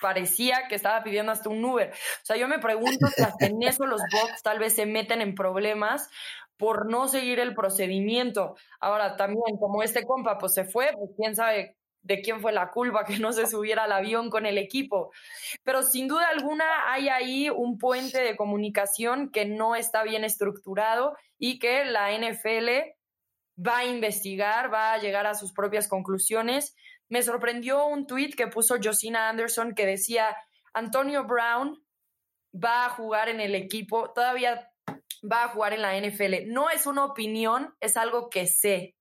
parecía 0.00 0.66
que 0.68 0.74
estaba 0.74 1.04
pidiendo 1.04 1.30
hasta 1.30 1.50
un 1.50 1.64
Uber. 1.64 1.92
O 1.92 2.24
sea, 2.24 2.36
yo 2.36 2.48
me 2.48 2.58
pregunto 2.58 3.06
si 3.14 3.22
hasta 3.22 3.46
en 3.46 3.62
eso 3.62 3.86
los 3.86 4.00
Bucks 4.10 4.42
tal 4.42 4.58
vez 4.58 4.74
se 4.74 4.86
meten 4.86 5.22
en 5.22 5.36
problemas 5.36 6.10
por 6.56 6.90
no 6.90 7.06
seguir 7.06 7.38
el 7.38 7.54
procedimiento. 7.54 8.56
Ahora, 8.80 9.16
también 9.16 9.56
como 9.60 9.84
este 9.84 10.04
compa 10.04 10.38
pues 10.38 10.52
se 10.52 10.64
fue, 10.64 10.90
pues 10.98 11.12
quién 11.16 11.36
sabe 11.36 11.77
de 12.08 12.22
quién 12.22 12.40
fue 12.40 12.52
la 12.52 12.70
culpa 12.70 13.04
que 13.04 13.18
no 13.18 13.32
se 13.32 13.46
subiera 13.46 13.84
al 13.84 13.92
avión 13.92 14.30
con 14.30 14.46
el 14.46 14.56
equipo. 14.56 15.12
Pero 15.62 15.82
sin 15.82 16.08
duda 16.08 16.26
alguna 16.28 16.90
hay 16.90 17.10
ahí 17.10 17.50
un 17.50 17.78
puente 17.78 18.18
de 18.20 18.34
comunicación 18.34 19.30
que 19.30 19.44
no 19.44 19.76
está 19.76 20.02
bien 20.02 20.24
estructurado 20.24 21.16
y 21.38 21.58
que 21.58 21.84
la 21.84 22.10
NFL 22.10 22.68
va 23.64 23.78
a 23.78 23.84
investigar, 23.84 24.72
va 24.72 24.94
a 24.94 24.98
llegar 24.98 25.26
a 25.26 25.34
sus 25.34 25.52
propias 25.52 25.86
conclusiones. 25.86 26.74
Me 27.10 27.22
sorprendió 27.22 27.86
un 27.86 28.06
tweet 28.06 28.30
que 28.30 28.46
puso 28.46 28.76
Josina 28.82 29.28
Anderson 29.28 29.74
que 29.74 29.84
decía, 29.84 30.34
Antonio 30.72 31.24
Brown 31.24 31.78
va 32.54 32.86
a 32.86 32.90
jugar 32.90 33.28
en 33.28 33.40
el 33.40 33.54
equipo, 33.54 34.12
todavía 34.14 34.70
va 35.30 35.44
a 35.44 35.48
jugar 35.48 35.74
en 35.74 35.82
la 35.82 35.94
NFL. 36.00 36.46
No 36.50 36.70
es 36.70 36.86
una 36.86 37.04
opinión, 37.04 37.74
es 37.80 37.98
algo 37.98 38.30
que 38.30 38.46
sé. 38.46 38.96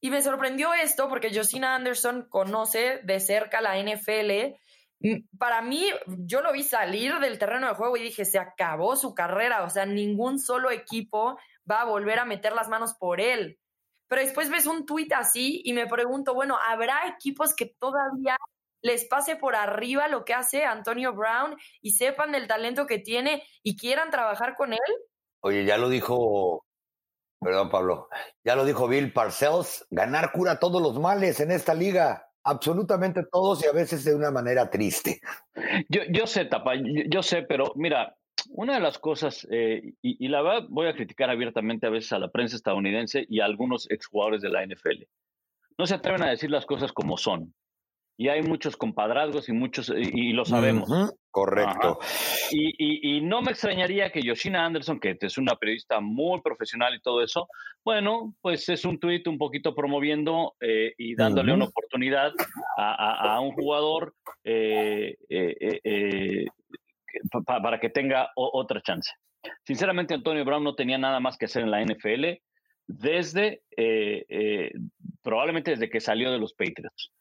Y 0.00 0.10
me 0.10 0.22
sorprendió 0.22 0.72
esto 0.72 1.08
porque 1.08 1.34
Josina 1.34 1.74
Anderson 1.74 2.26
conoce 2.28 3.00
de 3.04 3.20
cerca 3.20 3.60
la 3.60 3.78
NFL. 3.78 4.56
Mm, 5.00 5.38
para 5.38 5.60
mí, 5.62 5.86
yo 6.06 6.40
lo 6.40 6.52
vi 6.52 6.62
salir 6.62 7.18
del 7.18 7.38
terreno 7.38 7.68
de 7.68 7.74
juego 7.74 7.96
y 7.96 8.02
dije, 8.02 8.24
se 8.24 8.38
acabó 8.38 8.96
su 8.96 9.14
carrera. 9.14 9.62
O 9.64 9.70
sea, 9.70 9.84
ningún 9.84 10.38
solo 10.38 10.70
equipo 10.70 11.38
va 11.70 11.82
a 11.82 11.84
volver 11.86 12.18
a 12.18 12.24
meter 12.24 12.54
las 12.54 12.68
manos 12.68 12.94
por 12.94 13.20
él. 13.20 13.58
Pero 14.08 14.22
después 14.22 14.50
ves 14.50 14.66
un 14.66 14.86
tuit 14.86 15.12
así 15.12 15.60
y 15.64 15.72
me 15.72 15.86
pregunto, 15.86 16.34
bueno, 16.34 16.58
¿habrá 16.66 17.06
equipos 17.06 17.54
que 17.54 17.66
todavía 17.78 18.36
les 18.82 19.04
pase 19.04 19.36
por 19.36 19.54
arriba 19.54 20.08
lo 20.08 20.24
que 20.24 20.34
hace 20.34 20.64
Antonio 20.64 21.12
Brown 21.12 21.56
y 21.80 21.92
sepan 21.92 22.32
del 22.32 22.48
talento 22.48 22.86
que 22.86 22.98
tiene 22.98 23.42
y 23.62 23.76
quieran 23.76 24.10
trabajar 24.10 24.56
con 24.56 24.72
él? 24.72 24.78
Oye, 25.40 25.64
ya 25.64 25.76
lo 25.78 25.88
dijo, 25.88 26.64
perdón 27.40 27.70
Pablo, 27.70 28.08
ya 28.44 28.54
lo 28.54 28.64
dijo 28.64 28.86
Bill 28.86 29.12
Parcells, 29.12 29.86
ganar 29.90 30.32
cura 30.32 30.58
todos 30.58 30.80
los 30.82 30.98
males 30.98 31.40
en 31.40 31.50
esta 31.50 31.74
liga, 31.74 32.26
absolutamente 32.44 33.22
todos 33.30 33.64
y 33.64 33.66
a 33.66 33.72
veces 33.72 34.04
de 34.04 34.14
una 34.14 34.30
manera 34.30 34.70
triste. 34.70 35.20
Yo, 35.88 36.02
yo 36.10 36.26
sé, 36.26 36.44
Tapa, 36.44 36.74
yo, 36.76 37.22
sé, 37.22 37.42
pero 37.42 37.72
mira, 37.76 38.14
una 38.50 38.74
de 38.74 38.80
las 38.80 38.98
cosas, 38.98 39.46
eh, 39.50 39.94
y, 40.02 40.28
la 40.28 40.42
verdad 40.42 40.66
voy 40.68 40.88
a 40.88 40.94
criticar 40.94 41.30
abiertamente 41.30 41.86
a 41.86 41.90
veces 41.90 42.12
a 42.12 42.18
la 42.18 42.30
prensa 42.30 42.56
estadounidense 42.56 43.24
y 43.28 43.40
a 43.40 43.46
algunos 43.46 43.90
exjugadores 43.90 44.42
de 44.42 44.50
la 44.50 44.64
NFL. 44.64 45.04
No 45.78 45.86
se 45.86 45.94
atreven 45.94 46.22
a 46.22 46.30
decir 46.30 46.50
las 46.50 46.66
cosas 46.66 46.92
como 46.92 47.16
son 47.16 47.54
y 48.20 48.28
hay 48.28 48.42
muchos 48.42 48.76
compadrazgos 48.76 49.48
y 49.48 49.52
muchos, 49.52 49.90
y, 49.96 50.34
lo 50.34 50.44
sabemos. 50.44 50.90
correcto. 51.30 52.00
Y, 52.50 53.16
y, 53.16 53.22
no 53.22 53.40
me 53.40 53.52
extrañaría 53.52 54.12
que 54.12 54.20
Yoshina 54.20 54.66
Anderson, 54.66 55.00
que 55.00 55.16
es 55.18 55.38
una 55.38 55.56
periodista 55.56 56.00
muy 56.00 56.42
profesional 56.42 56.94
y 56.94 57.00
todo 57.00 57.22
eso, 57.22 57.48
bueno, 57.82 58.34
pues 58.42 58.68
es 58.68 58.84
un 58.84 59.00
tuit 59.00 59.26
un 59.26 59.38
poquito 59.38 59.74
promoviendo 59.74 60.54
eh, 60.60 60.92
y 60.98 61.14
dándole 61.14 61.54
una 61.54 61.64
oportunidad 61.64 62.30
a, 62.76 63.36
a, 63.36 63.40
un 63.40 63.52
jugador 63.52 64.14
eh, 64.44 65.16
eh, 65.30 66.46
para 67.46 67.80
que 67.80 67.88
tenga 67.88 68.28
otra 68.36 68.82
chance. 68.82 69.10
Sinceramente, 69.64 70.12
Antonio 70.12 70.44
Brown 70.44 70.62
no 70.62 70.74
tenía 70.74 70.98
nada 70.98 71.20
más 71.20 71.38
que 71.38 71.46
hacer 71.46 71.62
en 71.62 71.70
la 71.70 71.82
NFL 71.82 72.38
desde, 72.86 73.62
probablemente 75.22 75.70
desde 75.70 75.88
que 75.88 76.00
salió 76.00 76.30
de 76.30 76.38
los 76.38 76.52
Patriots 76.52 77.14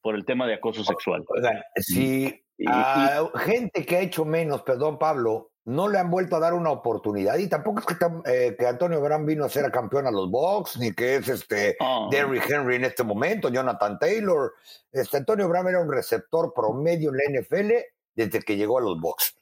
por 0.00 0.14
el 0.14 0.24
tema 0.24 0.46
de 0.46 0.54
acoso 0.54 0.84
sexual. 0.84 1.24
Oigan, 1.28 1.62
si 1.76 2.44
a 2.66 3.28
gente 3.36 3.84
que 3.84 3.96
ha 3.96 4.00
hecho 4.00 4.24
menos, 4.24 4.62
perdón 4.62 4.98
Pablo, 4.98 5.50
no 5.64 5.88
le 5.88 5.98
han 5.98 6.10
vuelto 6.10 6.36
a 6.36 6.40
dar 6.40 6.54
una 6.54 6.70
oportunidad 6.70 7.38
y 7.38 7.48
tampoco 7.48 7.80
es 7.80 7.86
que, 7.86 7.94
eh, 8.26 8.56
que 8.58 8.66
Antonio 8.66 9.00
Brown 9.00 9.24
vino 9.24 9.44
a 9.44 9.48
ser 9.48 9.70
campeón 9.70 10.06
a 10.06 10.10
los 10.10 10.28
Bucks 10.28 10.76
ni 10.78 10.92
que 10.92 11.16
es 11.16 11.28
este 11.28 11.76
oh. 11.78 12.08
Derrick 12.10 12.50
Henry 12.50 12.76
en 12.76 12.84
este 12.84 13.04
momento, 13.04 13.48
Jonathan 13.48 13.98
Taylor, 13.98 14.52
este 14.90 15.18
Antonio 15.18 15.48
Brown 15.48 15.68
era 15.68 15.80
un 15.80 15.92
receptor 15.92 16.52
promedio 16.52 17.10
en 17.10 17.16
la 17.16 17.40
NFL 17.40 17.70
desde 18.14 18.40
que 18.40 18.56
llegó 18.56 18.78
a 18.78 18.82
los 18.82 19.00
Bucks. 19.00 19.36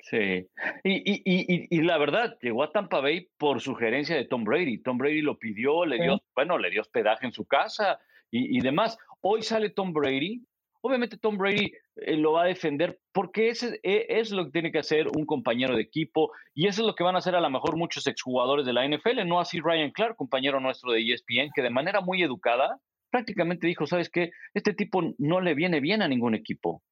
Sí, 0.00 0.46
y, 0.82 0.92
y, 0.92 1.22
y, 1.24 1.78
y, 1.78 1.80
la 1.80 1.96
verdad, 1.96 2.36
llegó 2.42 2.62
a 2.62 2.70
Tampa 2.70 3.00
Bay 3.00 3.30
por 3.38 3.62
sugerencia 3.62 4.14
de 4.14 4.26
Tom 4.26 4.44
Brady. 4.44 4.82
Tom 4.82 4.98
Brady 4.98 5.22
lo 5.22 5.38
pidió, 5.38 5.86
le 5.86 5.96
dio, 5.98 6.20
bueno, 6.34 6.58
le 6.58 6.68
dio 6.68 6.82
hospedaje 6.82 7.24
en 7.24 7.32
su 7.32 7.46
casa 7.46 7.98
y, 8.30 8.60
demás. 8.60 8.98
Hoy 9.26 9.40
sale 9.40 9.70
Tom 9.70 9.94
Brady. 9.94 10.44
Obviamente 10.82 11.16
Tom 11.16 11.38
Brady 11.38 11.72
eh, 11.96 12.16
lo 12.18 12.32
va 12.32 12.42
a 12.42 12.46
defender 12.46 13.00
porque 13.10 13.48
ese 13.48 13.80
e, 13.82 14.04
es 14.06 14.30
lo 14.30 14.44
que 14.44 14.50
tiene 14.50 14.70
que 14.70 14.80
hacer 14.80 15.08
un 15.16 15.24
compañero 15.24 15.76
de 15.76 15.80
equipo 15.80 16.30
y 16.54 16.66
eso 16.66 16.82
es 16.82 16.86
lo 16.86 16.94
que 16.94 17.04
van 17.04 17.14
a 17.14 17.20
hacer 17.20 17.34
a 17.34 17.40
lo 17.40 17.48
mejor 17.48 17.78
muchos 17.78 18.06
exjugadores 18.06 18.66
de 18.66 18.74
la 18.74 18.86
NFL, 18.86 19.26
no 19.26 19.40
así 19.40 19.60
Ryan 19.60 19.92
Clark, 19.92 20.16
compañero 20.16 20.60
nuestro 20.60 20.92
de 20.92 21.00
ESPN, 21.00 21.52
que 21.54 21.62
de 21.62 21.70
manera 21.70 22.02
muy 22.02 22.22
educada 22.22 22.78
prácticamente 23.10 23.66
dijo, 23.66 23.86
¿sabes 23.86 24.10
qué? 24.10 24.30
Este 24.52 24.74
tipo 24.74 25.00
no 25.16 25.40
le 25.40 25.54
viene 25.54 25.80
bien 25.80 26.02
a 26.02 26.08
ningún 26.08 26.34
equipo. 26.34 26.82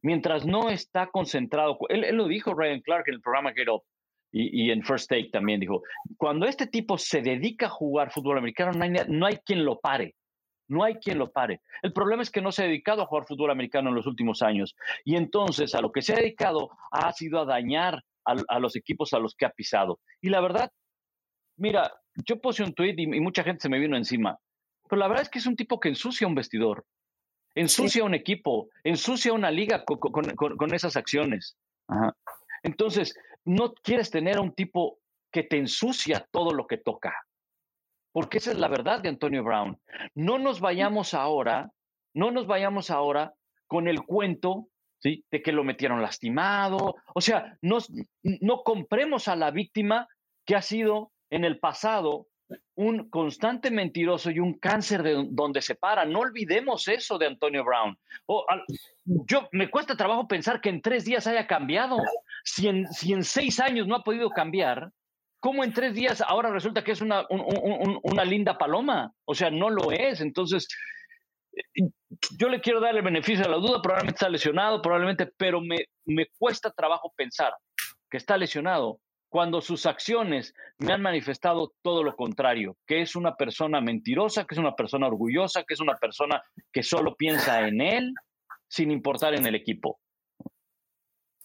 Mientras 0.00 0.46
no 0.46 0.68
está 0.68 1.08
concentrado, 1.08 1.76
él, 1.88 2.14
lo 2.14 2.28
dijo 2.28 2.54
Ryan 2.54 2.82
Clark 2.82 3.08
en 3.08 3.14
el 3.14 3.20
programa 3.20 3.52
Get 3.52 3.68
Up, 3.68 3.82
y, 4.32 4.70
en 4.70 4.84
First 4.84 5.08
Take 5.08 5.30
también 5.32 5.58
dijo, 5.58 5.82
cuando 6.16 6.46
este 6.46 6.68
tipo 6.68 6.96
se 6.98 7.20
dedica 7.20 7.66
a 7.66 7.70
jugar 7.70 8.12
fútbol 8.12 8.38
americano, 8.38 8.70
no 8.78 8.84
hay, 8.84 8.92
no 9.08 9.26
hay 9.26 9.38
quien 9.38 9.64
lo 9.64 9.80
pare. 9.80 10.14
No 10.70 10.84
hay 10.84 10.94
quien 10.94 11.18
lo 11.18 11.32
pare. 11.32 11.62
El 11.82 11.92
problema 11.92 12.22
es 12.22 12.30
que 12.30 12.40
no 12.40 12.52
se 12.52 12.62
ha 12.62 12.66
dedicado 12.66 13.02
a 13.02 13.06
jugar 13.06 13.26
fútbol 13.26 13.50
americano 13.50 13.88
en 13.88 13.96
los 13.96 14.06
últimos 14.06 14.40
años. 14.40 14.76
Y 15.04 15.16
entonces 15.16 15.74
a 15.74 15.80
lo 15.80 15.90
que 15.90 16.00
se 16.00 16.12
ha 16.12 16.16
dedicado 16.16 16.70
ha 16.92 17.12
sido 17.12 17.40
a 17.40 17.44
dañar 17.44 18.04
a, 18.24 18.60
los 18.60 18.76
equipos 18.76 19.12
a 19.12 19.18
los 19.18 19.34
que 19.34 19.46
ha 19.46 19.50
pisado. 19.50 19.98
Y 20.20 20.28
la 20.28 20.40
verdad, 20.40 20.70
mira, 21.56 21.92
yo 22.24 22.40
puse 22.40 22.62
un 22.62 22.72
tweet 22.72 22.94
y, 22.98 23.06
mucha 23.20 23.42
gente 23.42 23.62
se 23.62 23.68
me 23.68 23.80
vino 23.80 23.96
encima. 23.96 24.38
Pero 24.88 25.00
la 25.00 25.08
verdad 25.08 25.24
es 25.24 25.28
que 25.28 25.40
es 25.40 25.46
un 25.46 25.56
tipo 25.56 25.80
que 25.80 25.88
ensucia 25.88 26.28
un 26.28 26.36
vestidor, 26.36 26.86
ensucia 27.56 28.04
un 28.04 28.14
equipo, 28.14 28.68
ensucia 28.84 29.32
una 29.32 29.50
liga 29.50 29.84
con, 29.84 30.72
esas 30.74 30.96
acciones. 30.96 31.56
Entonces, 32.62 33.16
no 33.44 33.74
quieres 33.74 34.08
tener 34.12 34.36
a 34.36 34.40
un 34.40 34.54
tipo 34.54 35.00
que 35.32 35.42
te 35.42 35.58
ensucia 35.58 36.28
todo 36.30 36.52
lo 36.52 36.68
que 36.68 36.76
toca 36.76 37.12
porque 38.12 38.38
esa 38.38 38.52
es 38.52 38.58
la 38.58 38.68
verdad 38.68 39.00
de 39.00 39.08
Antonio 39.08 39.44
Brown. 39.44 39.78
No 40.14 40.38
nos 40.38 40.60
vayamos 40.60 41.14
ahora, 41.14 41.70
no 42.14 42.30
nos 42.30 42.46
vayamos 42.46 42.90
ahora 42.90 43.34
con 43.66 43.88
el 43.88 44.02
cuento 44.02 44.68
¿sí? 44.98 45.24
de 45.30 45.42
que 45.42 45.52
lo 45.52 45.64
metieron 45.64 46.02
lastimado. 46.02 46.96
O 47.14 47.20
sea, 47.20 47.56
no 47.62 48.62
compremos 48.64 49.28
a 49.28 49.36
la 49.36 49.50
víctima 49.50 50.08
que 50.44 50.56
ha 50.56 50.62
sido 50.62 51.12
en 51.30 51.44
el 51.44 51.58
pasado 51.58 52.26
un 52.74 53.08
constante 53.10 53.70
mentiroso 53.70 54.30
y 54.30 54.40
un 54.40 54.54
cáncer 54.54 55.02
de 55.02 55.26
donde 55.30 55.62
se 55.62 55.74
para. 55.74 56.04
No 56.04 56.20
olvidemos 56.20 56.88
eso 56.88 57.18
de 57.18 57.26
Antonio 57.26 57.64
Brown. 57.64 57.96
yo 59.04 59.48
me 59.52 59.70
cuesta 59.70 59.96
trabajo 59.96 60.26
pensar 60.26 60.60
que 60.60 60.70
en 60.70 60.82
tres 60.82 61.04
días 61.04 61.26
haya 61.26 61.46
cambiado. 61.46 61.98
Si 62.44 62.68
en, 62.68 62.86
si 62.88 63.12
en 63.12 63.22
seis 63.22 63.60
años 63.60 63.86
no 63.86 63.96
ha 63.96 64.02
podido 64.02 64.30
cambiar, 64.30 64.90
¿cómo 65.40 65.64
en 65.64 65.72
tres 65.72 65.94
días 65.94 66.20
ahora 66.20 66.50
resulta 66.50 66.84
que 66.84 66.92
es 66.92 67.00
una, 67.00 67.26
una 67.28 68.24
linda 68.24 68.56
paloma? 68.56 69.12
O 69.24 69.34
sea, 69.34 69.50
no 69.50 69.70
lo 69.70 69.90
es. 69.90 70.20
Entonces, 70.20 70.68
eh, 71.52 71.88
yo 72.38 72.48
le 72.48 72.60
quiero 72.60 72.80
dar 72.80 72.94
el 72.94 73.02
beneficio 73.02 73.44
de 73.44 73.50
la 73.50 73.56
duda, 73.56 73.82
probablemente 73.82 74.16
está 74.16 74.28
lesionado, 74.28 74.82
probablemente, 74.82 75.26
pero 75.36 75.60
me, 75.60 75.86
me 76.04 76.26
cuesta 76.38 76.70
trabajo 76.70 77.12
pensar 77.16 77.52
que 78.10 78.18
está 78.18 78.36
lesionado 78.36 79.00
cuando 79.30 79.60
sus 79.60 79.86
acciones 79.86 80.52
me 80.78 80.92
han 80.92 81.02
manifestado 81.02 81.72
todo 81.82 82.02
lo 82.02 82.16
contrario, 82.16 82.76
que 82.84 83.00
es 83.00 83.14
una 83.14 83.36
persona 83.36 83.80
mentirosa, 83.80 84.44
que 84.44 84.54
es 84.56 84.58
una 84.58 84.74
persona 84.74 85.06
orgullosa, 85.06 85.62
que 85.62 85.74
es 85.74 85.80
una 85.80 85.94
persona 85.94 86.42
que 86.72 86.82
solo 86.82 87.14
piensa 87.14 87.66
en 87.66 87.80
él 87.80 88.12
sin 88.68 88.90
importar 88.90 89.34
en 89.34 89.46
el 89.46 89.54
equipo. 89.54 90.00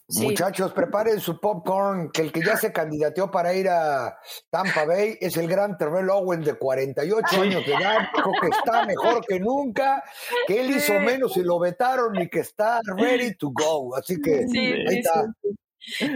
Muchachos, 0.08 0.72
preparen 0.72 1.20
su 1.20 1.40
popcorn, 1.40 2.10
que 2.12 2.22
el 2.22 2.32
que 2.32 2.40
ya 2.40 2.56
se 2.56 2.72
candidateó 2.72 3.28
para 3.28 3.52
ir 3.54 3.68
a 3.68 4.16
Tampa 4.50 4.84
Bay 4.84 5.18
es 5.20 5.36
el 5.36 5.48
gran 5.48 5.76
Terrell 5.76 6.08
Owen 6.10 6.42
de 6.42 6.54
48 6.54 7.42
años 7.42 7.66
de 7.66 7.74
edad, 7.74 8.08
dijo 8.14 8.30
que 8.40 8.48
está 8.48 8.86
mejor 8.86 9.26
que 9.26 9.40
nunca, 9.40 10.04
que 10.46 10.60
él 10.60 10.70
hizo 10.70 10.92
menos 11.00 11.36
y 11.36 11.42
lo 11.42 11.58
vetaron 11.58 12.20
y 12.22 12.28
que 12.28 12.40
está 12.40 12.80
ready 12.84 13.36
to 13.36 13.50
go. 13.52 13.96
Así 13.96 14.20
que 14.20 14.46
sí, 14.46 14.58
ahí 14.58 14.98
está. 14.98 15.26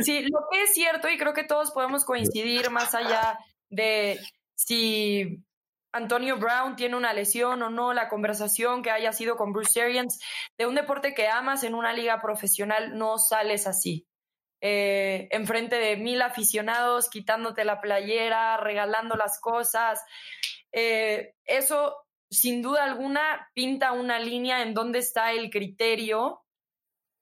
Sí, 0.03 0.23
lo 0.23 0.41
que 0.51 0.63
es 0.63 0.73
cierto 0.73 1.09
y 1.09 1.19
creo 1.19 1.33
que 1.33 1.45
todos 1.45 1.73
podemos 1.73 2.05
coincidir 2.05 2.71
más 2.71 2.95
allá 2.95 3.39
de 3.71 4.21
si 4.55 5.43
Antonio 5.93 6.37
Brown 6.39 6.77
tiene 6.77 6.97
una 6.97 7.13
lesión 7.13 7.63
o 7.63 7.71
no, 7.71 7.93
la 7.93 8.09
conversación 8.09 8.83
que 8.83 8.91
haya 8.91 9.13
sido 9.13 9.37
con 9.37 9.53
Bruce 9.53 9.81
Arians, 9.81 10.21
de 10.57 10.67
un 10.67 10.75
deporte 10.75 11.15
que 11.15 11.29
amas 11.29 11.65
en 11.65 11.75
una 11.75 11.93
liga 11.93 12.21
profesional, 12.21 12.97
no 12.97 13.19
sales 13.19 13.67
así. 13.67 14.07
Eh, 14.63 15.29
enfrente 15.31 15.77
de 15.77 15.97
mil 15.97 16.21
aficionados, 16.23 17.09
quitándote 17.09 17.65
la 17.65 17.81
playera, 17.81 18.59
regalando 18.59 19.17
las 19.17 19.41
cosas. 19.41 20.05
Eh, 20.73 21.35
eso, 21.45 21.97
sin 22.31 22.63
duda 22.63 22.85
alguna, 22.85 23.51
pinta 23.55 23.93
una 23.93 24.19
línea 24.19 24.63
en 24.63 24.75
donde 24.75 24.99
está 24.99 25.33
el 25.33 25.51
criterio 25.51 26.45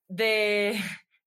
de, 0.09 0.81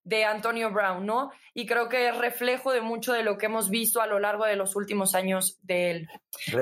de 0.03 0.25
Antonio 0.25 0.71
Brown, 0.71 1.05
¿no? 1.05 1.31
Y 1.53 1.65
creo 1.65 1.89
que 1.89 2.09
es 2.09 2.17
reflejo 2.17 2.71
de 2.71 2.81
mucho 2.81 3.13
de 3.13 3.23
lo 3.23 3.37
que 3.37 3.45
hemos 3.45 3.69
visto 3.69 4.01
a 4.01 4.07
lo 4.07 4.19
largo 4.19 4.45
de 4.45 4.55
los 4.55 4.75
últimos 4.75 5.15
años 5.15 5.59
de 5.61 5.91
él. 5.91 6.07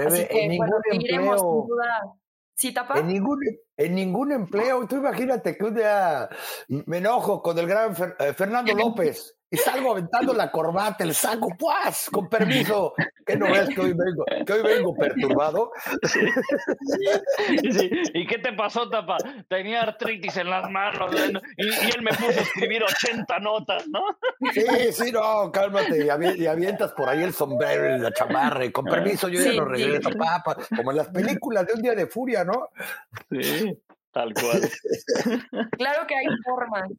Así 0.06 0.28
que, 0.28 0.46
en 0.46 0.58
bueno, 0.58 0.76
ningún 0.92 1.10
empleo, 1.10 1.38
sin 1.38 1.68
duda. 1.68 2.14
¿Sí, 2.56 2.74
tapa? 2.74 3.00
en 3.00 3.08
ningún, 3.08 3.40
en 3.80 3.96
ningún 3.96 4.32
empleo, 4.34 4.86
tú 4.88 4.98
imagínate 4.98 5.58
que 5.58 5.64
un 5.64 5.74
día 5.76 6.28
me 6.68 6.98
enojo 6.98 7.42
con 7.42 7.58
el 7.58 7.66
gran 7.66 7.96
Fer- 7.96 8.16
eh, 8.20 8.34
Fernando 8.34 8.74
López 8.76 9.36
y 9.52 9.58
salgo 9.58 9.94
aventando 9.94 10.32
la 10.34 10.52
corbata, 10.52 11.04
el 11.04 11.16
saco, 11.16 11.48
¡puas! 11.58 12.08
Con 12.12 12.30
permiso, 12.30 12.94
¿qué 13.26 13.36
no 13.36 13.48
ves 13.52 13.70
que 13.70 13.82
hoy 13.82 13.94
vengo, 13.94 14.24
que 14.46 14.54
hoy 14.54 14.62
vengo 14.62 14.94
perturbado? 14.96 15.72
Sí, 16.04 17.90
¿Y 18.14 18.28
qué 18.28 18.38
te 18.38 18.54
pasó, 18.54 18.88
Tapa? 18.90 19.18
Tenía 19.48 19.82
artritis 19.82 20.38
en 20.38 20.52
las 20.52 20.70
manos 20.70 21.12
¿no? 21.32 21.40
y, 21.58 21.66
y 21.68 21.90
él 21.96 22.02
me 22.04 22.12
puso 22.12 22.40
a 22.40 22.44
escribir 22.44 22.84
80 22.84 23.40
notas, 23.40 23.88
¿no? 23.88 24.02
Sí, 24.54 24.66
sí, 24.92 25.12
no, 25.12 25.52
cálmate, 25.52 25.98
y, 26.06 26.10
avi- 26.10 26.38
y 26.38 26.46
avientas 26.46 26.92
por 26.94 27.10
ahí 27.10 27.24
el 27.24 27.34
sombrero 27.34 27.96
y 27.96 28.00
la 28.00 28.12
chamarra, 28.12 28.66
y 28.66 28.72
con 28.72 28.86
permiso 28.86 29.28
yo 29.30 29.42
ya 29.42 29.54
no 29.54 29.66
sí. 29.66 29.72
regreso, 29.84 30.12
papá, 30.12 30.58
como 30.76 30.92
en 30.92 30.98
las 30.98 31.08
películas 31.08 31.66
de 31.66 31.74
un 31.74 31.82
día 31.82 31.96
de 31.96 32.06
furia, 32.06 32.44
¿no? 32.44 32.70
Sí, 33.32 33.69
tal 34.12 34.34
cual. 34.34 34.62
Claro 35.78 36.08
que 36.08 36.16
hay 36.16 36.26
formas. 36.44 36.90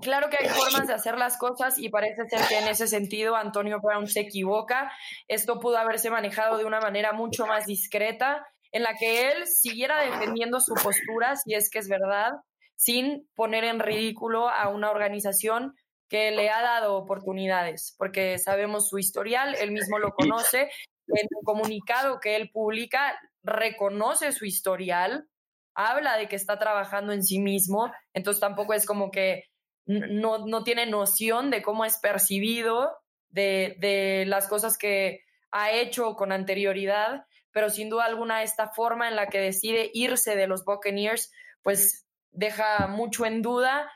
Claro 0.00 0.28
que 0.30 0.38
hay 0.40 0.48
formas 0.48 0.88
de 0.88 0.94
hacer 0.94 1.16
las 1.16 1.36
cosas 1.36 1.78
y 1.78 1.88
parece 1.88 2.28
ser 2.28 2.40
que 2.48 2.58
en 2.58 2.66
ese 2.66 2.88
sentido 2.88 3.36
Antonio 3.36 3.80
Brown 3.80 4.08
se 4.08 4.20
equivoca. 4.20 4.90
Esto 5.28 5.60
pudo 5.60 5.78
haberse 5.78 6.10
manejado 6.10 6.58
de 6.58 6.64
una 6.64 6.80
manera 6.80 7.12
mucho 7.12 7.46
más 7.46 7.66
discreta, 7.66 8.44
en 8.72 8.82
la 8.82 8.94
que 8.96 9.30
él 9.30 9.46
siguiera 9.46 10.00
defendiendo 10.00 10.58
su 10.58 10.74
postura, 10.74 11.36
si 11.36 11.54
es 11.54 11.70
que 11.70 11.78
es 11.78 11.88
verdad, 11.88 12.32
sin 12.74 13.28
poner 13.36 13.64
en 13.64 13.78
ridículo 13.78 14.48
a 14.48 14.68
una 14.68 14.90
organización 14.90 15.74
que 16.08 16.30
le 16.30 16.50
ha 16.50 16.62
dado 16.62 16.96
oportunidades, 16.96 17.94
porque 17.96 18.38
sabemos 18.38 18.88
su 18.88 18.98
historial, 18.98 19.54
él 19.54 19.70
mismo 19.70 19.98
lo 19.98 20.12
conoce, 20.12 20.70
en 21.08 21.26
el 21.30 21.44
comunicado 21.44 22.18
que 22.20 22.36
él 22.36 22.50
publica 22.52 23.18
reconoce 23.42 24.32
su 24.32 24.44
historial, 24.44 25.28
habla 25.74 26.16
de 26.16 26.28
que 26.28 26.36
está 26.36 26.58
trabajando 26.58 27.12
en 27.12 27.22
sí 27.22 27.38
mismo, 27.38 27.92
entonces 28.12 28.40
tampoco 28.40 28.74
es 28.74 28.86
como 28.86 29.10
que 29.10 29.44
no, 29.86 30.46
no 30.46 30.62
tiene 30.64 30.86
noción 30.86 31.50
de 31.50 31.62
cómo 31.62 31.84
es 31.84 31.98
percibido, 31.98 32.90
de, 33.30 33.76
de 33.78 34.24
las 34.26 34.46
cosas 34.46 34.76
que 34.76 35.20
ha 35.50 35.70
hecho 35.72 36.14
con 36.14 36.32
anterioridad, 36.32 37.26
pero 37.50 37.70
sin 37.70 37.90
duda 37.90 38.04
alguna 38.04 38.42
esta 38.42 38.68
forma 38.68 39.08
en 39.08 39.16
la 39.16 39.28
que 39.28 39.40
decide 39.40 39.90
irse 39.92 40.36
de 40.36 40.46
los 40.46 40.64
Buccaneers, 40.64 41.30
pues 41.62 42.06
deja 42.30 42.86
mucho 42.86 43.26
en 43.26 43.42
duda 43.42 43.90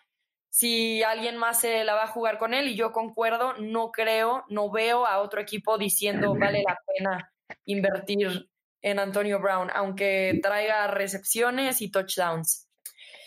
si 0.51 1.03
alguien 1.03 1.37
más 1.37 1.61
se 1.61 1.85
la 1.85 1.95
va 1.95 2.05
a 2.05 2.09
jugar 2.09 2.39
con 2.39 2.55
él 2.55 2.69
y 2.69 2.77
yo 2.77 2.91
concuerdo, 2.91 3.55
no 3.59 3.91
creo, 3.91 4.45
no 4.49 4.71
veo 4.71 5.07
a 5.07 5.21
otro 5.21 5.41
equipo 5.41 5.77
diciendo 5.77 6.35
vale 6.35 6.63
la 6.67 6.79
pena 6.87 7.31
invertir 7.67 8.49
en 8.87 9.01
Antonio 9.01 9.41
Brown, 9.41 9.69
aunque 9.75 10.39
traiga 10.41 10.87
recepciones 10.87 11.83
y 11.83 11.91
touchdowns. 11.91 12.69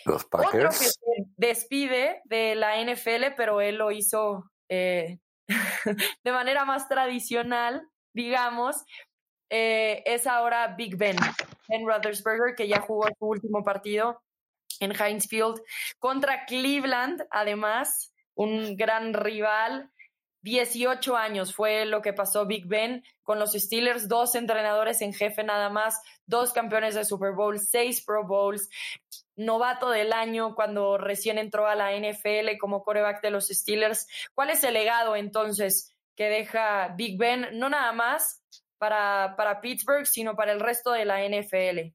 Los 0.05 0.23
Otro 0.23 0.39
que 0.51 0.59
Packers. 0.59 0.77
se 0.77 0.99
despide 1.35 2.21
de 2.23 2.55
la 2.55 2.81
NFL, 2.81 3.35
pero 3.35 3.59
él 3.59 3.75
lo 3.75 3.91
hizo 3.91 4.49
eh, 4.69 5.19
de 6.23 6.31
manera 6.31 6.63
más 6.63 6.87
tradicional, 6.87 7.85
digamos, 8.13 8.85
eh, 9.49 10.01
es 10.05 10.27
ahora 10.27 10.75
Big 10.77 10.95
Ben, 10.95 11.17
Ben 11.67 11.85
Roethlisberger, 11.85 12.55
que 12.55 12.69
ya 12.69 12.79
jugó 12.79 13.07
su 13.07 13.25
último 13.25 13.61
partido 13.61 14.21
en 14.79 14.93
Heinz 14.97 15.27
Field 15.27 15.61
contra 15.97 16.45
Cleveland, 16.45 17.25
además, 17.31 18.13
un 18.33 18.77
gran 18.77 19.13
rival. 19.13 19.91
18 20.41 21.17
años 21.17 21.53
fue 21.53 21.85
lo 21.85 22.01
que 22.01 22.13
pasó 22.13 22.45
Big 22.45 22.67
Ben 22.67 23.03
con 23.23 23.39
los 23.39 23.53
Steelers, 23.53 24.07
dos 24.07 24.35
entrenadores 24.35 25.01
en 25.01 25.13
jefe 25.13 25.43
nada 25.43 25.69
más, 25.69 26.01
dos 26.25 26.53
campeones 26.53 26.95
de 26.95 27.05
Super 27.05 27.33
Bowl, 27.33 27.59
seis 27.59 28.03
Pro 28.03 28.25
Bowls, 28.25 28.69
novato 29.35 29.89
del 29.89 30.13
año 30.13 30.55
cuando 30.55 30.97
recién 30.97 31.37
entró 31.37 31.67
a 31.67 31.75
la 31.75 31.91
NFL 31.91 32.57
como 32.59 32.83
coreback 32.83 33.21
de 33.21 33.31
los 33.31 33.47
Steelers. 33.47 34.07
¿Cuál 34.33 34.49
es 34.49 34.63
el 34.63 34.73
legado 34.73 35.15
entonces 35.15 35.95
que 36.15 36.29
deja 36.29 36.93
Big 36.97 37.17
Ben, 37.17 37.47
no 37.53 37.69
nada 37.69 37.91
más 37.93 38.41
para, 38.77 39.35
para 39.37 39.61
Pittsburgh, 39.61 40.05
sino 40.05 40.35
para 40.35 40.51
el 40.51 40.59
resto 40.59 40.91
de 40.91 41.05
la 41.05 41.21
NFL? 41.23 41.93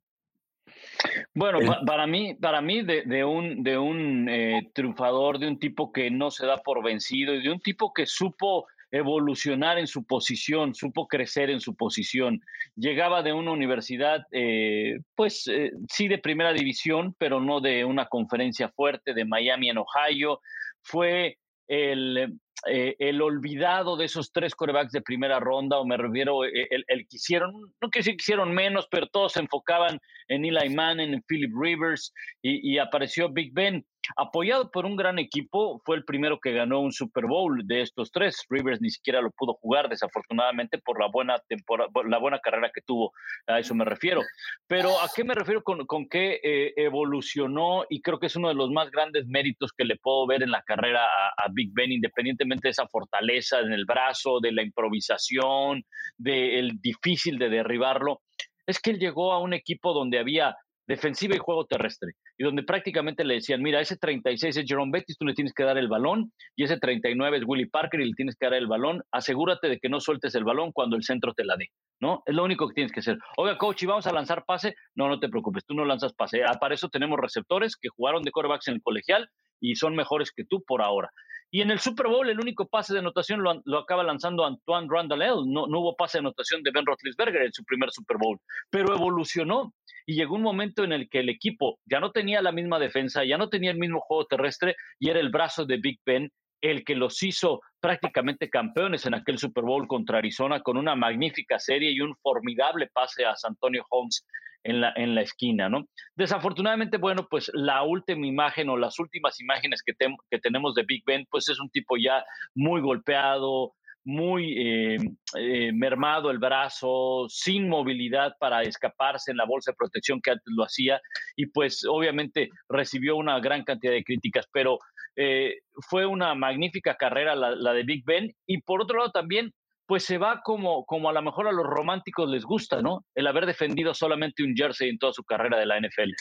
Bueno, 1.35 1.59
pa- 1.67 1.81
para 1.85 2.07
mí, 2.07 2.35
para 2.35 2.61
mí 2.61 2.83
de, 2.83 3.03
de 3.03 3.25
un, 3.25 3.63
de 3.63 3.77
un 3.79 4.29
eh, 4.29 4.71
triunfador, 4.75 5.39
de 5.39 5.49
un 5.49 5.59
tipo 5.59 5.93
que 5.93 6.11
no 6.11 6.31
se 6.31 6.47
da 6.47 6.59
por 6.63 6.83
vencido 6.83 7.35
y 7.35 7.43
de 7.43 7.51
un 7.51 7.61
tipo 7.61 7.93
que 7.93 8.07
supo 8.07 8.67
evolucionar 8.91 9.79
en 9.79 9.89
su 9.89 10.05
posición, 10.05 10.75
supo 10.75 11.09
crecer 11.09 11.51
en 11.51 11.61
su 11.61 11.75
posición. 11.75 12.41
Llegaba 12.77 13.23
de 13.25 13.33
una 13.33 13.51
universidad, 13.51 14.25
eh, 14.31 15.01
pues 15.17 15.49
eh, 15.49 15.73
sí 15.89 16.07
de 16.07 16.19
primera 16.19 16.53
división, 16.53 17.15
pero 17.19 17.41
no 17.41 17.61
de 17.61 17.85
una 17.85 18.07
conferencia 18.07 18.69
fuerte 18.69 19.13
de 19.13 19.25
Miami 19.25 19.71
en 19.71 19.79
Ohio. 19.79 20.41
Fue 20.83 21.39
el, 21.67 22.39
eh, 22.67 22.97
el 22.99 23.21
olvidado 23.21 23.97
de 23.97 24.07
esos 24.07 24.33
tres 24.33 24.55
corebacks 24.55 24.93
de 24.93 25.03
primera 25.03 25.41
ronda, 25.41 25.79
o 25.79 25.85
me 25.85 25.97
refiero, 25.97 26.45
eh, 26.45 26.67
el, 26.71 26.85
el 26.89 27.07
que 27.09 27.17
hicieron, 27.17 27.53
no 27.81 27.91
que 27.91 28.01
hicieron 28.01 28.53
menos, 28.53 28.89
pero 28.91 29.07
todos 29.09 29.33
se 29.33 29.41
enfocaban 29.41 29.99
en 30.29 30.45
Eli 30.45 30.75
Manning, 30.75 31.15
en 31.15 31.23
Philip 31.23 31.53
Rivers, 31.55 32.13
y, 32.43 32.73
y 32.73 32.79
apareció 32.79 33.29
Big 33.29 33.53
Ben. 33.53 33.85
Apoyado 34.17 34.71
por 34.71 34.87
un 34.87 34.97
gran 34.97 35.19
equipo, 35.19 35.81
fue 35.85 35.97
el 35.97 36.05
primero 36.05 36.39
que 36.41 36.53
ganó 36.53 36.81
un 36.81 36.93
Super 36.93 37.27
Bowl 37.27 37.67
de 37.67 37.83
estos 37.83 38.11
tres. 38.11 38.45
Rivers 38.49 38.81
ni 38.81 38.91
siquiera 38.91 39.21
lo 39.21 39.31
pudo 39.31 39.55
jugar, 39.55 39.89
desafortunadamente, 39.89 40.79
por 40.79 41.01
la 41.01 41.09
buena 41.09 41.39
temporada, 41.49 41.91
por 41.91 42.09
la 42.09 42.19
buena 42.19 42.39
carrera 42.39 42.71
que 42.75 42.83
tuvo. 42.83 43.13
A 43.47 43.59
eso 43.59 43.75
me 43.75 43.85
refiero. 43.85 44.23
Pero 44.67 44.91
¿a 45.01 45.09
qué 45.15 45.25
me 45.25 45.35
refiero 45.35 45.63
con, 45.63 45.87
con 45.87 46.07
eh, 46.13 46.73
evolucionó? 46.77 47.85
Y 47.89 48.01
creo 48.03 48.19
que 48.19 48.27
es 48.27 48.37
uno 48.37 48.49
de 48.49 48.55
los 48.55 48.71
más 48.71 48.91
grandes 48.91 49.27
méritos 49.27 49.73
que 49.77 49.85
le 49.85 49.97
puedo 49.97 50.27
ver 50.27 50.43
en 50.43 50.51
la 50.51 50.63
carrera 50.63 51.05
a, 51.05 51.45
Big 51.53 51.71
Ben, 51.73 51.93
independientemente 51.93 52.69
de 52.69 52.73
esa 52.73 52.89
fortaleza 52.89 53.61
en 53.61 53.73
el 53.73 53.85
brazo, 53.85 54.41
de 54.41 54.53
la 54.53 54.63
improvisación, 54.63 55.85
del 56.17 56.79
difícil 56.81 57.39
de 57.39 57.49
derribarlo. 57.49 58.23
Es 58.67 58.81
que 58.81 58.91
él 58.91 58.99
llegó 58.99 59.33
a 59.33 59.41
un 59.41 59.53
equipo 59.53 59.93
donde 59.93 60.19
había 60.19 60.57
defensiva 60.87 61.35
y 61.35 61.39
juego 61.39 61.67
terrestre, 61.67 62.13
y 62.37 62.45
donde 62.45 62.63
prácticamente 62.63 63.25
le 63.25 63.35
decían, 63.35 63.63
mira, 63.63 63.81
ese 63.81 63.97
36 63.97 64.57
es 64.57 64.65
Jerome 64.67 64.93
Bettis, 64.93 65.17
tú 65.19 65.25
le 65.25 65.35
tienes 65.35 65.53
que 65.55 65.65
dar 65.65 65.79
el 65.79 65.89
balón, 65.89 66.33
y 66.57 66.65
ese 66.65 66.79
39 66.79 67.39
es 67.39 67.45
Willie 67.47 67.69
Parker 67.69 68.01
y 68.01 68.07
le 68.09 68.15
tienes 68.15 68.37
que 68.37 68.47
dar 68.47 68.55
el 68.55 68.67
balón, 68.67 69.03
asegúrate 69.11 69.69
de 69.69 69.79
que 69.79 69.89
no 69.89 70.01
sueltes 70.01 70.35
el 70.35 70.45
balón 70.45 70.73
cuando 70.73 70.97
el 70.97 71.03
centro 71.03 71.33
te 71.35 71.45
la 71.45 71.57
dé, 71.57 71.69
¿no? 72.01 72.23
Es 72.27 72.35
lo 72.35 72.45
único 72.45 72.69
que 72.69 72.75
tienes 72.75 72.93
que 72.93 73.01
hacer. 73.01 73.19
Oiga, 73.37 73.59
coach, 73.59 73.83
¿y 73.83 73.87
vamos 73.87 74.07
a 74.07 74.13
lanzar 74.13 74.45
pase? 74.45 74.75
No, 74.95 75.09
no 75.09 75.19
te 75.19 75.29
preocupes, 75.29 75.65
tú 75.65 75.75
no 75.75 75.85
lanzas 75.85 76.13
pase. 76.13 76.43
Ah, 76.45 76.59
Para 76.61 76.75
eso 76.75 76.89
tenemos 76.89 77.19
receptores 77.19 77.77
que 77.77 77.89
jugaron 77.89 78.23
de 78.23 78.31
quarterbacks 78.31 78.69
en 78.69 78.75
el 78.75 78.83
colegial 78.83 79.29
y 79.61 79.77
son 79.77 79.95
mejores 79.97 80.33
que 80.33 80.45
tú 80.45 80.63
por 80.67 80.83
ahora. 80.83 81.11
Y 81.55 81.61
en 81.61 81.71
el 81.71 81.79
Super 81.79 82.09
Bowl, 82.09 82.29
el 82.29 82.41
único 82.41 82.67
pase 82.67 82.95
de 82.95 82.99
anotación 82.99 83.41
lo, 83.41 83.63
lo 83.65 83.79
acaba 83.79 84.03
lanzando 84.03 84.45
Antoine 84.45 84.89
Randall. 84.91 85.21
No, 85.47 85.69
no 85.69 85.79
hubo 85.79 85.95
pase 85.95 86.19
de 86.19 86.23
anotación 86.23 86.65
de 86.65 86.73
Ben 86.73 86.85
Roethlisberger 86.85 87.43
en 87.43 87.53
su 87.53 87.63
primer 87.63 87.93
Super 87.93 88.17
Bowl, 88.19 88.41
pero 88.71 88.93
evolucionó 88.93 89.73
y 90.05 90.17
llegó 90.17 90.35
un 90.35 90.43
momento 90.43 90.83
en 90.83 90.93
el 90.93 91.09
que 91.09 91.21
el 91.21 91.29
equipo 91.29 91.79
ya 91.89 92.01
no 92.01 92.11
tenía 92.11 92.43
la 92.43 92.51
misma 92.51 92.81
defensa, 92.81 93.25
ya 93.25 93.39
no 93.39 93.51
tenía 93.51 93.71
el 93.71 93.79
mismo 93.79 94.01
juego 94.01 94.27
terrestre 94.27 94.75
y 94.99 95.11
era 95.11 95.21
el 95.21 95.31
brazo 95.31 95.65
de 95.65 95.77
Big 95.77 96.01
Ben 96.05 96.29
el 96.65 96.83
que 96.83 96.95
los 96.95 97.23
hizo 97.23 97.61
prácticamente 97.79 98.49
campeones 98.49 99.05
en 99.05 99.15
aquel 99.15 99.39
Super 99.39 99.65
Bowl 99.65 99.87
contra 99.87 100.19
Arizona 100.19 100.61
con 100.61 100.79
una 100.79 100.97
magnífica 100.97 101.59
serie 101.59 101.93
y 101.93 102.01
un 102.01 102.17
formidable 102.17 102.89
pase 102.93 103.27
a 103.27 103.37
Santonio 103.37 103.85
Holmes 103.91 104.27
en 104.63 104.81
la, 104.81 104.95
en 104.97 105.15
la 105.15 105.21
esquina, 105.21 105.69
¿no? 105.69 105.85
Desafortunadamente, 106.17 106.97
bueno, 106.97 107.27
pues 107.29 107.51
la 107.53 107.83
última 107.83 108.27
imagen 108.27 108.71
o 108.71 108.79
las 108.79 108.99
últimas 108.99 109.39
imágenes 109.41 109.83
que, 109.85 109.93
que 110.31 110.39
tenemos 110.39 110.75
de 110.75 110.85
Big 110.85 111.03
Ben, 111.05 111.27
pues 111.31 111.51
es 111.51 111.61
un 111.61 111.69
tipo 111.69 111.99
ya 111.99 112.25
muy 112.55 112.81
golpeado, 112.81 113.75
muy 114.05 114.55
eh, 114.59 114.97
eh, 115.39 115.73
mermado 115.73 116.31
el 116.31 116.39
brazo, 116.39 117.27
sin 117.29 117.69
movilidad 117.69 118.35
para 118.39 118.63
escaparse 118.63 119.31
en 119.31 119.39
la 119.39 119.47
bolsa 119.47 119.73
de 119.73 119.77
protección 119.77 120.21
que 120.23 120.31
antes 120.31 120.47
lo 120.47 120.65
hacía 120.65 121.01
y 121.37 121.47
pues 121.47 121.85
obviamente 121.89 122.51
recibió 122.69 123.17
una 123.17 123.41
gran 123.41 123.65
cantidad 123.65 123.93
de 123.93 124.05
críticas, 124.05 124.47
pero 124.53 124.79
eh, 125.17 125.59
fue 125.89 126.07
una 126.07 126.35
magnífica 126.35 126.97
carrera 126.97 127.35
la, 127.35 127.55
la, 127.55 127.73
de 127.73 127.85
Big 127.85 128.05
Ben 128.05 128.33
y 128.47 128.61
por 128.63 128.83
otro 128.83 128.99
lado 128.99 129.11
también 129.11 129.53
pues 129.87 130.05
se 130.05 130.19
va 130.19 130.41
como, 130.43 130.85
como 130.87 131.09
a 131.09 131.13
lo 131.13 131.23
mejor 131.23 131.47
a 131.47 131.53
los 131.53 131.67
románticos 131.67 132.29
les 132.29 132.45
gusta, 132.45 132.81
¿no? 132.81 133.05
El 133.15 133.27
haber 133.27 133.47
defendido 133.47 133.95
solamente 133.95 134.43
un 134.43 134.55
jersey 134.55 134.89
en 134.89 134.99
toda 134.99 135.13
su 135.13 135.25
carrera 135.25 135.59
de 135.59 135.67
la 135.67 135.79
NFL. 135.79 136.13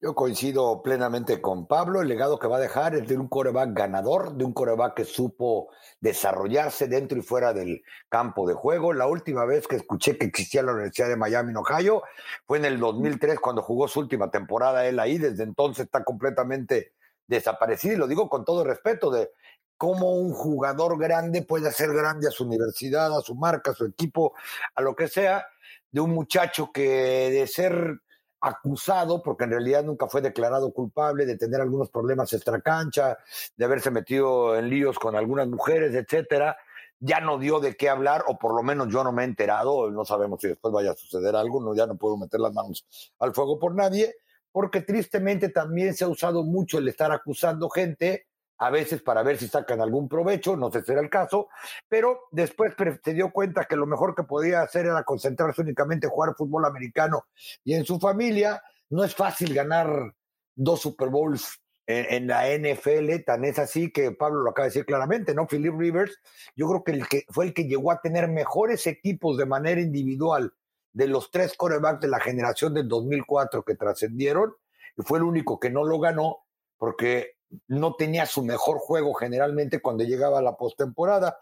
Yo 0.00 0.14
coincido 0.14 0.82
plenamente 0.82 1.40
con 1.40 1.66
Pablo. 1.66 2.02
El 2.02 2.08
legado 2.08 2.38
que 2.38 2.48
va 2.48 2.56
a 2.56 2.60
dejar 2.60 2.94
es 2.94 3.06
de 3.06 3.16
un 3.16 3.28
coreback 3.28 3.70
ganador, 3.72 4.34
de 4.34 4.44
un 4.44 4.52
coreback 4.52 4.94
que 4.94 5.04
supo 5.04 5.68
desarrollarse 6.00 6.88
dentro 6.88 7.18
y 7.18 7.22
fuera 7.22 7.52
del 7.52 7.82
campo 8.08 8.46
de 8.48 8.54
juego. 8.54 8.92
La 8.92 9.06
última 9.06 9.44
vez 9.44 9.68
que 9.68 9.76
escuché 9.76 10.18
que 10.18 10.26
existía 10.26 10.62
la 10.62 10.72
Universidad 10.72 11.08
de 11.08 11.16
Miami 11.16 11.50
en 11.50 11.58
Ohio 11.58 12.02
fue 12.46 12.58
en 12.58 12.64
el 12.64 12.80
2003 12.80 13.38
cuando 13.40 13.62
jugó 13.62 13.88
su 13.88 14.00
última 14.00 14.30
temporada 14.30 14.86
él 14.86 14.98
ahí. 14.98 15.18
Desde 15.18 15.44
entonces 15.44 15.84
está 15.86 16.04
completamente 16.04 16.92
desaparecido 17.28 17.94
y 17.94 17.98
lo 17.98 18.08
digo 18.08 18.28
con 18.28 18.44
todo 18.44 18.64
respeto 18.64 19.10
de 19.10 19.30
cómo 19.76 20.16
un 20.16 20.32
jugador 20.32 20.98
grande 20.98 21.42
puede 21.42 21.68
hacer 21.68 21.92
grande 21.94 22.26
a 22.26 22.32
su 22.32 22.44
universidad, 22.44 23.16
a 23.16 23.20
su 23.20 23.36
marca, 23.36 23.70
a 23.70 23.74
su 23.74 23.84
equipo, 23.86 24.34
a 24.74 24.82
lo 24.82 24.96
que 24.96 25.06
sea, 25.06 25.46
de 25.92 26.00
un 26.00 26.10
muchacho 26.10 26.72
que 26.72 27.30
de 27.30 27.46
ser 27.46 28.00
acusado, 28.40 29.22
porque 29.22 29.44
en 29.44 29.50
realidad 29.50 29.84
nunca 29.84 30.08
fue 30.08 30.20
declarado 30.20 30.72
culpable 30.72 31.26
de 31.26 31.36
tener 31.36 31.60
algunos 31.60 31.90
problemas 31.90 32.32
extracancha, 32.32 33.18
de 33.56 33.64
haberse 33.64 33.90
metido 33.90 34.56
en 34.56 34.68
líos 34.68 34.98
con 34.98 35.16
algunas 35.16 35.48
mujeres, 35.48 35.94
etcétera, 35.94 36.56
ya 37.00 37.20
no 37.20 37.38
dio 37.38 37.60
de 37.60 37.76
qué 37.76 37.88
hablar, 37.88 38.24
o 38.26 38.38
por 38.38 38.54
lo 38.54 38.62
menos 38.62 38.88
yo 38.92 39.04
no 39.04 39.12
me 39.12 39.22
he 39.22 39.26
enterado, 39.26 39.90
no 39.90 40.04
sabemos 40.04 40.40
si 40.40 40.48
después 40.48 40.72
vaya 40.72 40.92
a 40.92 40.96
suceder 40.96 41.36
algo, 41.36 41.60
no, 41.60 41.74
ya 41.74 41.86
no 41.86 41.96
puedo 41.96 42.16
meter 42.16 42.40
las 42.40 42.52
manos 42.52 42.86
al 43.18 43.32
fuego 43.32 43.58
por 43.58 43.74
nadie, 43.74 44.16
porque 44.58 44.80
tristemente 44.80 45.50
también 45.50 45.94
se 45.94 46.02
ha 46.02 46.08
usado 46.08 46.42
mucho 46.42 46.78
el 46.78 46.88
estar 46.88 47.12
acusando 47.12 47.70
gente 47.70 48.26
a 48.58 48.70
veces 48.70 49.00
para 49.00 49.22
ver 49.22 49.36
si 49.36 49.46
sacan 49.46 49.80
algún 49.80 50.08
provecho, 50.08 50.56
no 50.56 50.68
sé 50.72 50.82
si 50.82 50.90
era 50.90 51.00
el 51.00 51.08
caso, 51.08 51.46
pero 51.88 52.22
después 52.32 52.74
se 53.04 53.14
dio 53.14 53.30
cuenta 53.30 53.66
que 53.66 53.76
lo 53.76 53.86
mejor 53.86 54.16
que 54.16 54.24
podía 54.24 54.62
hacer 54.62 54.86
era 54.86 55.04
concentrarse 55.04 55.62
únicamente 55.62 56.08
en 56.08 56.10
jugar 56.10 56.34
fútbol 56.36 56.64
americano 56.64 57.26
y 57.62 57.74
en 57.74 57.84
su 57.84 58.00
familia. 58.00 58.60
No 58.90 59.04
es 59.04 59.14
fácil 59.14 59.54
ganar 59.54 60.12
dos 60.56 60.80
Super 60.80 61.08
Bowls 61.08 61.60
en, 61.86 62.26
la 62.26 62.48
NFL, 62.48 63.22
tan 63.24 63.44
es 63.44 63.60
así 63.60 63.92
que 63.92 64.10
Pablo 64.10 64.42
lo 64.42 64.50
acaba 64.50 64.64
de 64.64 64.70
decir 64.70 64.86
claramente, 64.86 65.36
¿no? 65.36 65.46
Philip 65.46 65.78
Rivers, 65.78 66.18
yo 66.56 66.66
creo 66.66 66.82
que, 66.82 67.26
fue 67.28 67.44
el 67.44 67.54
que 67.54 67.68
llegó 67.68 67.92
a 67.92 68.00
tener 68.00 68.26
mejores 68.26 68.88
equipos 68.88 69.38
de 69.38 69.46
manera 69.46 69.80
individual 69.80 70.52
de 70.98 71.06
los 71.06 71.30
tres 71.30 71.56
corebacks 71.56 72.00
de 72.00 72.08
la 72.08 72.18
generación 72.18 72.74
del 72.74 72.88
2004 72.88 73.62
que 73.62 73.76
trascendieron, 73.76 74.56
y 74.96 75.02
fue 75.02 75.18
el 75.18 75.24
único 75.24 75.60
que 75.60 75.70
no 75.70 75.84
lo 75.84 76.00
ganó 76.00 76.38
porque 76.76 77.36
no 77.68 77.94
tenía 77.94 78.26
su 78.26 78.42
mejor 78.42 78.78
juego 78.78 79.14
generalmente 79.14 79.80
cuando 79.80 80.02
llegaba 80.02 80.40
a 80.40 80.42
la 80.42 80.56
postemporada. 80.56 81.38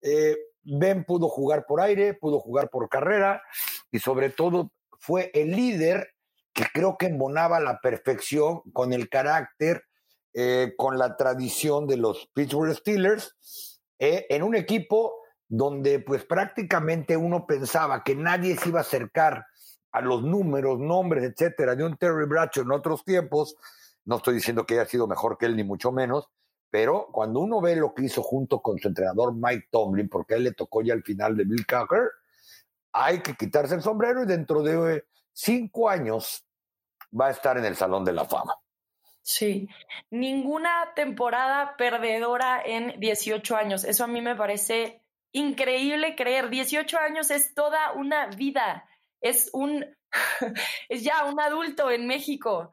Eh, 0.00 0.36
ben 0.62 1.04
pudo 1.04 1.28
jugar 1.28 1.66
por 1.66 1.80
aire, 1.80 2.14
pudo 2.14 2.38
jugar 2.38 2.70
por 2.70 2.88
carrera 2.88 3.42
y 3.90 3.98
sobre 3.98 4.30
todo 4.30 4.70
fue 5.00 5.32
el 5.34 5.50
líder 5.50 6.14
que 6.52 6.66
creo 6.72 6.96
que 6.96 7.06
embonaba 7.06 7.58
la 7.58 7.80
perfección 7.80 8.62
con 8.72 8.92
el 8.92 9.08
carácter, 9.08 9.82
eh, 10.34 10.74
con 10.76 10.98
la 10.98 11.16
tradición 11.16 11.88
de 11.88 11.96
los 11.96 12.30
Pittsburgh 12.32 12.76
Steelers, 12.76 13.80
eh, 13.98 14.26
en 14.30 14.44
un 14.44 14.54
equipo 14.54 15.19
donde 15.50 15.98
pues 15.98 16.24
prácticamente 16.24 17.16
uno 17.16 17.44
pensaba 17.44 18.04
que 18.04 18.14
nadie 18.14 18.56
se 18.56 18.68
iba 18.68 18.78
a 18.78 18.82
acercar 18.82 19.46
a 19.90 20.00
los 20.00 20.22
números, 20.22 20.78
nombres, 20.78 21.24
etcétera, 21.24 21.74
de 21.74 21.84
un 21.84 21.96
Terry 21.96 22.24
Bradshaw 22.24 22.62
en 22.62 22.70
otros 22.70 23.04
tiempos, 23.04 23.56
no 24.04 24.18
estoy 24.18 24.34
diciendo 24.34 24.64
que 24.64 24.74
haya 24.74 24.88
sido 24.88 25.08
mejor 25.08 25.36
que 25.36 25.46
él, 25.46 25.56
ni 25.56 25.64
mucho 25.64 25.90
menos, 25.90 26.30
pero 26.70 27.08
cuando 27.10 27.40
uno 27.40 27.60
ve 27.60 27.74
lo 27.74 27.92
que 27.92 28.04
hizo 28.04 28.22
junto 28.22 28.62
con 28.62 28.78
su 28.78 28.86
entrenador 28.86 29.34
Mike 29.34 29.66
Tomlin, 29.72 30.08
porque 30.08 30.34
a 30.34 30.36
él 30.36 30.44
le 30.44 30.52
tocó 30.52 30.82
ya 30.82 30.94
al 30.94 31.02
final 31.02 31.36
de 31.36 31.44
Bill 31.44 31.66
Cocker, 31.66 32.10
hay 32.92 33.20
que 33.20 33.34
quitarse 33.34 33.74
el 33.74 33.82
sombrero 33.82 34.22
y 34.22 34.26
dentro 34.26 34.62
de 34.62 35.04
cinco 35.32 35.90
años 35.90 36.46
va 37.18 37.26
a 37.26 37.30
estar 37.30 37.58
en 37.58 37.64
el 37.64 37.74
Salón 37.74 38.04
de 38.04 38.12
la 38.12 38.24
Fama. 38.24 38.54
Sí, 39.20 39.68
ninguna 40.10 40.94
temporada 40.94 41.76
perdedora 41.76 42.62
en 42.64 43.00
18 43.00 43.56
años. 43.56 43.82
Eso 43.82 44.04
a 44.04 44.06
mí 44.06 44.20
me 44.20 44.36
parece 44.36 45.02
increíble 45.32 46.16
creer. 46.16 46.50
18 46.50 46.98
años 46.98 47.30
es 47.30 47.54
toda 47.54 47.92
una 47.92 48.26
vida. 48.28 48.88
Es 49.20 49.50
un, 49.52 49.84
es 50.88 51.02
ya 51.02 51.24
un 51.24 51.40
adulto 51.40 51.90
en 51.90 52.06
México. 52.06 52.70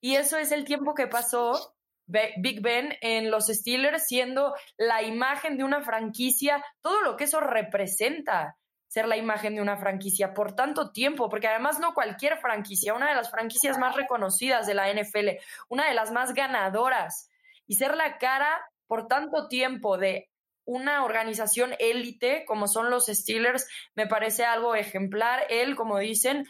Y 0.00 0.16
eso 0.16 0.38
es 0.38 0.52
el 0.52 0.64
tiempo 0.64 0.94
que 0.94 1.06
pasó 1.06 1.74
Big 2.06 2.60
Ben 2.62 2.96
en 3.00 3.30
los 3.30 3.46
Steelers, 3.46 4.06
siendo 4.06 4.54
la 4.76 5.02
imagen 5.02 5.56
de 5.56 5.64
una 5.64 5.82
franquicia, 5.82 6.64
todo 6.80 7.02
lo 7.02 7.16
que 7.16 7.24
eso 7.24 7.40
representa 7.40 8.56
ser 8.88 9.06
la 9.06 9.16
imagen 9.16 9.54
de 9.54 9.60
una 9.60 9.76
franquicia 9.76 10.34
por 10.34 10.56
tanto 10.56 10.90
tiempo, 10.90 11.28
porque 11.28 11.46
además 11.46 11.78
no 11.78 11.94
cualquier 11.94 12.38
franquicia, 12.38 12.94
una 12.94 13.08
de 13.08 13.14
las 13.14 13.30
franquicias 13.30 13.78
más 13.78 13.94
reconocidas 13.94 14.66
de 14.66 14.74
la 14.74 14.92
NFL, 14.92 15.28
una 15.68 15.86
de 15.86 15.94
las 15.94 16.10
más 16.10 16.34
ganadoras, 16.34 17.30
y 17.68 17.76
ser 17.76 17.96
la 17.96 18.18
cara 18.18 18.60
por 18.88 19.06
tanto 19.06 19.46
tiempo 19.46 19.96
de 19.96 20.29
una 20.70 21.04
organización 21.04 21.74
élite 21.80 22.44
como 22.46 22.68
son 22.68 22.90
los 22.90 23.06
Steelers, 23.06 23.66
me 23.96 24.06
parece 24.06 24.44
algo 24.44 24.76
ejemplar. 24.76 25.44
Él, 25.50 25.74
como 25.74 25.98
dicen, 25.98 26.46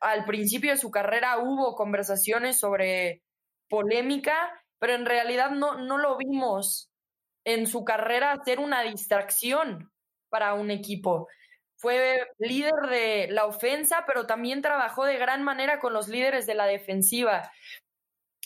al 0.00 0.26
principio 0.26 0.72
de 0.72 0.76
su 0.76 0.90
carrera 0.90 1.38
hubo 1.38 1.74
conversaciones 1.74 2.60
sobre 2.60 3.22
polémica, 3.70 4.52
pero 4.78 4.94
en 4.94 5.06
realidad 5.06 5.50
no, 5.50 5.78
no 5.78 5.96
lo 5.96 6.18
vimos 6.18 6.90
en 7.44 7.66
su 7.66 7.84
carrera 7.84 8.38
ser 8.44 8.60
una 8.60 8.82
distracción 8.82 9.90
para 10.28 10.52
un 10.52 10.70
equipo. 10.70 11.28
Fue 11.78 12.28
líder 12.38 12.74
de 12.90 13.28
la 13.30 13.46
ofensa, 13.46 14.04
pero 14.06 14.26
también 14.26 14.60
trabajó 14.60 15.04
de 15.04 15.16
gran 15.16 15.42
manera 15.42 15.80
con 15.80 15.94
los 15.94 16.08
líderes 16.08 16.46
de 16.46 16.54
la 16.54 16.66
defensiva. 16.66 17.50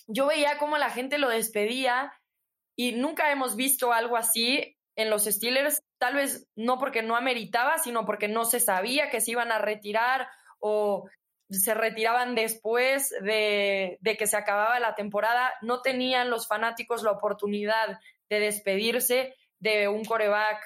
Yo 0.07 0.27
veía 0.27 0.59
cómo 0.59 0.79
la 0.79 0.91
gente 0.91 1.19
lo 1.19 1.29
despedía 1.29 2.13
y 2.77 2.93
nunca 2.93 3.33
hemos 3.33 3.57
visto 3.57 3.93
algo 3.93 4.17
así 4.17 4.76
en 4.97 5.11
los 5.11 5.25
Steelers, 5.25 5.83
tal 5.99 6.15
vez 6.15 6.49
no 6.57 6.79
porque 6.79 7.03
no 7.03 7.17
ameritaba, 7.17 7.79
sino 7.79 8.05
porque 8.07 8.29
no 8.29 8.45
se 8.45 8.61
sabía 8.61 9.11
que 9.11 9.21
se 9.21 9.33
iban 9.33 9.53
a 9.53 9.59
retirar 9.59 10.27
o 10.59 11.09
se 11.51 11.75
retiraban 11.75 12.35
después 12.35 13.11
de, 13.23 13.99
que 14.03 14.27
se 14.27 14.37
acababa 14.37 14.81
la 14.81 14.95
temporada, 14.95 15.53
no 15.63 15.83
tenían 15.83 16.31
los 16.31 16.49
fanáticos 16.49 17.03
la 17.03 17.13
oportunidad 17.13 18.01
de 18.29 18.41
despedirse 18.41 19.35
de 19.61 19.87
un 19.87 20.05
coreback 20.05 20.61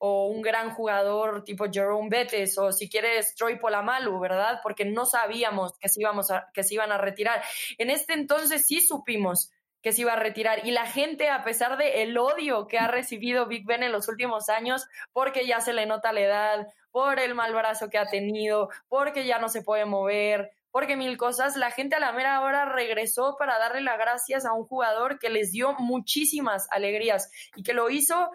o 0.00 0.26
un 0.26 0.42
gran 0.42 0.70
jugador 0.70 1.42
tipo 1.44 1.66
Jerome 1.72 2.08
Bettis 2.10 2.58
o 2.58 2.72
si 2.72 2.88
quieres 2.88 3.34
Troy 3.34 3.58
Polamalu, 3.58 4.20
¿verdad? 4.20 4.60
Porque 4.62 4.84
no 4.84 5.06
sabíamos 5.06 5.76
que 5.78 5.88
se, 5.88 6.00
íbamos 6.00 6.28
que 6.52 6.62
se 6.62 6.74
iban 6.74 6.92
a 6.92 6.98
retirar. 6.98 7.42
En 7.78 7.90
este 7.90 8.12
entonces 8.12 8.66
sí 8.66 8.80
supimos 8.80 9.50
que 9.82 9.92
se 9.92 10.02
iba 10.02 10.12
a 10.12 10.16
retirar. 10.16 10.66
Y 10.66 10.70
la 10.70 10.86
gente, 10.86 11.28
a 11.28 11.44
pesar 11.44 11.76
de 11.76 12.02
el 12.02 12.16
odio 12.18 12.66
que 12.66 12.78
ha 12.78 12.88
recibido 12.88 13.46
Big 13.46 13.66
Ben 13.66 13.82
en 13.82 13.92
los 13.92 14.08
últimos 14.08 14.48
años, 14.48 14.86
porque 15.12 15.46
ya 15.46 15.60
se 15.60 15.72
le 15.72 15.86
nota 15.86 16.12
la 16.12 16.20
edad, 16.20 16.66
por 16.90 17.20
el 17.20 17.34
mal 17.34 17.54
brazo 17.54 17.90
que 17.90 17.98
ha 17.98 18.06
tenido, 18.06 18.70
porque 18.88 19.26
ya 19.26 19.38
no 19.38 19.48
se 19.48 19.62
puede 19.62 19.84
mover, 19.84 20.52
porque 20.70 20.96
mil 20.96 21.16
cosas, 21.16 21.56
la 21.56 21.70
gente 21.70 21.96
a 21.96 22.00
la 22.00 22.12
mera 22.12 22.40
hora 22.40 22.64
regresó 22.66 23.36
para 23.38 23.58
darle 23.58 23.80
las 23.82 23.98
gracias 23.98 24.44
a 24.44 24.52
un 24.52 24.64
jugador 24.64 25.18
que 25.18 25.30
les 25.30 25.52
dio 25.52 25.74
muchísimas 25.74 26.66
alegrías 26.70 27.30
y 27.56 27.62
que 27.62 27.74
lo 27.74 27.90
hizo 27.90 28.30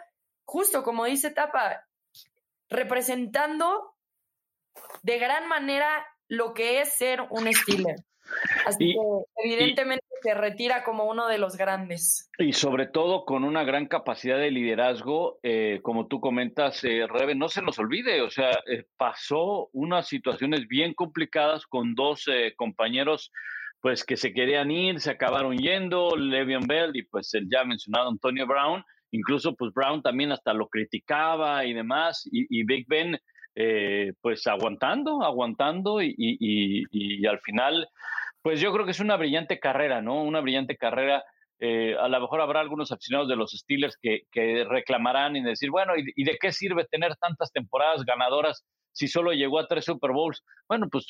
justo 0.46 0.84
como 0.84 1.06
dice 1.06 1.32
Tapa, 1.32 1.88
representando 2.70 3.96
de 5.02 5.20
gran 5.20 5.48
manera 5.48 6.06
lo 6.28 6.54
que 6.54 6.82
es 6.82 6.94
ser 6.94 7.22
un 7.30 7.52
Steeler. 7.54 8.04
Así 8.66 8.94
que 8.94 9.44
evidentemente 9.44 10.06
se 10.22 10.34
retira 10.34 10.84
como 10.84 11.06
uno 11.06 11.28
de 11.28 11.38
los 11.38 11.58
grandes. 11.58 12.30
Y 12.38 12.54
sobre 12.54 12.88
todo 12.88 13.26
con 13.26 13.44
una 13.44 13.64
gran 13.64 13.88
capacidad 13.88 14.38
de 14.38 14.52
liderazgo, 14.52 15.40
eh, 15.44 15.80
como 15.84 16.08
tú 16.08 16.20
comentas, 16.20 16.84
eh, 16.84 17.06
Rebe, 17.08 17.36
no 17.36 17.50
se 17.50 17.62
nos 17.62 17.78
olvide, 17.80 18.22
o 18.22 18.30
sea, 18.30 18.52
eh, 18.68 18.86
pasó 18.98 19.70
unas 19.74 20.08
situaciones 20.08 20.68
bien 20.68 20.94
complicadas 20.94 21.66
con 21.68 21.94
dos 21.96 22.28
eh, 22.28 22.54
compañeros 22.56 23.32
pues 23.84 24.06
que 24.06 24.16
se 24.16 24.34
querían 24.34 24.72
ir, 24.72 25.02
se 25.02 25.12
acabaron 25.12 25.58
yendo, 25.58 26.16
Le'Veon 26.16 26.68
Bell 26.68 26.92
y 26.94 27.04
pues 27.04 27.34
el 27.34 27.50
ya 27.52 27.66
mencionado 27.66 28.08
Antonio 28.08 28.48
Brown, 28.48 28.82
incluso 29.12 29.58
pues 29.58 29.74
Brown 29.74 30.02
también 30.02 30.32
hasta 30.32 30.54
lo 30.54 30.70
criticaba 30.70 31.66
y 31.66 31.74
demás, 31.74 32.26
y, 32.32 32.64
Big 32.64 32.88
Ben 32.88 33.20
pues 34.22 34.48
aguantando, 34.48 35.24
aguantando 35.24 36.02
y, 36.02 36.14
y, 36.18 36.84
y, 36.92 37.26
al 37.28 37.40
final 37.40 37.88
pues 38.44 38.60
yo 38.60 38.72
creo 38.74 38.86
que 38.86 38.92
es 38.92 39.00
una 39.00 39.16
brillante 39.16 39.58
carrera, 39.60 40.02
¿no? 40.02 40.22
Una 40.22 40.42
brillante 40.42 40.78
carrera. 40.78 41.24
Eh, 41.60 41.96
a 41.98 42.10
lo 42.10 42.20
mejor 42.20 42.42
habrá 42.42 42.60
algunos 42.60 42.92
aficionados 42.92 43.30
de 43.30 43.38
los 43.38 43.52
Steelers 43.52 43.98
que, 43.98 44.66
reclamarán 44.70 45.38
y 45.38 45.42
decir, 45.42 45.72
bueno, 45.72 45.94
¿y, 45.96 46.24
de 46.24 46.38
qué 46.40 46.52
sirve 46.52 46.86
tener 46.86 47.16
tantas 47.16 47.54
temporadas 47.54 48.04
ganadoras 48.04 48.66
si 48.92 49.08
solo 49.08 49.32
llegó 49.32 49.60
a 49.60 49.68
tres 49.68 49.86
Super 49.86 50.12
Bowls? 50.12 50.44
Bueno, 50.68 50.90
pues 50.92 51.08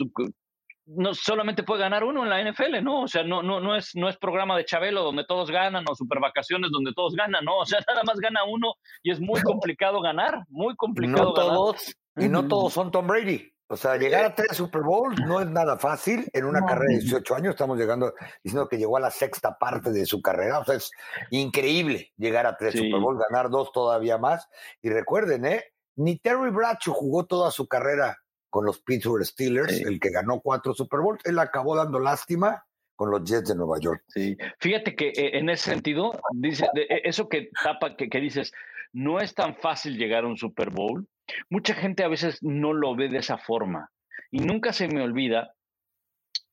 no 0.86 1.14
solamente 1.16 1.64
puede 1.64 1.82
ganar 1.82 2.04
uno 2.04 2.24
en 2.24 2.30
la 2.30 2.52
NFL, 2.52 2.84
¿no? 2.84 3.02
O 3.02 3.08
sea, 3.08 3.24
no, 3.24 3.41
no, 3.41 3.60
no, 3.60 3.76
es, 3.76 3.96
no 3.96 4.10
es 4.10 4.18
programa 4.18 4.56
de 4.56 4.66
Chabelo 4.66 5.02
donde 5.02 5.26
todos 5.26 5.50
ganan 5.50 5.86
o 5.89 5.96
super 5.96 6.20
vacaciones 6.20 6.70
donde 6.72 6.94
todos 6.94 7.16
ganan, 7.16 7.44
¿no? 7.46 7.58
O 7.58 7.66
sea, 7.66 7.80
nada 7.88 8.04
más 8.06 8.18
gana 8.20 8.44
uno 8.44 8.76
y 9.02 9.10
es 9.10 9.20
muy 9.20 9.41
complicado 9.41 10.02
ganar, 10.02 10.44
muy 10.50 10.76
complicado 10.76 11.30
no 11.30 11.34
Todos, 11.34 11.96
y 12.16 12.28
no 12.28 12.47
todos 12.47 12.74
son 12.74 12.91
Tom 12.91 13.07
Brady. 13.07 13.53
O 13.68 13.78
sea, 13.78 13.97
llegar 13.97 14.26
a 14.26 14.36
tres 14.36 14.55
Super 14.55 14.84
Bowls 14.84 15.20
no 15.26 15.41
es 15.41 15.47
nada 15.47 15.78
fácil. 15.78 16.30
En 16.34 16.45
una 16.45 16.64
carrera 16.66 16.93
de 16.93 16.99
18 16.99 17.36
años 17.36 17.49
estamos 17.51 17.78
llegando, 17.78 18.14
diciendo 18.43 18.68
que 18.68 18.78
llegó 18.78 18.97
a 18.97 18.99
la 18.99 19.09
sexta 19.09 19.57
parte 19.57 19.91
de 19.91 20.05
su 20.05 20.22
carrera. 20.22 20.59
O 20.59 20.66
sea, 20.66 20.76
es 20.76 20.91
increíble 21.32 22.11
llegar 22.18 22.45
a 22.45 22.55
tres 22.55 22.76
Super 22.76 22.99
Bowls, 22.99 23.20
ganar 23.30 23.49
dos 23.49 23.72
todavía 23.72 24.18
más. 24.18 24.47
Y 24.82 24.89
recuerden, 24.89 25.45
¿eh? 25.45 25.64
Ni 25.95 26.20
Terry 26.20 26.51
Bradshaw 26.51 26.93
jugó 26.93 27.26
toda 27.26 27.51
su 27.51 27.68
carrera 27.68 28.18
con 28.49 28.66
los 28.66 28.80
Pittsburgh 28.82 29.26
Steelers, 29.26 29.82
el 29.82 29.99
que 29.99 30.11
ganó 30.11 30.39
cuatro 30.41 30.76
Super 30.76 30.99
Bowls. 30.99 31.22
Él 31.26 31.39
acabó 31.39 31.76
dando 31.76 31.99
lástima 31.99 32.64
con 32.95 33.09
los 33.09 33.24
Jets 33.24 33.49
de 33.49 33.55
Nueva 33.55 33.80
York. 33.80 34.03
Sí, 34.07 34.38
fíjate 34.59 34.95
que 34.95 35.07
eh, 35.07 35.39
en 35.39 35.49
ese 35.49 35.72
sentido, 35.72 36.11
dice, 36.32 36.68
e, 36.76 37.01
eso 37.05 37.28
que 37.28 37.49
tapa, 37.64 37.95
que, 37.95 38.09
que 38.09 38.20
dices, 38.20 38.53
no 38.91 39.20
es 39.20 39.34
tan 39.34 39.55
fácil 39.55 39.97
llegar 39.97 40.26
a 40.26 40.28
un 40.28 40.38
Super 40.38 40.70
Bowl. 40.70 41.07
Mucha 41.49 41.74
gente 41.74 42.03
a 42.03 42.07
veces 42.07 42.39
no 42.41 42.74
lo 42.74 42.95
ve 42.95 43.09
de 43.09 43.19
esa 43.19 43.38
forma. 43.38 43.89
Y 44.32 44.39
nunca 44.39 44.74
se 44.74 44.88
me 44.88 45.01
olvida 45.01 45.53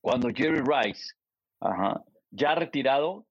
cuando 0.01 0.29
Jerry 0.29 0.61
Rice, 0.61 1.15
ya 2.31 2.55
retirado, 2.55 3.27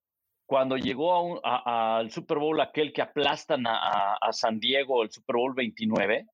cuando 0.45 0.77
llegó 0.77 1.45
al 1.45 2.11
Super 2.11 2.39
Bowl 2.39 2.59
aquel 2.59 2.93
que 2.93 3.01
aplastan 3.01 3.65
a, 3.67 4.17
San 4.31 4.59
Diego, 4.59 5.03
el 5.03 5.11
Super 5.11 5.35
Bowl 5.35 5.53
29, 5.55 6.25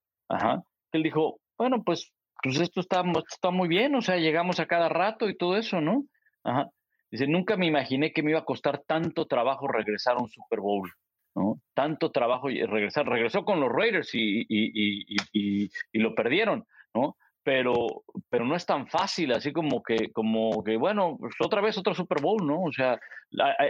él 0.92 1.04
dijo, 1.04 1.40
bueno, 1.58 1.84
pues 1.84 2.12
pues 2.46 2.60
esto 2.60 2.80
está, 2.80 3.04
está 3.28 3.50
muy 3.50 3.68
bien, 3.68 3.96
o 3.96 4.02
sea, 4.02 4.18
llegamos 4.18 4.60
a 4.60 4.68
cada 4.68 4.88
rato 4.88 5.30
y 5.30 5.36
todo 5.36 5.58
eso, 5.58 5.82
¿no? 5.82 6.06
Ajá. 6.44 6.70
Dice, 7.10 7.28
nunca 7.28 7.58
me 7.58 7.66
imaginé 7.66 8.12
que 8.12 8.22
me 8.22 8.32
iba 8.32 8.40
a 8.40 8.46
costar 8.46 8.84
tanto 8.86 9.26
trabajo 9.26 9.68
regresar 9.68 10.18
a 10.18 10.22
un 10.22 10.30
Super 10.30 10.60
Bowl, 10.60 10.92
¿no? 11.36 11.60
Tanto 11.74 12.12
trabajo 12.12 12.50
y 12.50 12.64
regresar. 12.64 13.08
Regresó 13.08 13.44
con 13.44 13.60
los 13.60 13.72
Raiders 13.72 14.16
y, 14.16 14.42
y, 14.42 15.16
y, 15.34 15.70
y, 15.92 16.00
lo 16.00 16.16
perdieron, 16.16 16.66
¿no? 16.94 17.18
Pero, 17.44 18.04
pero 18.30 18.46
no 18.46 18.56
es 18.56 18.66
tan 18.66 18.88
fácil, 18.88 19.34
así 19.34 19.54
como 19.54 19.84
que, 19.84 20.12
como 20.12 20.64
que, 20.64 20.78
bueno, 20.78 21.18
pues 21.20 21.36
otra 21.44 21.62
vez 21.62 21.78
otro 21.78 21.94
Super 21.94 22.22
Bowl, 22.22 22.46
¿no? 22.46 22.64
O 22.64 22.72
sea, 22.72 23.00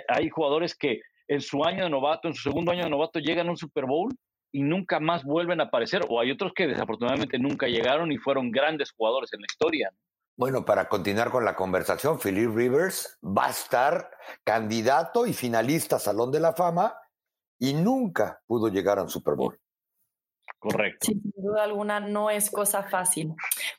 hay, 0.07 0.29
jugadores 0.29 0.77
que 0.77 1.01
en 1.27 1.41
su 1.41 1.65
año 1.65 1.83
de 1.83 1.89
novato, 1.89 2.27
en 2.27 2.35
su 2.35 2.43
segundo 2.43 2.71
año 2.71 2.83
de 2.83 2.89
novato, 2.89 3.19
llegan 3.19 3.47
a 3.47 3.51
un 3.51 3.57
Super 3.57 3.85
Bowl 3.85 4.13
y 4.53 4.61
nunca 4.61 5.01
más 5.01 5.25
vuelven 5.25 5.59
a 5.59 5.65
aparecer, 5.65 6.03
o 6.07 6.21
hay 6.21 6.31
otros 6.31 6.53
que 6.53 6.67
desafortunadamente 6.67 7.37
nunca 7.37 7.67
llegaron 7.67 8.11
y 8.13 8.17
fueron 8.17 8.51
grandes 8.51 8.91
jugadores 8.91 9.33
en 9.33 9.41
la 9.41 9.47
historia. 9.49 9.89
Bueno, 10.37 10.63
para 10.63 10.87
continuar 10.87 11.29
con 11.31 11.43
la 11.43 11.55
conversación, 11.55 12.19
Philip 12.19 12.53
Rivers 12.53 13.19
va 13.23 13.47
a 13.47 13.49
estar 13.49 14.09
candidato 14.43 15.25
y 15.25 15.33
finalista 15.33 15.99
Salón 15.99 16.31
de 16.31 16.39
la 16.39 16.53
Fama 16.53 16.93
y 17.59 17.73
nunca 17.73 18.41
pudo 18.47 18.67
llegar 18.67 18.99
a 18.99 19.03
un 19.03 19.09
Super 19.09 19.35
Bowl. 19.35 19.59
Correcto. 20.59 21.07
sin 21.07 21.21
duda 21.35 21.63
alguna 21.63 21.99
no 21.99 22.29
es 22.29 22.49
cosa 22.49 22.83
fácil. 22.83 23.33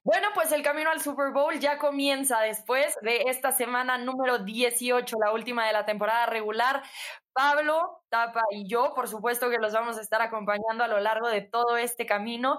Bueno, 0.04 0.28
pues 0.34 0.52
el 0.52 0.62
camino 0.62 0.90
al 0.90 1.00
Super 1.00 1.32
Bowl 1.32 1.58
ya 1.58 1.78
comienza 1.78 2.40
después 2.40 2.94
de 3.02 3.22
esta 3.26 3.50
semana 3.52 3.98
número 3.98 4.38
18, 4.38 5.16
la 5.24 5.32
última 5.32 5.66
de 5.66 5.72
la 5.72 5.84
temporada 5.84 6.26
regular. 6.26 6.82
Pablo, 7.32 8.02
Tapa 8.08 8.42
y 8.50 8.68
yo, 8.68 8.94
por 8.94 9.08
supuesto 9.08 9.50
que 9.50 9.58
los 9.58 9.72
vamos 9.72 9.98
a 9.98 10.00
estar 10.00 10.22
acompañando 10.22 10.84
a 10.84 10.88
lo 10.88 11.00
largo 11.00 11.28
de 11.28 11.42
todo 11.42 11.76
este 11.76 12.06
camino. 12.06 12.58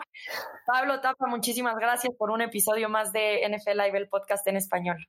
Pablo, 0.66 1.00
Tapa, 1.00 1.28
muchísimas 1.28 1.76
gracias 1.76 2.14
por 2.18 2.30
un 2.30 2.42
episodio 2.42 2.90
más 2.90 3.12
de 3.12 3.48
NFL 3.50 3.78
Live, 3.78 3.98
el 3.98 4.10
podcast 4.10 4.46
en 4.48 4.58
español. 4.58 5.08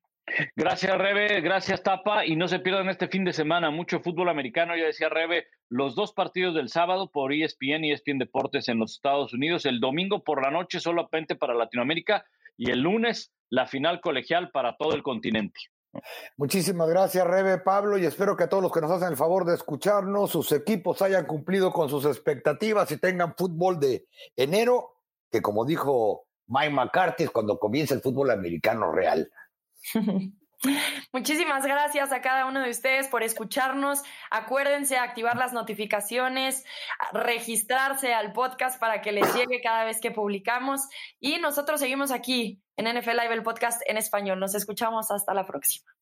Gracias, 0.56 0.96
Rebe. 0.96 1.40
Gracias, 1.40 1.82
Tapa. 1.82 2.24
Y 2.26 2.36
no 2.36 2.48
se 2.48 2.58
pierdan 2.58 2.88
este 2.88 3.08
fin 3.08 3.24
de 3.24 3.32
semana 3.32 3.70
mucho 3.70 4.00
fútbol 4.00 4.28
americano. 4.28 4.76
Ya 4.76 4.86
decía 4.86 5.08
Rebe, 5.08 5.46
los 5.68 5.94
dos 5.94 6.12
partidos 6.12 6.54
del 6.54 6.68
sábado 6.68 7.10
por 7.10 7.32
ESPN 7.32 7.84
y 7.84 7.92
ESPN 7.92 8.18
Deportes 8.18 8.68
en 8.68 8.78
los 8.78 8.92
Estados 8.92 9.32
Unidos. 9.32 9.66
El 9.66 9.80
domingo 9.80 10.24
por 10.24 10.42
la 10.42 10.50
noche 10.50 10.80
solamente 10.80 11.36
para 11.36 11.54
Latinoamérica. 11.54 12.24
Y 12.56 12.70
el 12.70 12.80
lunes 12.80 13.32
la 13.50 13.66
final 13.66 14.00
colegial 14.00 14.50
para 14.50 14.76
todo 14.76 14.94
el 14.94 15.02
continente. 15.02 15.60
Muchísimas 16.36 16.88
gracias, 16.88 17.26
Rebe, 17.26 17.58
Pablo, 17.58 17.98
y 17.98 18.04
espero 18.04 18.36
que 18.36 18.44
a 18.44 18.48
todos 18.48 18.62
los 18.62 18.72
que 18.72 18.80
nos 18.80 18.90
hacen 18.90 19.08
el 19.08 19.16
favor 19.16 19.44
de 19.44 19.54
escucharnos, 19.54 20.30
sus 20.30 20.52
equipos 20.52 21.00
hayan 21.02 21.24
cumplido 21.26 21.72
con 21.72 21.88
sus 21.88 22.04
expectativas 22.04 22.90
y 22.92 22.98
tengan 22.98 23.34
fútbol 23.36 23.80
de 23.80 24.06
enero, 24.36 24.96
que 25.30 25.40
como 25.40 25.64
dijo 25.64 26.26
Mike 26.46 26.70
McCarthy, 26.70 27.24
es 27.24 27.30
cuando 27.30 27.58
comienza 27.58 27.94
el 27.94 28.02
fútbol 28.02 28.30
americano 28.30 28.92
real. 28.92 29.30
Muchísimas 31.12 31.64
gracias 31.64 32.10
a 32.12 32.20
cada 32.20 32.46
uno 32.46 32.60
de 32.60 32.70
ustedes 32.70 33.06
por 33.08 33.22
escucharnos. 33.22 34.02
Acuérdense 34.30 34.96
activar 34.96 35.36
las 35.36 35.52
notificaciones, 35.52 36.64
registrarse 37.12 38.12
al 38.12 38.32
podcast 38.32 38.80
para 38.80 39.00
que 39.00 39.12
les 39.12 39.32
llegue 39.34 39.60
cada 39.62 39.84
vez 39.84 40.00
que 40.00 40.10
publicamos. 40.10 40.88
Y 41.20 41.38
nosotros 41.38 41.80
seguimos 41.80 42.10
aquí 42.10 42.60
en 42.76 42.86
NFL 42.86 43.10
Live, 43.10 43.34
el 43.34 43.42
podcast 43.42 43.80
en 43.86 43.98
español. 43.98 44.40
Nos 44.40 44.54
escuchamos 44.54 45.10
hasta 45.10 45.32
la 45.32 45.46
próxima. 45.46 45.97